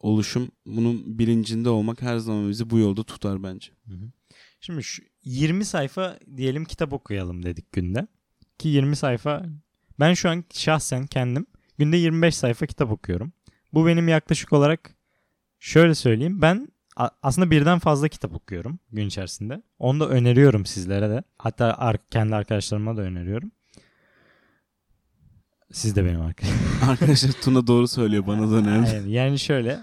oluşum. 0.00 0.48
Bunun 0.66 1.18
bilincinde 1.18 1.68
olmak 1.68 2.02
her 2.02 2.18
zaman 2.18 2.48
bizi 2.48 2.70
bu 2.70 2.78
yolda 2.78 3.02
tutar 3.02 3.42
bence. 3.42 3.68
Şimdi 4.60 4.82
şu 4.82 5.02
20 5.24 5.64
sayfa 5.64 6.18
diyelim 6.36 6.64
kitap 6.64 6.92
okuyalım 6.92 7.42
dedik 7.42 7.72
günde. 7.72 8.06
Ki 8.58 8.68
20 8.68 8.96
sayfa 8.96 9.46
ben 10.00 10.14
şu 10.14 10.30
an 10.30 10.44
şahsen 10.52 11.06
kendim 11.06 11.46
günde 11.78 11.96
25 11.96 12.36
sayfa 12.36 12.66
kitap 12.66 12.90
okuyorum. 12.90 13.32
Bu 13.72 13.86
benim 13.86 14.08
yaklaşık 14.08 14.52
olarak 14.52 14.94
şöyle 15.58 15.94
söyleyeyim. 15.94 16.42
Ben 16.42 16.68
aslında 17.22 17.50
birden 17.50 17.78
fazla 17.78 18.08
kitap 18.08 18.34
okuyorum 18.34 18.78
gün 18.92 19.06
içerisinde. 19.06 19.62
Onu 19.78 20.00
da 20.00 20.08
öneriyorum 20.08 20.66
sizlere 20.66 21.10
de. 21.10 21.22
Hatta 21.38 21.98
kendi 22.10 22.34
arkadaşlarıma 22.34 22.96
da 22.96 23.00
öneriyorum. 23.00 23.52
Siz 25.72 25.96
de 25.96 26.04
benim 26.04 26.20
arkadaşlarım. 26.20 26.65
Arkadaşlar 26.88 27.32
Tuna 27.32 27.66
doğru 27.66 27.88
söylüyor 27.88 28.26
bana 28.26 28.50
da 28.50 28.54
önemli. 28.54 28.88
Aynen. 28.88 29.06
Yani 29.08 29.38
şöyle. 29.38 29.78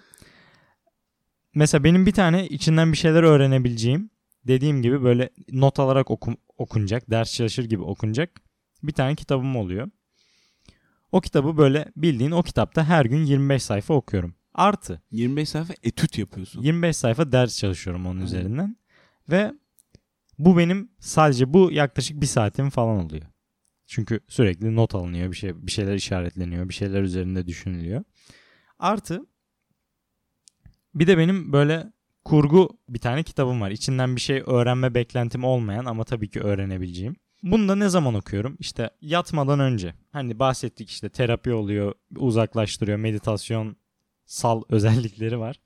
Mesela 1.56 1.84
benim 1.84 2.06
bir 2.06 2.12
tane 2.12 2.48
içinden 2.48 2.92
bir 2.92 2.98
şeyler 2.98 3.24
öğrenebileceğim 3.24 4.10
dediğim 4.48 4.82
gibi 4.82 5.04
böyle 5.04 5.30
not 5.52 5.80
alarak 5.80 6.08
oku- 6.12 6.38
okunacak, 6.58 7.10
ders 7.12 7.34
çalışır 7.34 7.64
gibi 7.66 7.82
okunacak 7.82 8.42
bir 8.84 8.92
tane 8.92 9.16
kitabım 9.16 9.56
oluyor. 9.56 9.90
O 11.12 11.22
kitabı 11.22 11.58
böyle 11.58 11.92
bildiğin 11.96 12.32
o 12.32 12.44
kitapta 12.44 12.86
her 12.86 13.06
gün 13.06 13.26
25 13.26 13.64
sayfa 13.64 13.94
okuyorum. 13.94 14.36
Artı 14.54 15.02
25 15.12 15.50
sayfa 15.50 15.74
etüt 15.84 16.18
yapıyorsun. 16.18 16.62
25 16.62 16.98
sayfa 16.98 17.32
ders 17.32 17.58
çalışıyorum 17.58 18.06
onun 18.06 18.16
Aynen. 18.16 18.26
üzerinden. 18.26 18.78
Ve 19.30 19.54
bu 20.40 20.58
benim 20.58 20.90
sadece 21.00 21.54
bu 21.54 21.72
yaklaşık 21.72 22.22
bir 22.22 22.26
saatim 22.26 22.70
falan 22.70 23.06
oluyor. 23.06 23.24
Çünkü 23.94 24.20
sürekli 24.28 24.76
not 24.76 24.96
alınıyor, 24.96 25.32
bir 25.32 25.36
şey 25.36 25.68
bir 25.68 25.72
şeyler 25.72 25.96
işaretleniyor, 25.96 26.70
bir 26.70 26.74
şeyler 26.74 27.02
üzerinde 27.02 27.48
düşünülüyor. 27.48 28.04
Artı 28.80 29.26
bir 30.96 31.08
de 31.08 31.18
benim 31.18 31.54
böyle 31.54 31.94
kurgu 32.26 32.78
bir 32.90 33.00
tane 33.00 33.24
kitabım 33.24 33.62
var. 33.62 33.72
İçinden 33.72 34.16
bir 34.16 34.22
şey 34.22 34.44
öğrenme 34.46 34.94
beklentim 34.94 35.44
olmayan 35.44 35.86
ama 35.86 36.04
tabii 36.04 36.30
ki 36.30 36.42
öğrenebileceğim. 36.42 37.16
Bunu 37.44 37.70
da 37.70 37.76
ne 37.76 37.90
zaman 37.90 38.14
okuyorum? 38.14 38.58
İşte 38.60 38.90
yatmadan 39.02 39.60
önce. 39.60 39.94
Hani 40.12 40.40
bahsettik 40.40 40.90
işte 40.90 41.10
terapi 41.10 41.54
oluyor, 41.54 41.94
uzaklaştırıyor, 42.18 42.98
meditasyon 42.98 43.76
sal 44.26 44.64
özellikleri 44.70 45.40
var. 45.40 45.60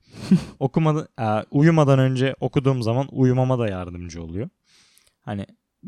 Okumadan, 0.60 1.08
uyumadan 1.52 2.00
önce 2.00 2.36
okuduğum 2.40 2.84
zaman 2.84 3.08
uyumama 3.12 3.60
da 3.60 3.68
yardımcı 3.68 4.24
oluyor. 4.24 4.50
Hani 5.22 5.46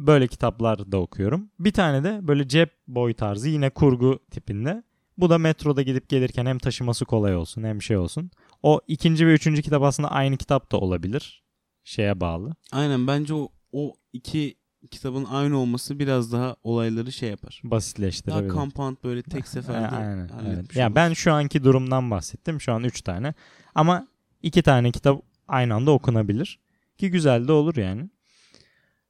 böyle 0.07 0.27
kitaplar 0.27 0.91
da 0.91 0.97
okuyorum. 0.97 1.49
Bir 1.59 1.71
tane 1.71 2.03
de 2.03 2.27
böyle 2.27 2.47
cep 2.47 2.71
boy 2.87 3.13
tarzı 3.13 3.49
yine 3.49 3.69
kurgu 3.69 4.19
tipinde. 4.31 4.83
Bu 5.17 5.29
da 5.29 5.37
metroda 5.37 5.81
gidip 5.81 6.09
gelirken 6.09 6.45
hem 6.45 6.59
taşıması 6.59 7.05
kolay 7.05 7.35
olsun 7.35 7.63
hem 7.63 7.81
şey 7.81 7.97
olsun. 7.97 8.31
O 8.63 8.81
ikinci 8.87 9.27
ve 9.27 9.33
üçüncü 9.33 9.61
kitap 9.61 9.83
aslında 9.83 10.11
aynı 10.11 10.37
kitap 10.37 10.71
da 10.71 10.77
olabilir. 10.77 11.43
Şeye 11.83 12.19
bağlı. 12.19 12.55
Aynen 12.71 13.07
bence 13.07 13.33
o, 13.33 13.49
o 13.71 13.93
iki 14.13 14.55
kitabın 14.91 15.25
aynı 15.25 15.57
olması 15.57 15.99
biraz 15.99 16.31
daha 16.33 16.55
olayları 16.63 17.11
şey 17.11 17.29
yapar. 17.29 17.61
Daha 17.63 17.71
Basitleştirebilir. 17.71 18.49
compound 18.49 18.97
böyle 19.03 19.21
tek 19.23 19.47
seferde 19.55 19.87
Aynen. 19.87 20.29
evet. 20.47 20.75
Ya 20.75 20.85
olursun. 20.85 20.95
ben 20.95 21.13
şu 21.13 21.33
anki 21.33 21.63
durumdan 21.63 22.11
bahsettim. 22.11 22.61
Şu 22.61 22.73
an 22.73 22.83
3 22.83 23.01
tane. 23.01 23.33
Ama 23.75 24.07
2 24.41 24.61
tane 24.61 24.91
kitap 24.91 25.21
aynı 25.47 25.75
anda 25.75 25.91
okunabilir. 25.91 26.59
Ki 26.97 27.11
güzel 27.11 27.47
de 27.47 27.51
olur 27.51 27.75
yani. 27.75 28.09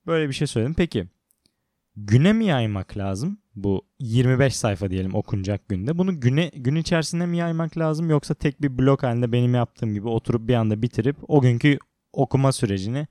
Böyle 0.09 0.29
bir 0.29 0.33
şey 0.33 0.47
söyledim. 0.47 0.73
Peki 0.73 1.07
güne 1.95 2.33
mi 2.33 2.45
yaymak 2.45 2.97
lazım? 2.97 3.37
Bu 3.55 3.85
25 3.99 4.55
sayfa 4.55 4.91
diyelim 4.91 5.15
okunacak 5.15 5.69
günde. 5.69 5.97
Bunu 5.97 6.19
güne 6.19 6.51
gün 6.55 6.75
içerisinde 6.75 7.25
mi 7.25 7.37
yaymak 7.37 7.77
lazım 7.77 8.09
yoksa 8.09 8.33
tek 8.33 8.61
bir 8.61 8.77
blok 8.77 9.03
halinde 9.03 9.31
benim 9.31 9.55
yaptığım 9.55 9.93
gibi 9.93 10.07
oturup 10.07 10.47
bir 10.47 10.53
anda 10.53 10.81
bitirip 10.81 11.17
o 11.27 11.41
günkü 11.41 11.79
okuma 12.13 12.51
sürecini 12.51 13.07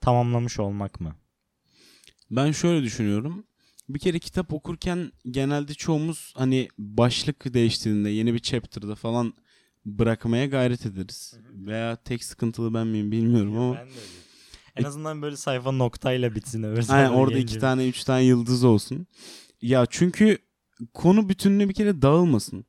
tamamlamış 0.00 0.58
olmak 0.58 1.00
mı? 1.00 1.14
Ben 2.30 2.52
şöyle 2.52 2.82
düşünüyorum. 2.82 3.44
Bir 3.88 3.98
kere 3.98 4.18
kitap 4.18 4.52
okurken 4.52 5.12
genelde 5.30 5.74
çoğumuz 5.74 6.32
hani 6.36 6.68
başlık 6.78 7.54
değiştiğinde 7.54 8.10
yeni 8.10 8.34
bir 8.34 8.38
chapter'da 8.38 8.94
falan 8.94 9.34
bırakmaya 9.86 10.46
gayret 10.46 10.86
ederiz. 10.86 11.34
Veya 11.52 11.96
tek 11.96 12.24
sıkıntılı 12.24 12.74
ben 12.74 12.86
miyim 12.86 13.12
bilmiyorum 13.12 13.58
ama. 13.58 13.74
Ben 13.74 13.86
de 13.86 13.90
öyleyim. 13.90 14.25
En 14.76 14.84
azından 14.84 15.22
böyle 15.22 15.36
sayfa 15.36 15.72
noktayla 15.72 16.34
bitsin. 16.34 16.62
öbür 16.62 16.84
Aynen 16.88 17.10
orada 17.10 17.34
gelince 17.34 17.52
iki 17.52 17.60
tane 17.60 17.88
üç 17.88 18.04
tane 18.04 18.22
yıldız 18.22 18.64
olsun. 18.64 19.06
Ya 19.62 19.86
çünkü 19.90 20.38
konu 20.94 21.28
bütünlüğü 21.28 21.68
bir 21.68 21.74
kere 21.74 22.02
dağılmasın. 22.02 22.64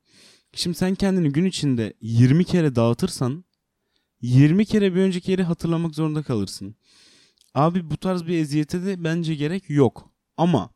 Şimdi 0.52 0.76
sen 0.76 0.94
kendini 0.94 1.32
gün 1.32 1.44
içinde 1.44 1.92
20 2.00 2.44
kere 2.44 2.74
dağıtırsan 2.74 3.44
20 4.22 4.64
kere 4.66 4.94
bir 4.94 5.00
önceki 5.00 5.30
yeri 5.30 5.42
hatırlamak 5.42 5.94
zorunda 5.94 6.22
kalırsın. 6.22 6.74
Abi 7.54 7.90
bu 7.90 7.96
tarz 7.96 8.26
bir 8.26 8.38
eziyete 8.38 8.84
de 8.86 9.04
bence 9.04 9.34
gerek 9.34 9.70
yok. 9.70 10.10
Ama 10.36 10.70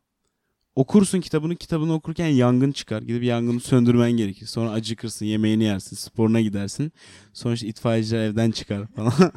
okursun 0.75 1.21
kitabını 1.21 1.57
kitabını 1.57 1.95
okurken 1.95 2.27
yangın 2.27 2.73
çıkar. 2.73 3.03
Gidip 3.03 3.25
yangını 3.25 3.61
söndürmen 3.61 4.13
gerekir. 4.13 4.47
Sonra 4.47 4.71
acıkırsın 4.71 5.27
yemeğini 5.27 5.65
yersin 5.65 5.97
sporuna 5.97 6.41
gidersin. 6.41 6.93
Sonra 7.33 7.55
işte 7.55 7.67
itfaiyeciler 7.67 8.21
evden 8.25 8.51
çıkar 8.51 8.87
falan. 8.87 9.13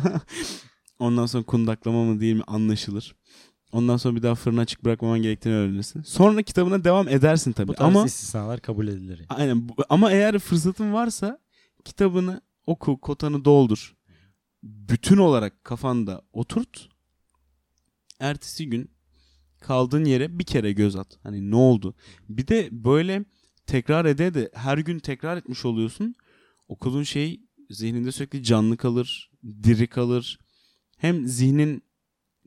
Ondan 0.99 1.25
sonra 1.25 1.43
kundaklama 1.43 2.03
mı 2.03 2.19
değil 2.19 2.35
mi 2.35 2.43
anlaşılır. 2.47 3.15
Ondan 3.71 3.97
sonra 3.97 4.15
bir 4.15 4.23
daha 4.23 4.35
fırına 4.35 4.61
açık 4.61 4.85
bırakmaman 4.85 5.21
gerektiğini 5.21 5.55
öğrenirsin. 5.55 6.01
Sonra 6.01 6.41
kitabına 6.41 6.83
devam 6.83 7.07
edersin 7.07 7.51
tabii. 7.51 7.67
Bu 7.67 7.73
tarz 7.73 7.87
Ama 7.95 8.05
istisnalar 8.05 8.59
kabul 8.61 8.87
edilir. 8.87 9.25
aynen 9.29 9.67
ama 9.89 10.11
eğer 10.11 10.39
fırsatın 10.39 10.93
varsa 10.93 11.39
kitabını 11.85 12.41
oku, 12.67 13.01
kotanı 13.01 13.45
doldur. 13.45 13.95
Bütün 14.63 15.17
olarak 15.17 15.63
kafanda 15.63 16.21
oturt. 16.33 16.89
Ertesi 18.19 18.69
gün 18.69 18.91
kaldığın 19.61 20.05
yere 20.05 20.39
bir 20.39 20.43
kere 20.43 20.71
göz 20.71 20.95
at. 20.95 21.19
Hani 21.23 21.51
ne 21.51 21.55
oldu? 21.55 21.95
Bir 22.29 22.47
de 22.47 22.69
böyle 22.71 23.25
tekrar 23.67 24.05
ede 24.05 24.33
de 24.33 24.51
her 24.53 24.77
gün 24.77 24.99
tekrar 24.99 25.37
etmiş 25.37 25.65
oluyorsun. 25.65 26.15
Okuduğun 26.67 27.03
şey 27.03 27.41
zihninde 27.69 28.11
sürekli 28.11 28.43
canlı 28.43 28.77
kalır, 28.77 29.31
diri 29.63 29.87
kalır. 29.87 30.39
Hem 31.05 31.27
zihnin 31.27 31.83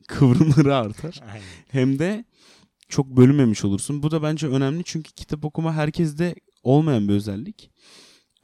kıvrımları 0.07 0.75
artar 0.75 1.21
Aynen. 1.31 1.43
hem 1.69 1.99
de 1.99 2.25
çok 2.89 3.07
bölünmemiş 3.07 3.65
olursun. 3.65 4.03
Bu 4.03 4.11
da 4.11 4.23
bence 4.23 4.47
önemli 4.47 4.83
çünkü 4.83 5.11
kitap 5.11 5.45
okuma 5.45 5.73
herkeste 5.73 6.35
olmayan 6.63 7.07
bir 7.07 7.13
özellik. 7.13 7.71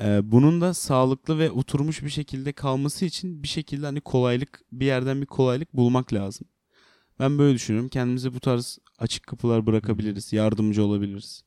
Ee, 0.01 0.32
bunun 0.32 0.61
da 0.61 0.74
sağlıklı 0.74 1.39
ve 1.39 1.51
oturmuş 1.51 2.03
bir 2.03 2.09
şekilde 2.09 2.51
kalması 2.53 3.05
için 3.05 3.43
bir 3.43 3.47
şekilde 3.47 3.86
hani 3.86 4.01
kolaylık 4.01 4.61
bir 4.72 4.86
yerden 4.86 5.22
bir 5.22 5.26
kolaylık 5.26 5.74
bulmak 5.74 6.13
lazım. 6.13 6.47
Ben 7.20 7.38
böyle 7.38 7.55
düşünüyorum. 7.55 7.89
Kendimize 7.89 8.34
bu 8.34 8.39
tarz 8.39 8.78
açık 8.99 9.28
kapılar 9.28 9.66
bırakabiliriz. 9.66 10.34
Yardımcı 10.34 10.84
olabiliriz. 10.86 11.43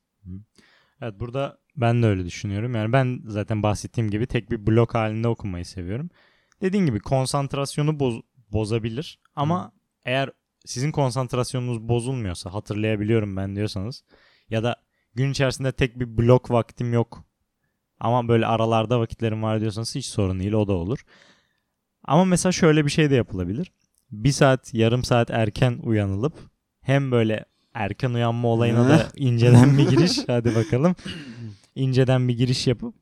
Evet 1.01 1.15
burada 1.21 1.59
ben 1.77 2.03
de 2.03 2.07
öyle 2.07 2.25
düşünüyorum. 2.25 2.75
Yani 2.75 2.93
ben 2.93 3.21
zaten 3.27 3.63
bahsettiğim 3.63 4.11
gibi 4.11 4.27
tek 4.27 4.51
bir 4.51 4.67
blok 4.67 4.95
halinde 4.95 5.29
okumayı 5.29 5.65
seviyorum. 5.65 6.11
Dediğim 6.61 6.87
gibi 6.87 7.01
konsantrasyonu 7.01 7.91
boz- 7.91 8.23
bozabilir 8.53 9.19
ama 9.37 9.73
eğer 10.05 10.31
sizin 10.65 10.93
konsantrasyonunuz 10.93 11.89
bozulmuyorsa 11.89 12.55
hatırlayabiliyorum 12.55 13.37
ben 13.37 13.57
diyorsanız 13.57 14.05
ya 14.51 14.63
da 14.63 14.77
gün 15.15 15.31
içerisinde 15.31 15.73
tek 15.73 16.01
bir 16.01 16.19
blok 16.19 16.51
vaktim 16.51 16.93
yok 16.93 17.25
ama 18.01 18.29
böyle 18.29 18.47
aralarda 18.47 19.01
vakitlerim 19.01 19.43
var 19.43 19.61
diyorsanız 19.61 19.95
hiç 19.95 20.07
sorun 20.07 20.41
değil 20.41 20.53
o 20.53 20.69
da 20.69 20.73
olur. 20.73 21.05
Ama 22.05 22.25
mesela 22.25 22.53
şöyle 22.53 22.85
bir 22.85 22.91
şey 22.91 23.11
de 23.11 23.15
yapılabilir. 23.15 23.73
Bir 24.11 24.33
saat 24.33 24.75
yarım 24.75 25.05
saat 25.05 25.31
erken 25.31 25.79
uyanılıp 25.83 26.35
hem 26.81 27.11
böyle 27.11 27.45
erken 27.75 28.11
uyanma 28.11 28.49
olayına 28.49 28.89
da 28.89 29.07
inceden 29.17 29.79
bir 29.79 29.89
giriş 29.89 30.19
hadi 30.27 30.55
bakalım. 30.55 30.97
İnceden 31.75 32.29
bir 32.29 32.37
giriş 32.37 32.67
yapıp 32.67 32.95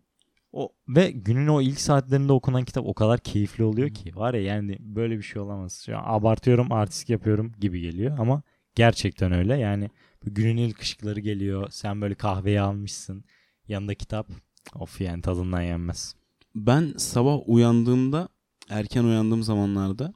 o 0.56 0.72
ve 0.88 1.10
günün 1.10 1.46
o 1.46 1.60
ilk 1.60 1.80
saatlerinde 1.80 2.32
okunan 2.32 2.64
kitap 2.64 2.86
o 2.86 2.94
kadar 2.94 3.20
keyifli 3.20 3.64
oluyor 3.64 3.90
ki 3.90 4.16
var 4.16 4.34
ya 4.34 4.42
yani 4.42 4.76
böyle 4.80 5.16
bir 5.18 5.22
şey 5.22 5.42
olamaz. 5.42 5.82
Şu 5.86 5.98
an 5.98 6.02
abartıyorum, 6.06 6.72
artistik 6.72 7.10
yapıyorum 7.10 7.52
gibi 7.60 7.80
geliyor 7.80 8.18
ama 8.18 8.42
gerçekten 8.74 9.32
öyle. 9.32 9.56
Yani 9.56 9.90
günün 10.24 10.56
ilk 10.56 10.80
ışıkları 10.80 11.20
geliyor. 11.20 11.68
Sen 11.70 12.00
böyle 12.00 12.14
kahveyi 12.14 12.60
almışsın. 12.60 13.24
Yanında 13.68 13.94
kitap. 13.94 14.28
Of 14.74 15.00
yani 15.00 15.22
tadından 15.22 15.62
yenmez. 15.62 16.14
Ben 16.54 16.94
sabah 16.96 17.38
uyandığımda 17.46 18.28
erken 18.70 19.04
uyandığım 19.04 19.42
zamanlarda 19.42 20.14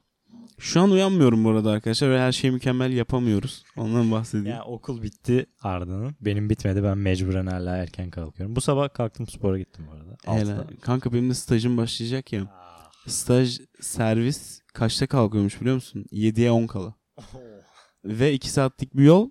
şu 0.61 0.81
an 0.81 0.91
uyanmıyorum 0.91 1.43
bu 1.43 1.49
arada 1.49 1.71
arkadaşlar 1.71 2.11
ve 2.11 2.19
her 2.19 2.31
şeyi 2.31 2.51
mükemmel 2.51 2.91
yapamıyoruz. 2.91 3.63
Ondan 3.77 4.11
bahsedeyim. 4.11 4.45
Ya 4.45 4.63
okul 4.63 5.01
bitti 5.01 5.45
Arda'nın. 5.61 6.15
Benim 6.21 6.49
bitmedi. 6.49 6.83
Ben 6.83 6.97
mecburen 6.97 7.45
hala 7.45 7.77
erken 7.77 8.09
kalkıyorum. 8.09 8.55
Bu 8.55 8.61
sabah 8.61 8.93
kalktım 8.93 9.27
spora 9.27 9.59
gittim 9.59 9.87
bu 9.87 9.93
arada. 9.93 10.39
Hele, 10.39 10.57
kanka 10.81 11.13
benim 11.13 11.29
de 11.29 11.33
stajım 11.33 11.77
başlayacak 11.77 12.33
ya. 12.33 12.47
Staj 13.07 13.59
servis 13.79 14.61
kaçta 14.73 15.07
kalkıyormuş 15.07 15.61
biliyor 15.61 15.75
musun? 15.75 16.05
7'ye 16.11 16.51
10 16.51 16.67
kala. 16.67 16.93
Ve 18.05 18.33
2 18.33 18.49
saatlik 18.49 18.97
bir 18.97 19.03
yol. 19.03 19.29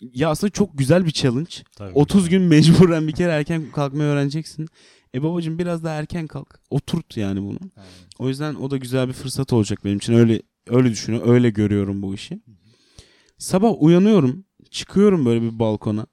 Ya 0.00 0.30
aslında 0.30 0.50
çok 0.50 0.78
güzel 0.78 1.04
bir 1.04 1.10
challenge. 1.10 1.54
Tabii. 1.76 1.92
30 1.94 2.28
gün 2.28 2.42
mecburen 2.42 3.08
bir 3.08 3.12
kere 3.12 3.32
erken 3.32 3.70
kalkmayı 3.72 4.08
öğreneceksin. 4.08 4.68
E 5.14 5.22
babacığım 5.22 5.58
biraz 5.58 5.84
daha 5.84 5.94
erken 5.94 6.26
kalk. 6.26 6.60
Oturt 6.70 7.16
yani 7.16 7.42
bunu. 7.42 7.58
Aynen. 7.76 7.88
O 8.18 8.28
yüzden 8.28 8.54
o 8.54 8.70
da 8.70 8.76
güzel 8.76 9.08
bir 9.08 9.12
fırsat 9.12 9.52
olacak 9.52 9.84
benim 9.84 9.96
için. 9.96 10.14
Öyle 10.14 10.42
öyle 10.66 10.90
düşünüyorum. 10.90 11.30
Öyle 11.30 11.50
görüyorum 11.50 12.02
bu 12.02 12.14
işi. 12.14 12.40
Sabah 13.38 13.82
uyanıyorum. 13.82 14.44
Çıkıyorum 14.70 15.24
böyle 15.24 15.42
bir 15.42 15.58
balkona. 15.58 16.06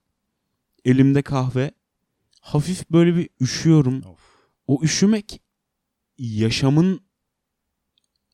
Elimde 0.85 1.21
kahve. 1.21 1.71
Hafif 2.41 2.89
böyle 2.89 3.15
bir 3.15 3.29
üşüyorum. 3.41 4.03
Of. 4.05 4.19
O 4.67 4.83
üşümek 4.83 5.41
yaşamın 6.17 7.01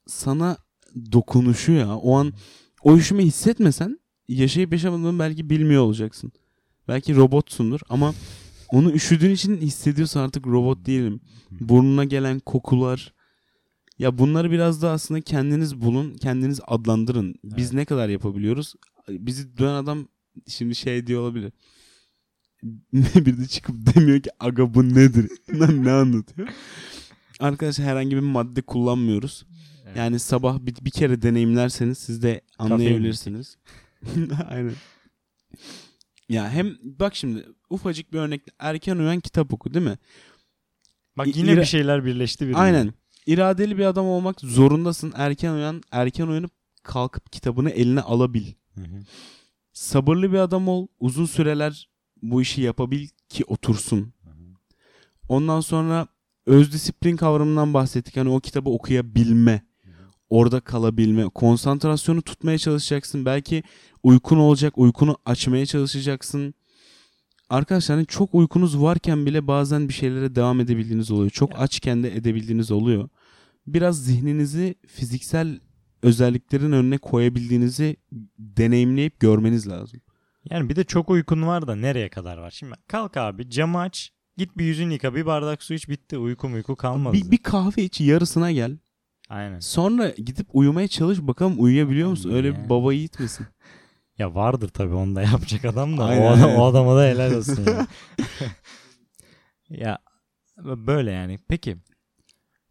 sana 0.07 0.57
dokunuşu 1.11 1.71
ya. 1.71 1.97
O 1.97 2.15
an 2.15 2.33
o 2.83 2.97
üşüme 2.97 3.23
hissetmesen 3.23 3.99
yaşayıp 4.27 4.73
yaşamadığını 4.73 5.19
belki 5.19 5.49
bilmiyor 5.49 5.83
olacaksın. 5.83 6.31
Belki 6.87 7.15
robotsundur 7.15 7.79
ama 7.89 8.13
onu 8.69 8.91
üşüdüğün 8.91 9.31
için 9.31 9.57
hissediyorsun 9.57 10.19
artık 10.19 10.47
robot 10.47 10.85
değilim. 10.85 11.19
Burnuna 11.51 12.03
gelen 12.03 12.39
kokular. 12.39 13.13
Ya 13.99 14.17
bunları 14.17 14.51
biraz 14.51 14.81
da 14.81 14.91
aslında 14.91 15.21
kendiniz 15.21 15.81
bulun, 15.81 16.13
kendiniz 16.13 16.59
adlandırın. 16.67 17.35
Biz 17.43 17.65
Evet. 17.65 17.73
ne 17.73 17.85
kadar 17.85 18.09
yapabiliyoruz? 18.09 18.75
Bizi 19.09 19.57
duyan 19.57 19.83
adam 19.83 20.07
şimdi 20.47 20.75
şey 20.75 21.07
diyor 21.07 21.21
olabilir. 21.21 21.51
bir 22.93 23.37
de 23.37 23.47
çıkıp 23.47 23.75
demiyor 23.95 24.21
ki 24.21 24.29
aga 24.39 24.73
bu 24.73 24.89
nedir? 24.89 25.31
Ne 25.83 25.91
anlatıyor? 25.91 26.47
Arkadaşlar 27.39 27.87
herhangi 27.87 28.15
bir 28.15 28.21
madde 28.21 28.61
kullanmıyoruz. 28.61 29.45
Evet. 29.85 29.97
Yani 29.97 30.19
sabah 30.19 30.59
bir, 30.59 30.75
bir 30.85 30.91
kere 30.91 31.21
deneyimlerseniz 31.21 31.97
siz 31.97 32.23
de 32.23 32.41
anlayabilirsiniz. 32.59 33.57
Aynen. 34.49 34.73
Ya 36.29 36.49
hem 36.49 36.77
bak 36.81 37.15
şimdi 37.15 37.45
ufacık 37.69 38.13
bir 38.13 38.19
örnek 38.19 38.41
erken 38.59 38.97
uyan 38.97 39.19
kitap 39.19 39.53
oku 39.53 39.73
değil 39.73 39.85
mi? 39.85 39.97
Bak 41.17 41.27
yine 41.37 41.51
ira- 41.51 41.59
bir 41.61 41.65
şeyler 41.65 42.05
birleşti 42.05 42.43
birbirine. 42.45 42.59
Aynen. 42.61 42.93
İradeli 43.25 43.77
bir 43.77 43.85
adam 43.85 44.05
olmak 44.05 44.41
zorundasın. 44.41 45.13
Erken 45.15 45.53
uyan, 45.53 45.81
erken 45.91 46.27
uyanıp 46.27 46.51
kalkıp 46.83 47.31
kitabını 47.31 47.69
eline 47.69 48.01
alabil. 48.01 48.53
Hı 48.75 48.81
hı. 48.81 49.03
Sabırlı 49.73 50.31
bir 50.31 50.37
adam 50.37 50.67
ol. 50.67 50.87
Uzun 50.99 51.25
süreler 51.25 51.89
bu 52.21 52.41
işi 52.41 52.61
yapabil 52.61 53.07
ki 53.29 53.43
otursun. 53.47 54.13
Ondan 55.29 55.61
sonra 55.61 56.07
öz 56.45 56.73
disiplin 56.73 57.15
kavramından 57.15 57.73
bahsettik. 57.73 58.17
Hani 58.17 58.29
o 58.29 58.39
kitabı 58.39 58.69
okuyabilme. 58.69 59.61
Orada 60.29 60.59
kalabilme. 60.59 61.29
Konsantrasyonu 61.29 62.21
tutmaya 62.21 62.57
çalışacaksın. 62.57 63.25
Belki 63.25 63.63
uykun 64.03 64.37
olacak. 64.37 64.77
Uykunu 64.77 65.17
açmaya 65.25 65.65
çalışacaksın. 65.65 66.53
Arkadaşlar 67.49 67.97
hani 67.97 68.07
çok 68.07 68.35
uykunuz 68.35 68.81
varken 68.81 69.25
bile 69.25 69.47
bazen 69.47 69.87
bir 69.89 69.93
şeylere 69.93 70.35
devam 70.35 70.59
edebildiğiniz 70.59 71.11
oluyor. 71.11 71.29
Çok 71.29 71.51
Ya. 71.51 71.57
açken 71.57 72.03
de 72.03 72.15
edebildiğiniz 72.15 72.71
oluyor. 72.71 73.09
Biraz 73.67 74.03
zihninizi 74.05 74.75
fiziksel 74.87 75.59
özelliklerin 76.03 76.71
önüne 76.71 76.97
koyabildiğinizi 76.97 77.95
deneyimleyip 78.39 79.19
görmeniz 79.19 79.67
lazım. 79.67 80.01
Yani 80.49 80.69
bir 80.69 80.75
de 80.75 80.83
çok 80.83 81.09
uykun 81.09 81.47
var 81.47 81.67
da 81.67 81.75
nereye 81.75 82.09
kadar 82.09 82.37
var? 82.37 82.51
Şimdi 82.51 82.73
kalk 82.87 83.17
abi 83.17 83.49
camı 83.49 83.79
aç. 83.79 84.11
Git 84.37 84.57
bir 84.57 84.65
yüzünü 84.65 84.93
yıka 84.93 85.15
bir 85.15 85.25
bardak 85.25 85.63
su 85.63 85.73
iç 85.73 85.89
bitti. 85.89 86.17
Uyku 86.17 86.47
uyku 86.47 86.75
kalmaz. 86.75 87.13
Bir, 87.13 87.31
bir 87.31 87.37
kahve 87.37 87.83
iç 87.83 88.01
yarısına 88.01 88.51
gel. 88.51 88.77
Aynen. 89.29 89.59
Sonra 89.59 90.09
gidip 90.09 90.47
uyumaya 90.53 90.87
çalış 90.87 91.21
bakalım 91.21 91.55
uyuyabiliyor 91.57 92.09
musun? 92.09 92.31
Öyle 92.33 92.47
Yani. 92.47 92.63
bir 92.63 92.69
baba 92.69 92.93
yiğit 92.93 93.19
misin? 93.19 93.45
Ya 94.17 94.35
vardır 94.35 94.69
tabii 94.69 94.93
onu 94.95 95.15
da 95.15 95.21
yapacak 95.31 95.65
adam 95.65 95.97
da. 95.97 96.05
Aynen, 96.05 96.23
o, 96.23 96.27
adam, 96.29 96.43
aynen. 96.49 96.59
o 96.59 96.65
adama 96.65 96.95
da 96.95 97.03
helal 97.03 97.33
olsun 97.33 97.65
ya. 97.67 97.87
ya 99.69 99.97
böyle 100.65 101.11
yani. 101.11 101.39
Peki 101.47 101.77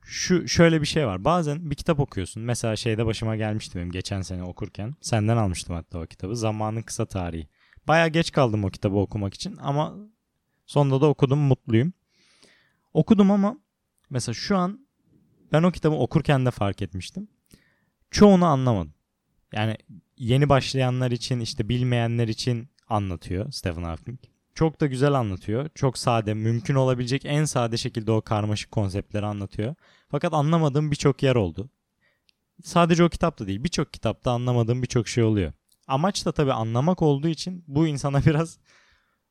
şu 0.05 0.49
şöyle 0.49 0.80
bir 0.80 0.86
şey 0.86 1.07
var. 1.07 1.24
Bazen 1.24 1.70
bir 1.70 1.74
kitap 1.76 2.01
okuyorsun. 2.01 2.42
Mesela 2.42 2.76
şeyde 2.76 3.07
başıma 3.07 3.36
gelmişti 3.36 3.78
benim 3.78 3.90
geçen 3.90 4.22
sene 4.22 4.42
okurken. 4.42 4.95
Senden 5.01 5.36
almıştım 5.36 5.74
hatta 5.76 5.99
o 5.99 6.07
kitabı. 6.07 6.36
Zamanın 6.36 6.82
Kısa 6.82 7.07
Tarihi. 7.07 7.49
Baya 7.88 8.09
geç 8.09 8.32
kaldım 8.32 8.64
o 8.64 8.70
kitabı 8.70 8.97
okumak 8.97 9.34
için 9.34 9.57
ama 9.57 9.95
sonunda 10.66 11.01
da 11.01 11.07
okudum 11.07 11.38
mutluyum. 11.38 11.92
Okudum 12.92 13.30
ama 13.30 13.59
mesela 14.11 14.34
şu 14.34 14.57
an 14.57 14.86
ben 15.53 15.62
o 15.62 15.70
kitabı 15.72 15.95
okurken 15.95 16.47
de 16.47 16.51
fark 16.51 16.82
etmiştim. 16.82 17.28
Çoğunu 18.11 18.45
anlamadım. 18.47 18.95
Yani 19.55 19.77
yeni 20.17 20.49
başlayanlar 20.49 21.11
için 21.11 21.41
işte 21.41 21.69
bilmeyenler 21.69 22.29
için 22.29 22.69
anlatıyor 22.89 23.53
Stephen 23.53 23.83
Hawking. 23.83 24.19
Çok 24.55 24.81
da 24.81 24.87
güzel 24.87 25.13
anlatıyor. 25.13 25.69
Çok 25.75 25.99
sade, 25.99 26.35
mümkün 26.35 26.75
olabilecek 26.75 27.25
en 27.25 27.45
sade 27.45 27.77
şekilde 27.77 28.13
o 28.13 28.23
karmaşık 28.23 28.71
konseptleri 28.71 29.27
anlatıyor. 29.27 29.75
Fakat 30.09 30.33
anlamadığım 30.35 30.91
birçok 30.91 31.23
yer 31.23 31.35
oldu. 31.35 31.71
Sadece 32.63 33.05
o 33.05 33.09
kitapta 33.09 33.47
değil, 33.47 33.65
birçok 33.65 33.93
kitapta 33.93 34.31
anlamadığım 34.31 34.83
birçok 34.83 35.09
şey 35.09 35.25
oluyor. 35.25 35.53
Amaç 35.87 36.27
da 36.27 36.33
tabii 36.33 36.53
anlamak 36.53 37.03
olduğu 37.03 37.29
için 37.29 37.65
bu 37.67 37.87
insana 37.87 38.25
biraz 38.27 38.59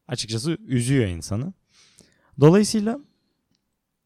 açıkçası 0.08 0.58
üzüyor 0.68 1.08
insanı. 1.08 1.54
Dolayısıyla 2.40 3.00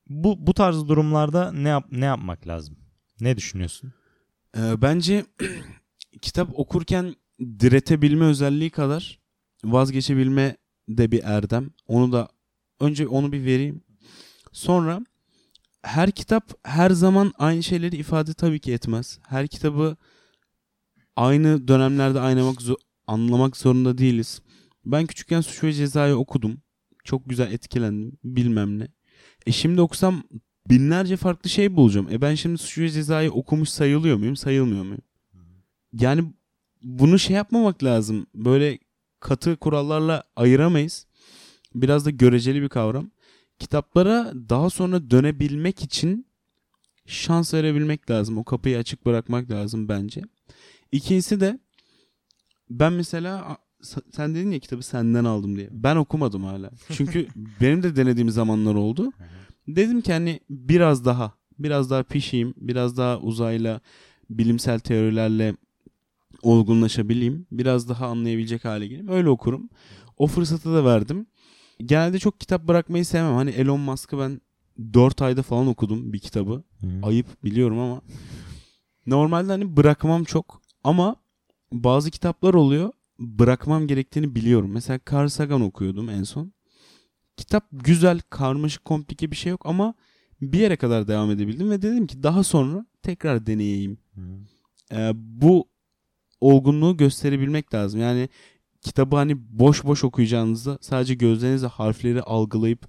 bu 0.10 0.48
bu 0.48 0.54
tarz 0.54 0.88
durumlarda 0.88 1.52
ne 1.52 1.70
yap 1.70 1.86
ne 1.92 2.06
yapmak 2.06 2.48
lazım? 2.48 2.78
Ne 3.22 3.38
düşünüyorsun? 3.38 3.94
Ee, 4.58 4.82
bence 4.82 5.26
kitap 6.22 6.60
okurken 6.60 7.16
diretebilme 7.40 8.26
özelliği 8.26 8.70
kadar 8.70 9.20
vazgeçebilme 9.64 10.58
de 10.90 11.12
bir 11.12 11.24
erdem. 11.24 11.70
Onu 11.88 12.12
da 12.12 12.30
önce 12.80 13.08
onu 13.08 13.32
bir 13.32 13.46
vereyim. 13.46 13.82
Sonra 14.52 15.02
her 15.82 16.12
kitap 16.12 16.54
her 16.64 16.90
zaman 16.90 17.34
aynı 17.38 17.64
şeyleri 17.64 17.96
ifade 17.96 18.34
tabii 18.34 18.60
ki 18.60 18.74
etmez. 18.74 19.20
Her 19.28 19.48
kitabı 19.48 19.98
aynı 21.16 21.68
dönemlerde 21.68 22.20
aynamak 22.20 22.60
anlamak 23.08 23.58
zorunda 23.58 23.98
değiliz. 23.98 24.42
Ben 24.86 25.06
küçükken 25.06 25.42
Suç 25.42 25.64
ve 25.64 25.74
Ceza'yı 25.74 26.16
okudum. 26.16 26.62
Çok 27.04 27.30
güzel 27.30 27.52
etkilendim. 27.52 28.18
Bilmem 28.24 28.80
ne. 28.80 28.88
E 29.46 29.52
şimdi 29.52 29.82
okusam 29.82 30.24
binlerce 30.70 31.18
farklı 31.18 31.50
şey 31.50 31.76
bulacağım. 31.76 32.08
E 32.12 32.22
ben 32.22 32.36
şimdi 32.36 32.58
Suç 32.58 32.78
ve 32.78 32.90
Ceza'yı 32.90 33.32
okumuş 33.32 33.70
sayılıyor 33.70 34.18
muyum? 34.18 34.36
Sayılmıyor 34.36 34.84
muyum? 34.84 35.02
Yani 36.00 36.34
bunu 36.84 37.20
şey 37.20 37.36
yapmamak 37.36 37.84
lazım. 37.84 38.28
Böyle 38.36 38.80
katı 39.20 39.56
kurallarla 39.56 40.24
ayıramayız. 40.36 41.06
Biraz 41.76 42.06
da 42.06 42.10
göreceli 42.10 42.62
bir 42.62 42.70
kavram. 42.70 43.12
Kitaplara 43.60 44.34
daha 44.50 44.70
sonra 44.70 45.12
dönebilmek 45.12 45.84
için 45.84 46.26
şans 47.06 47.54
verebilmek 47.54 48.12
lazım. 48.12 48.38
O 48.38 48.44
kapıyı 48.44 48.78
açık 48.78 49.06
bırakmak 49.06 49.52
lazım 49.52 49.90
bence. 49.90 50.22
İkincisi 50.92 51.40
de 51.40 51.60
ben 52.70 52.94
mesela 52.94 53.58
sen 54.12 54.36
dedin 54.36 54.52
ya 54.52 54.60
kitabı 54.60 54.84
senden 54.84 55.26
aldım 55.26 55.56
diye. 55.56 55.70
Ben 55.72 55.96
okumadım 55.96 56.44
hala. 56.44 56.72
Çünkü 56.94 57.28
benim 57.62 57.84
de 57.84 57.96
denediğim 57.96 58.30
zamanlar 58.30 58.76
oldu. 58.76 59.12
Dedim 59.68 60.02
ki 60.02 60.14
hani 60.14 60.40
biraz 60.50 61.06
daha 61.06 61.34
biraz 61.60 61.90
daha 61.90 62.04
pişeyim. 62.04 62.54
Biraz 62.58 62.98
daha 62.98 63.20
uzayla 63.20 63.82
bilimsel 64.30 64.80
teorilerle 64.80 65.56
olgunlaşabileyim. 66.48 67.48
Biraz 67.52 67.90
daha 67.90 68.08
anlayabilecek 68.08 68.66
hale 68.66 68.88
geleyim. 68.88 69.08
Öyle 69.08 69.30
okurum. 69.30 69.70
O 70.18 70.28
fırsatı 70.28 70.74
da 70.74 70.86
verdim. 70.86 71.28
Genelde 71.80 72.20
çok 72.20 72.40
kitap 72.40 72.68
bırakmayı 72.68 73.06
sevmem. 73.06 73.36
Hani 73.36 73.50
Elon 73.50 73.80
Musk'ı 73.80 74.20
ben 74.20 74.42
4 74.94 75.22
ayda 75.22 75.44
falan 75.44 75.68
okudum 75.68 76.14
bir 76.14 76.20
kitabı. 76.20 76.64
Hı. 76.82 76.88
Ayıp 77.04 77.44
biliyorum 77.44 77.80
ama. 77.80 78.02
Normalde 79.06 79.52
hani 79.52 79.78
bırakmam 79.78 80.24
çok. 80.24 80.62
Ama 80.84 81.16
bazı 81.72 82.12
kitaplar 82.12 82.54
oluyor. 82.54 82.92
Bırakmam 83.20 83.88
gerektiğini 83.88 84.36
biliyorum. 84.36 84.72
Mesela 84.72 85.00
Carl 85.12 85.28
Sagan 85.28 85.62
okuyordum 85.62 86.10
en 86.10 86.24
son. 86.24 86.54
Kitap 87.38 87.64
güzel, 87.72 88.20
karmaşık, 88.30 88.86
komplike 88.86 89.32
bir 89.32 89.36
şey 89.36 89.50
yok 89.50 89.62
ama 89.66 89.94
bir 90.42 90.60
yere 90.60 90.76
kadar 90.76 91.08
devam 91.08 91.32
edebildim 91.32 91.72
ve 91.72 91.82
dedim 91.82 92.08
ki 92.08 92.24
daha 92.24 92.44
sonra 92.44 92.86
tekrar 93.04 93.46
deneyeyim. 93.46 93.98
Ee, 94.92 95.12
bu 95.16 95.68
olgunluğu 96.42 96.98
gösterebilmek 96.98 97.74
lazım. 97.74 98.02
Yani 98.02 98.30
kitabı 98.82 99.16
hani 99.16 99.36
boş 99.60 99.84
boş 99.84 100.04
okuyacağınızda 100.04 100.78
sadece 100.82 101.14
gözlerinizle 101.14 101.68
harfleri 101.68 102.22
algılayıp 102.22 102.88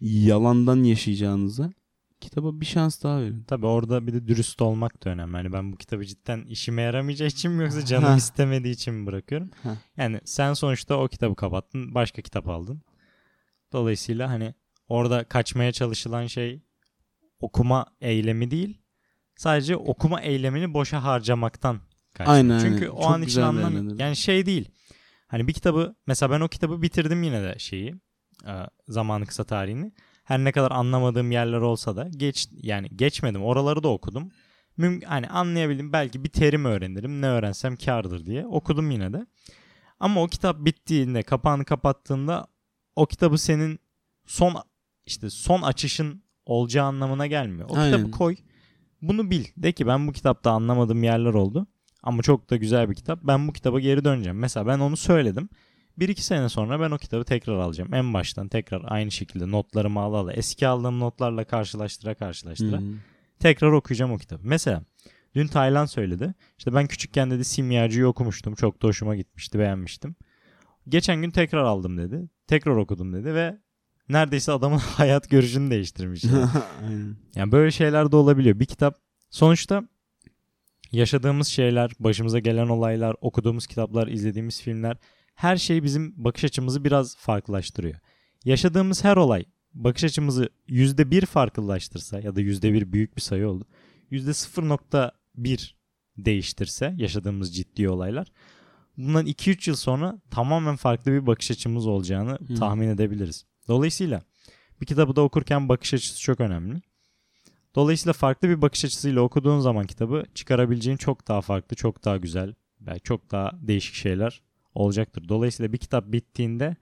yalandan 0.00 0.84
yaşayacağınıza 0.84 1.70
kitaba 2.20 2.60
bir 2.60 2.66
şans 2.66 3.02
daha 3.02 3.20
verin. 3.20 3.42
Tabi 3.42 3.66
orada 3.66 4.06
bir 4.06 4.12
de 4.12 4.28
dürüst 4.28 4.62
olmak 4.62 5.04
da 5.04 5.10
önemli. 5.10 5.36
Hani 5.36 5.52
ben 5.52 5.72
bu 5.72 5.76
kitabı 5.76 6.04
cidden 6.04 6.44
işime 6.44 6.82
yaramayacağı 6.82 7.28
için 7.28 7.52
mi 7.52 7.62
yoksa 7.62 7.84
canım 7.84 8.16
istemediği 8.16 8.72
için 8.72 8.94
mi 8.94 9.06
bırakıyorum? 9.06 9.50
yani 9.96 10.20
sen 10.24 10.52
sonuçta 10.52 10.96
o 10.96 11.08
kitabı 11.08 11.34
kapattın, 11.34 11.94
başka 11.94 12.22
kitap 12.22 12.48
aldın. 12.48 12.82
Dolayısıyla 13.72 14.30
hani 14.30 14.54
orada 14.88 15.24
kaçmaya 15.24 15.72
çalışılan 15.72 16.26
şey 16.26 16.62
okuma 17.40 17.86
eylemi 18.00 18.50
değil. 18.50 18.80
Sadece 19.36 19.76
okuma 19.76 20.20
eylemini 20.20 20.74
boşa 20.74 21.04
harcamaktan 21.04 21.80
kaçmak. 22.14 22.34
Aynen, 22.34 22.58
Çünkü 22.58 22.84
aynen. 22.84 22.96
o 22.96 23.02
Çok 23.02 23.10
an 23.10 23.22
için 23.22 23.40
anlam 23.40 23.98
yani 23.98 24.16
şey 24.16 24.46
değil. 24.46 24.70
Hani 25.26 25.48
bir 25.48 25.52
kitabı 25.52 25.94
mesela 26.06 26.30
ben 26.30 26.40
o 26.40 26.48
kitabı 26.48 26.82
bitirdim 26.82 27.22
yine 27.22 27.42
de 27.42 27.54
şeyi 27.58 27.94
e, 28.46 28.52
zamanı 28.88 29.26
kısa 29.26 29.44
tarihini. 29.44 29.92
Her 30.24 30.38
ne 30.38 30.52
kadar 30.52 30.70
anlamadığım 30.70 31.30
yerler 31.30 31.60
olsa 31.60 31.96
da 31.96 32.08
geç 32.16 32.48
yani 32.52 32.88
geçmedim. 32.96 33.44
Oraları 33.44 33.82
da 33.82 33.88
okudum. 33.88 34.30
Müm 34.76 35.00
hani 35.00 35.28
anlayabildim 35.28 35.92
belki 35.92 36.24
bir 36.24 36.28
terim 36.28 36.64
öğrenirim. 36.64 37.20
Ne 37.22 37.26
öğrensem 37.26 37.76
kardır 37.76 38.26
diye 38.26 38.46
okudum 38.46 38.90
yine 38.90 39.12
de. 39.12 39.26
Ama 40.00 40.22
o 40.22 40.26
kitap 40.26 40.64
bittiğinde, 40.64 41.22
kapağını 41.22 41.64
kapattığında 41.64 42.46
o 42.96 43.06
kitabı 43.06 43.38
senin 43.38 43.78
son 44.26 44.54
işte 45.06 45.30
son 45.30 45.62
açışın 45.62 46.22
olacağı 46.46 46.86
anlamına 46.86 47.26
gelmiyor. 47.26 47.70
O 47.70 47.76
Aynen. 47.76 47.96
kitabı 47.96 48.10
koy. 48.10 48.36
Bunu 49.02 49.30
bil. 49.30 49.44
De 49.56 49.72
ki 49.72 49.86
ben 49.86 50.08
bu 50.08 50.12
kitapta 50.12 50.50
anlamadığım 50.50 51.02
yerler 51.02 51.34
oldu. 51.34 51.66
Ama 52.02 52.22
çok 52.22 52.50
da 52.50 52.56
güzel 52.56 52.90
bir 52.90 52.94
kitap. 52.94 53.20
Ben 53.22 53.48
bu 53.48 53.52
kitaba 53.52 53.80
geri 53.80 54.04
döneceğim. 54.04 54.38
Mesela 54.38 54.66
ben 54.66 54.78
onu 54.78 54.96
söyledim. 54.96 55.48
Bir 55.98 56.08
iki 56.08 56.24
sene 56.24 56.48
sonra 56.48 56.80
ben 56.80 56.90
o 56.90 56.98
kitabı 56.98 57.24
tekrar 57.24 57.54
alacağım. 57.54 57.94
En 57.94 58.14
baştan 58.14 58.48
tekrar 58.48 58.82
aynı 58.84 59.10
şekilde 59.10 59.50
notlarımı 59.50 60.00
ala 60.00 60.16
ala. 60.16 60.32
Eski 60.32 60.66
aldığım 60.66 61.00
notlarla 61.00 61.44
karşılaştıra 61.44 62.14
karşılaştıra. 62.14 62.78
Hmm. 62.78 62.94
Tekrar 63.38 63.72
okuyacağım 63.72 64.12
o 64.12 64.18
kitabı. 64.18 64.40
Mesela 64.44 64.82
dün 65.34 65.46
Taylan 65.46 65.86
söyledi. 65.86 66.34
İşte 66.58 66.74
ben 66.74 66.86
küçükken 66.86 67.30
dedi 67.30 67.44
Simyacı'yı 67.44 68.06
okumuştum. 68.06 68.54
Çok 68.54 68.82
da 68.82 68.88
hoşuma 68.88 69.16
gitmişti. 69.16 69.58
Beğenmiştim. 69.58 70.14
Geçen 70.88 71.22
gün 71.22 71.30
tekrar 71.30 71.64
aldım 71.64 71.98
dedi. 71.98 72.28
Tekrar 72.46 72.76
okudum 72.76 73.12
dedi 73.12 73.34
ve 73.34 73.58
neredeyse 74.08 74.52
adamın 74.52 74.78
hayat 74.96 75.30
görüşünü 75.30 75.70
değiştirmiş. 75.70 76.24
Yani. 76.24 76.46
yani 77.34 77.52
böyle 77.52 77.70
şeyler 77.70 78.12
de 78.12 78.16
olabiliyor. 78.16 78.60
Bir 78.60 78.66
kitap 78.66 78.98
sonuçta 79.30 79.82
yaşadığımız 80.92 81.48
şeyler, 81.48 81.90
başımıza 82.00 82.38
gelen 82.38 82.68
olaylar, 82.68 83.16
okuduğumuz 83.20 83.66
kitaplar, 83.66 84.06
izlediğimiz 84.06 84.62
filmler 84.62 84.96
her 85.34 85.56
şey 85.56 85.82
bizim 85.82 86.24
bakış 86.24 86.44
açımızı 86.44 86.84
biraz 86.84 87.16
farklılaştırıyor. 87.16 88.00
Yaşadığımız 88.44 89.04
her 89.04 89.16
olay 89.16 89.44
bakış 89.74 90.04
açımızı 90.04 90.48
%1 90.68 91.26
farklılaştırsa 91.26 92.20
ya 92.20 92.36
da 92.36 92.40
%1 92.40 92.92
büyük 92.92 93.16
bir 93.16 93.22
sayı 93.22 93.48
oldu. 93.48 93.66
%0.1 94.10 95.72
değiştirse 96.18 96.94
yaşadığımız 96.96 97.56
ciddi 97.56 97.88
olaylar 97.88 98.32
bundan 98.96 99.26
2-3 99.26 99.70
yıl 99.70 99.76
sonra 99.76 100.20
tamamen 100.30 100.76
farklı 100.76 101.12
bir 101.12 101.26
bakış 101.26 101.50
açımız 101.50 101.86
olacağını 101.86 102.38
hmm. 102.38 102.56
tahmin 102.56 102.88
edebiliriz. 102.88 103.44
Dolayısıyla 103.68 104.22
bir 104.80 104.86
kitabı 104.86 105.16
da 105.16 105.20
okurken 105.20 105.68
bakış 105.68 105.94
açısı 105.94 106.20
çok 106.20 106.40
önemli. 106.40 106.82
Dolayısıyla 107.74 108.12
farklı 108.12 108.48
bir 108.48 108.62
bakış 108.62 108.84
açısıyla 108.84 109.22
okuduğun 109.22 109.60
zaman 109.60 109.86
kitabı 109.86 110.24
çıkarabileceğin 110.34 110.96
çok 110.96 111.28
daha 111.28 111.40
farklı, 111.40 111.76
çok 111.76 112.04
daha 112.04 112.16
güzel, 112.16 112.54
belki 112.80 113.02
çok 113.02 113.30
daha 113.30 113.52
değişik 113.62 113.94
şeyler 113.94 114.42
olacaktır. 114.74 115.28
Dolayısıyla 115.28 115.72
bir 115.72 115.78
kitap 115.78 116.12
bittiğinde 116.12 116.76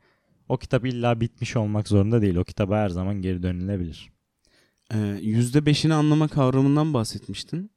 o 0.48 0.56
kitap 0.56 0.86
illa 0.86 1.20
bitmiş 1.20 1.56
olmak 1.56 1.88
zorunda 1.88 2.22
değil. 2.22 2.36
O 2.36 2.44
kitaba 2.44 2.76
her 2.76 2.88
zaman 2.88 3.22
geri 3.22 3.42
dönülebilir. 3.42 4.12
Ee, 4.94 4.96
%5'ini 4.96 5.92
anlama 5.92 6.28
kavramından 6.28 6.94
bahsetmiştin. 6.94 7.70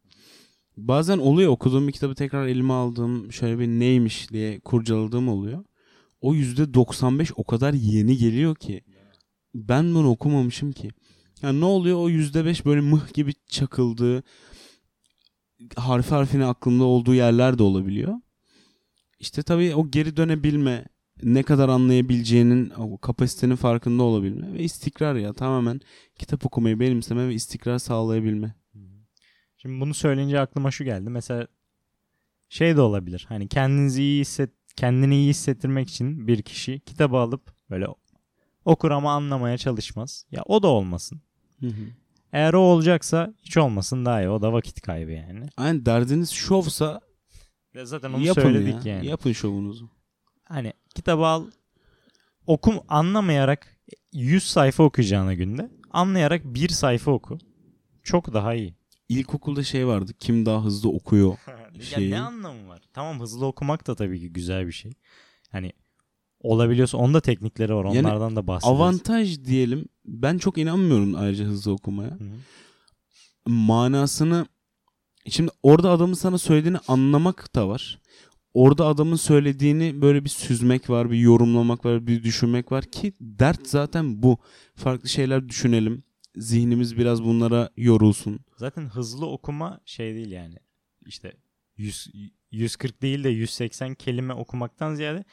Bazen 0.78 1.18
oluyor 1.18 1.52
okuduğum 1.52 1.88
bir 1.88 1.94
kitabı 1.94 2.16
tekrar 2.16 2.48
elime 2.48 2.74
aldığım 2.74 3.32
şöyle 3.32 3.60
bir 3.60 3.68
neymiş 3.68 4.32
diye 4.32 4.60
kurcaladığım 4.60 5.30
oluyor. 5.30 5.64
O 6.22 6.36
%95 6.36 7.32
o 7.36 7.44
kadar 7.44 7.74
yeni 7.74 8.18
geliyor 8.18 8.56
ki 8.56 8.82
ben 9.56 9.94
bunu 9.94 10.10
okumamışım 10.10 10.72
ki. 10.72 10.90
Yani 11.42 11.62
ne 11.62 11.66
oluyor 11.66 11.98
o 11.98 12.10
%5 12.10 12.66
böyle 12.66 12.82
mıh 12.82 13.14
gibi 13.14 13.34
çakıldığı 13.48 14.24
harfi 15.76 16.10
harfine 16.10 16.46
aklımda 16.46 16.84
olduğu 16.84 17.14
yerler 17.14 17.58
de 17.58 17.64
olabiliyor. 17.64 18.14
İşte 19.20 19.44
tabii 19.44 19.76
o 19.76 19.92
geri 19.92 20.18
dönebilme 20.18 20.86
ne 21.24 21.44
kadar 21.44 21.70
anlayabileceğinin, 21.70 22.70
o 22.70 22.98
kapasitenin 22.98 23.56
farkında 23.56 24.04
olabilme 24.04 24.54
ve 24.54 24.64
istikrar 24.64 25.16
ya 25.16 25.34
tamamen 25.34 25.80
kitap 26.20 26.46
okumayı 26.46 26.80
benimseme 26.80 27.28
ve 27.28 27.34
istikrar 27.34 27.78
sağlayabilme. 27.78 28.56
Şimdi 29.58 29.82
bunu 29.82 29.94
söyleyince 29.94 30.40
aklıma 30.40 30.72
şu 30.72 30.84
geldi. 30.84 31.10
Mesela 31.10 31.48
şey 32.50 32.76
de 32.76 32.82
olabilir. 32.82 33.26
Hani 33.30 33.48
kendinizi 33.48 34.04
iyi 34.04 34.22
hisset 34.22 34.50
kendini 34.76 35.16
iyi 35.16 35.30
hissettirmek 35.30 35.90
için 35.90 36.28
bir 36.28 36.42
kişi 36.42 36.80
kitabı 36.80 37.18
alıp 37.18 37.54
böyle 37.70 37.86
okur 38.66 38.92
ama 38.92 39.14
anlamaya 39.14 39.58
çalışmaz. 39.58 40.26
Ya 40.32 40.44
o 40.46 40.64
da 40.64 40.68
olmasın. 40.68 41.22
Eğer 42.34 42.54
o 42.54 42.60
olacaksa 42.60 43.34
hiç 43.42 43.58
olmasın 43.58 44.06
daha 44.06 44.22
iyi. 44.22 44.30
O 44.30 44.42
da 44.42 44.54
vakit 44.54 44.82
kaybı 44.82 45.12
yani. 45.12 45.46
Aynen 45.58 45.86
derdiniz 45.86 46.30
şovsa 46.32 47.02
Ya 47.74 47.86
zaten 47.86 48.14
onu 48.14 48.24
yapın 48.26 48.42
söyledik 48.42 48.86
ya. 48.86 48.96
yani. 48.96 49.08
Yapın 49.08 49.32
şovunuzu. 49.32 49.90
Hani 50.44 50.74
kitabı 50.96 51.26
al 51.26 51.46
okum 52.48 52.80
anlamayarak 52.88 53.78
100 54.14 54.44
sayfa 54.44 54.84
okuyacağına 54.84 55.34
günde 55.34 55.70
anlayarak 55.92 56.46
bir 56.46 56.70
sayfa 56.70 57.12
oku. 57.12 57.38
Çok 58.04 58.34
daha 58.34 58.54
iyi. 58.54 58.76
İlkokulda 59.10 59.64
şey 59.64 59.88
vardı. 59.88 60.12
Kim 60.20 60.46
daha 60.46 60.64
hızlı 60.64 60.90
okuyor. 60.90 61.38
ya 61.74 61.82
Şeyi- 61.82 62.12
ne 62.12 62.20
anlamı 62.22 62.68
var? 62.68 62.82
Tamam 62.94 63.20
hızlı 63.20 63.46
okumak 63.46 63.88
da 63.88 63.96
tabii 63.96 64.20
ki 64.20 64.34
güzel 64.34 64.68
bir 64.68 64.72
şey. 64.72 64.92
Hani 65.52 65.72
olabiliyorsa 66.44 66.98
onda 66.98 67.22
teknikleri 67.22 67.76
var. 67.76 67.86
Yani 67.86 68.08
Onlardan 68.08 68.36
da 68.36 68.48
bahsederiz. 68.48 68.80
Avantaj 68.80 69.44
diyelim. 69.46 69.86
Ben 70.06 70.38
çok 70.38 70.58
inanmıyorum 70.58 71.16
ayrıca 71.16 71.46
hızlı 71.46 71.72
okumaya. 71.72 72.12
Hı 72.12 72.24
hı. 72.24 73.52
manasını 73.52 74.46
şimdi 75.28 75.52
orada 75.64 75.92
adamın 75.92 76.14
sana 76.14 76.38
söylediğini 76.38 76.78
anlamak 76.88 77.56
da 77.56 77.68
var. 77.68 78.02
Orada 78.54 78.86
adamın 78.86 79.16
söylediğini 79.16 80.02
böyle 80.02 80.24
bir 80.24 80.30
süzmek 80.30 80.90
var, 80.90 81.12
bir 81.12 81.18
yorumlamak 81.18 81.86
var, 81.86 82.08
bir 82.08 82.24
düşünmek 82.24 82.72
var 82.72 82.86
ki 82.86 83.14
dert 83.22 83.68
zaten 83.68 84.24
bu. 84.24 84.38
Farklı 84.76 85.10
şeyler 85.10 85.50
düşünelim. 85.50 86.04
Zihnimiz 86.36 86.98
biraz 86.98 87.24
bunlara 87.24 87.70
yorulsun. 87.78 88.40
Zaten 88.58 88.86
hızlı 88.86 89.26
okuma 89.26 89.80
şey 89.86 90.16
değil 90.16 90.32
yani. 90.32 90.56
İşte 91.06 91.34
100, 91.78 92.08
140 92.52 93.02
değil 93.02 93.24
de 93.24 93.30
180 93.30 93.96
kelime 93.96 94.34
okumaktan 94.34 94.96
ziyade 94.96 95.24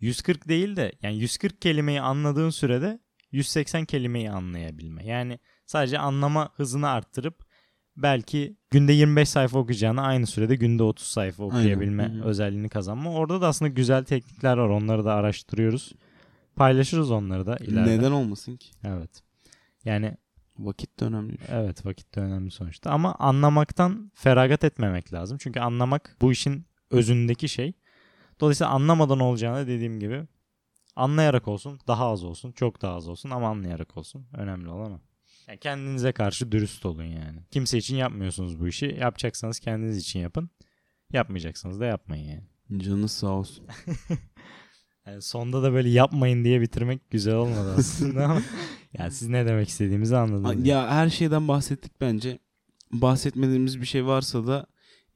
140 0.00 0.48
değil 0.48 0.76
de 0.76 0.92
yani 1.02 1.18
140 1.18 1.62
kelimeyi 1.62 2.00
anladığın 2.00 2.50
sürede 2.50 3.00
180 3.32 3.84
kelimeyi 3.84 4.30
anlayabilme. 4.30 5.06
Yani 5.06 5.38
sadece 5.66 5.98
anlama 5.98 6.50
hızını 6.56 6.88
arttırıp 6.88 7.46
belki 7.96 8.56
günde 8.70 8.92
25 8.92 9.28
sayfa 9.28 9.58
okuyacağına 9.58 10.02
aynı 10.02 10.26
sürede 10.26 10.56
günde 10.56 10.82
30 10.82 11.06
sayfa 11.06 11.44
okuyabilme 11.44 12.02
Aynen. 12.02 12.20
Hı. 12.20 12.24
özelliğini 12.24 12.68
kazanma. 12.68 13.12
Orada 13.12 13.40
da 13.40 13.48
aslında 13.48 13.68
güzel 13.68 14.04
teknikler 14.04 14.56
var. 14.56 14.68
Onları 14.68 15.04
da 15.04 15.14
araştırıyoruz. 15.14 15.92
Paylaşırız 16.56 17.10
onları 17.10 17.46
da 17.46 17.56
ileride. 17.56 17.98
Neden 17.98 18.10
olmasın 18.10 18.56
ki? 18.56 18.70
Evet. 18.84 19.22
Yani 19.84 20.16
Vakit 20.58 21.00
de 21.00 21.04
önemli. 21.04 21.36
Evet 21.48 21.86
vakit 21.86 22.14
de 22.14 22.20
önemli 22.20 22.50
sonuçta 22.50 22.90
ama 22.90 23.14
anlamaktan 23.14 24.12
feragat 24.14 24.64
etmemek 24.64 25.12
lazım. 25.12 25.38
Çünkü 25.38 25.60
anlamak 25.60 26.16
bu 26.20 26.32
işin 26.32 26.66
özündeki 26.90 27.48
şey. 27.48 27.72
Dolayısıyla 28.40 28.70
anlamadan 28.70 29.20
olacağını 29.20 29.66
dediğim 29.66 30.00
gibi 30.00 30.26
anlayarak 30.96 31.48
olsun, 31.48 31.80
daha 31.88 32.06
az 32.06 32.24
olsun, 32.24 32.52
çok 32.52 32.82
daha 32.82 32.94
az 32.94 33.08
olsun 33.08 33.30
ama 33.30 33.48
anlayarak 33.48 33.96
olsun. 33.96 34.26
Önemli 34.32 34.68
olan 34.70 34.92
o. 34.92 35.00
Yani 35.48 35.58
kendinize 35.58 36.12
karşı 36.12 36.52
dürüst 36.52 36.86
olun 36.86 37.02
yani. 37.04 37.38
Kimse 37.50 37.78
için 37.78 37.96
yapmıyorsunuz 37.96 38.60
bu 38.60 38.68
işi. 38.68 38.96
Yapacaksanız 39.00 39.60
kendiniz 39.60 39.98
için 39.98 40.20
yapın. 40.20 40.50
Yapmayacaksanız 41.12 41.80
da 41.80 41.84
yapmayın 41.84 42.24
yani. 42.70 42.82
Canınız 42.82 43.12
sağ 43.12 43.26
olsun. 43.28 43.66
Yani 45.06 45.22
sonda 45.22 45.62
da 45.62 45.72
böyle 45.72 45.88
yapmayın 45.88 46.44
diye 46.44 46.60
bitirmek 46.60 47.10
güzel 47.10 47.34
olmadı 47.34 47.74
aslında 47.78 48.24
ama 48.24 48.42
yani 48.98 49.10
siz 49.12 49.28
ne 49.28 49.46
demek 49.46 49.68
istediğimizi 49.68 50.16
anladınız. 50.16 50.66
ya 50.66 50.90
her 50.90 51.08
şeyden 51.10 51.48
bahsettik 51.48 52.00
bence. 52.00 52.38
Bahsetmediğimiz 52.92 53.80
bir 53.80 53.86
şey 53.86 54.06
varsa 54.06 54.46
da 54.46 54.66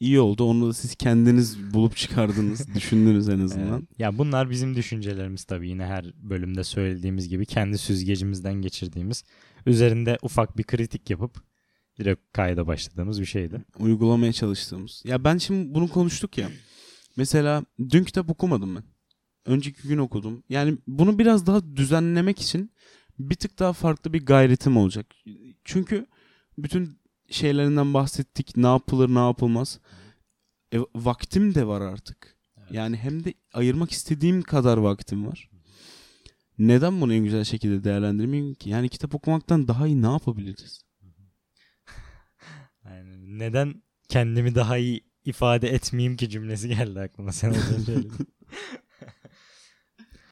iyi 0.01 0.20
oldu. 0.20 0.44
Onu 0.44 0.68
da 0.68 0.72
siz 0.72 0.94
kendiniz 0.94 1.74
bulup 1.74 1.96
çıkardınız, 1.96 2.68
düşündünüz 2.74 3.28
en 3.28 3.40
azından. 3.40 3.78
Evet. 3.78 3.98
Ya 3.98 4.18
bunlar 4.18 4.51
bizim 4.51 4.74
düşüncelerimiz 4.76 5.44
tabii 5.44 5.68
yine 5.68 5.84
her 5.84 6.12
bölümde 6.22 6.64
söylediğimiz 6.64 7.28
gibi 7.28 7.46
kendi 7.46 7.78
süzgecimizden 7.78 8.55
geçirdiğimiz 8.55 9.24
üzerinde 9.66 10.18
ufak 10.22 10.59
bir 10.59 10.62
kritik 10.62 11.11
yapıp 11.11 11.42
direkt 11.98 12.32
kayda 12.32 12.66
başladığımız 12.66 13.20
bir 13.20 13.26
şeydi. 13.26 13.64
Uygulamaya 13.78 14.32
çalıştığımız. 14.32 15.03
Ya 15.05 15.24
ben 15.24 15.38
şimdi 15.38 15.74
bunu 15.74 15.88
konuştuk 15.88 16.38
ya. 16.38 16.51
Mesela 17.16 17.64
dün 17.90 18.05
kitap 18.05 18.30
okumadım 18.30 18.76
ben. 18.76 18.84
Önceki 19.46 19.88
gün 19.88 19.98
okudum. 19.98 20.42
Yani 20.48 20.78
bunu 20.86 21.18
biraz 21.18 21.46
daha 21.46 21.76
düzenlemek 21.76 22.40
için 22.40 22.70
bir 23.18 23.34
tık 23.34 23.59
daha 23.59 23.72
farklı 23.72 24.12
bir 24.12 24.26
gayretim 24.26 24.76
olacak. 24.76 25.07
Çünkü 25.64 26.07
bütün 26.59 26.99
şeylerinden 27.31 27.95
bahsettik. 27.95 28.57
Ne 28.57 28.66
yapılır, 28.66 29.09
ne 29.09 29.18
yapılmaz. 29.18 29.81
E, 30.74 30.78
vaktim 30.95 31.55
de 31.55 31.66
var 31.66 31.81
artık. 31.81 32.37
Yani 32.70 32.97
hem 32.97 33.24
de 33.24 33.35
ayırmak 33.53 33.91
istediğim 33.91 34.43
kadar 34.43 34.78
vaktim 34.78 35.26
var. 35.26 35.51
Neden 36.59 37.01
bunu 37.01 37.14
en 37.14 37.24
güzel 37.24 37.45
şekilde 37.45 37.85
değerlendirmeyeyim 37.85 38.55
ki? 38.55 38.70
Yani 38.70 38.89
kitap 38.89 39.14
okumaktan 39.14 39.68
daha 39.68 39.87
iyi 39.87 40.03
ne 40.03 40.11
yapabiliriz? 40.11 40.83
Yani 42.85 43.39
neden 43.39 43.83
kendimi 44.09 44.55
daha 44.55 44.76
iyi 44.76 45.05
ifade 45.24 45.68
etmeyeyim 45.68 46.16
ki 46.16 46.28
cümlesi 46.28 46.68
geldi 46.68 47.01
aklıma 47.01 47.33
sen 47.33 47.51
az 47.51 47.72
önce 47.78 48.09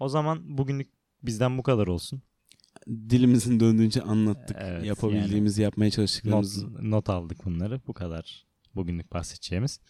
o 0.00 0.08
zaman 0.08 0.58
bugünlük 0.58 0.90
bizden 1.22 1.58
bu 1.58 1.62
kadar 1.62 1.86
olsun. 1.86 2.22
Dilimizin 2.88 3.60
döndüğünce 3.60 4.02
anlattık. 4.02 4.56
Evet, 4.60 4.84
Yapabildiğimizi 4.84 5.62
yapmaya 5.62 5.84
Not, 5.86 5.92
çalıştıklarımızı. 5.92 6.90
not 6.90 7.10
aldık 7.10 7.44
bunları. 7.44 7.80
Bu 7.86 7.92
kadar 7.92 8.46
bugünlük 8.74 9.12
bahsedeceğimiz. 9.12 9.80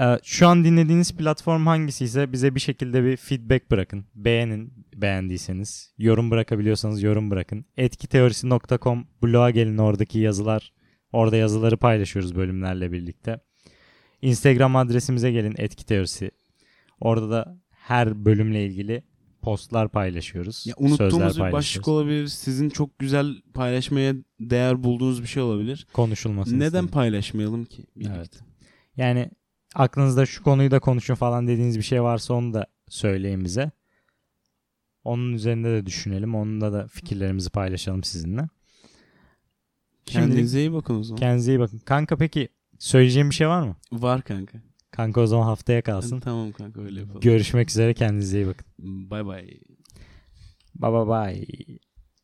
Ee, 0.00 0.18
Şu 0.22 0.48
an 0.48 0.64
dinlediğiniz 0.64 1.16
platform 1.16 1.66
hangisi 1.66 2.04
ise 2.04 2.32
bize 2.32 2.54
bir 2.54 2.60
şekilde 2.60 3.04
bir 3.04 3.16
feedback 3.16 3.70
bırakın. 3.70 4.04
Beğenin 4.14 4.72
beğendiyseniz. 4.94 5.92
Yorum 5.98 6.30
bırakabiliyorsanız 6.30 7.02
yorum 7.02 7.30
bırakın. 7.30 7.64
Etkiteorisi.com 7.76 9.06
bloğa 9.22 9.50
gelin 9.50 9.78
oradaki 9.78 10.18
yazılar. 10.18 10.72
Orada 11.12 11.36
yazıları 11.36 11.76
paylaşıyoruz 11.76 12.36
bölümlerle 12.36 12.92
birlikte. 12.92 13.40
Instagram 14.22 14.76
adresimize 14.76 15.32
gelin 15.32 15.54
Etki 15.58 15.86
Teorisi. 15.86 16.30
Orada 17.00 17.30
da 17.30 17.60
her 17.70 18.24
bölümle 18.24 18.66
ilgili 18.66 19.02
postlar 19.46 19.88
paylaşıyoruz. 19.88 20.66
Ya 20.66 20.74
unuttuğumuz 20.78 21.36
bir 21.36 21.52
başlık 21.52 21.88
olabilir. 21.88 22.26
Sizin 22.26 22.68
çok 22.70 22.98
güzel 22.98 23.42
paylaşmaya 23.54 24.14
değer 24.40 24.84
bulduğunuz 24.84 25.22
bir 25.22 25.26
şey 25.28 25.42
olabilir. 25.42 25.86
Konuşulmasını 25.92 26.56
Neden 26.56 26.66
istedim. 26.66 26.88
paylaşmayalım 26.88 27.64
ki? 27.64 27.84
birlikte? 27.96 28.14
Evet. 28.16 28.30
Yani 28.96 29.30
aklınızda 29.74 30.26
şu 30.26 30.42
konuyu 30.42 30.70
da 30.70 30.78
konuşun 30.78 31.14
falan 31.14 31.46
dediğiniz 31.46 31.78
bir 31.78 31.82
şey 31.82 32.02
varsa 32.02 32.34
onu 32.34 32.54
da 32.54 32.66
söyleyin 32.88 33.44
bize. 33.44 33.70
Onun 35.04 35.32
üzerinde 35.32 35.68
de 35.68 35.86
düşünelim. 35.86 36.34
Onunla 36.34 36.72
da 36.72 36.88
fikirlerimizi 36.88 37.50
paylaşalım 37.50 38.04
sizinle. 38.04 38.48
Kendinize 40.06 40.60
iyi 40.60 40.72
bakın 40.72 41.00
o 41.00 41.02
zaman. 41.02 41.20
Kendinize 41.20 41.52
iyi 41.52 41.60
bakın. 41.60 41.78
Kanka 41.78 42.16
peki 42.16 42.48
söyleyeceğim 42.78 43.30
bir 43.30 43.34
şey 43.34 43.48
var 43.48 43.62
mı? 43.62 43.76
Var 43.92 44.22
kanka. 44.22 44.58
Kanka 44.96 45.20
o 45.20 45.26
zaman 45.26 45.44
haftaya 45.44 45.82
kalsın. 45.82 46.20
Tamam 46.20 46.52
kanka 46.52 46.80
öyle 46.80 47.00
yapalım. 47.00 47.20
Görüşmek 47.20 47.70
üzere 47.70 47.94
kendinize 47.94 48.38
iyi 48.38 48.46
bakın. 48.46 48.66
Bay 49.10 49.26
bay. 49.26 49.46
Bye 50.74 50.92
bye 50.92 51.06
bye. 51.08 51.78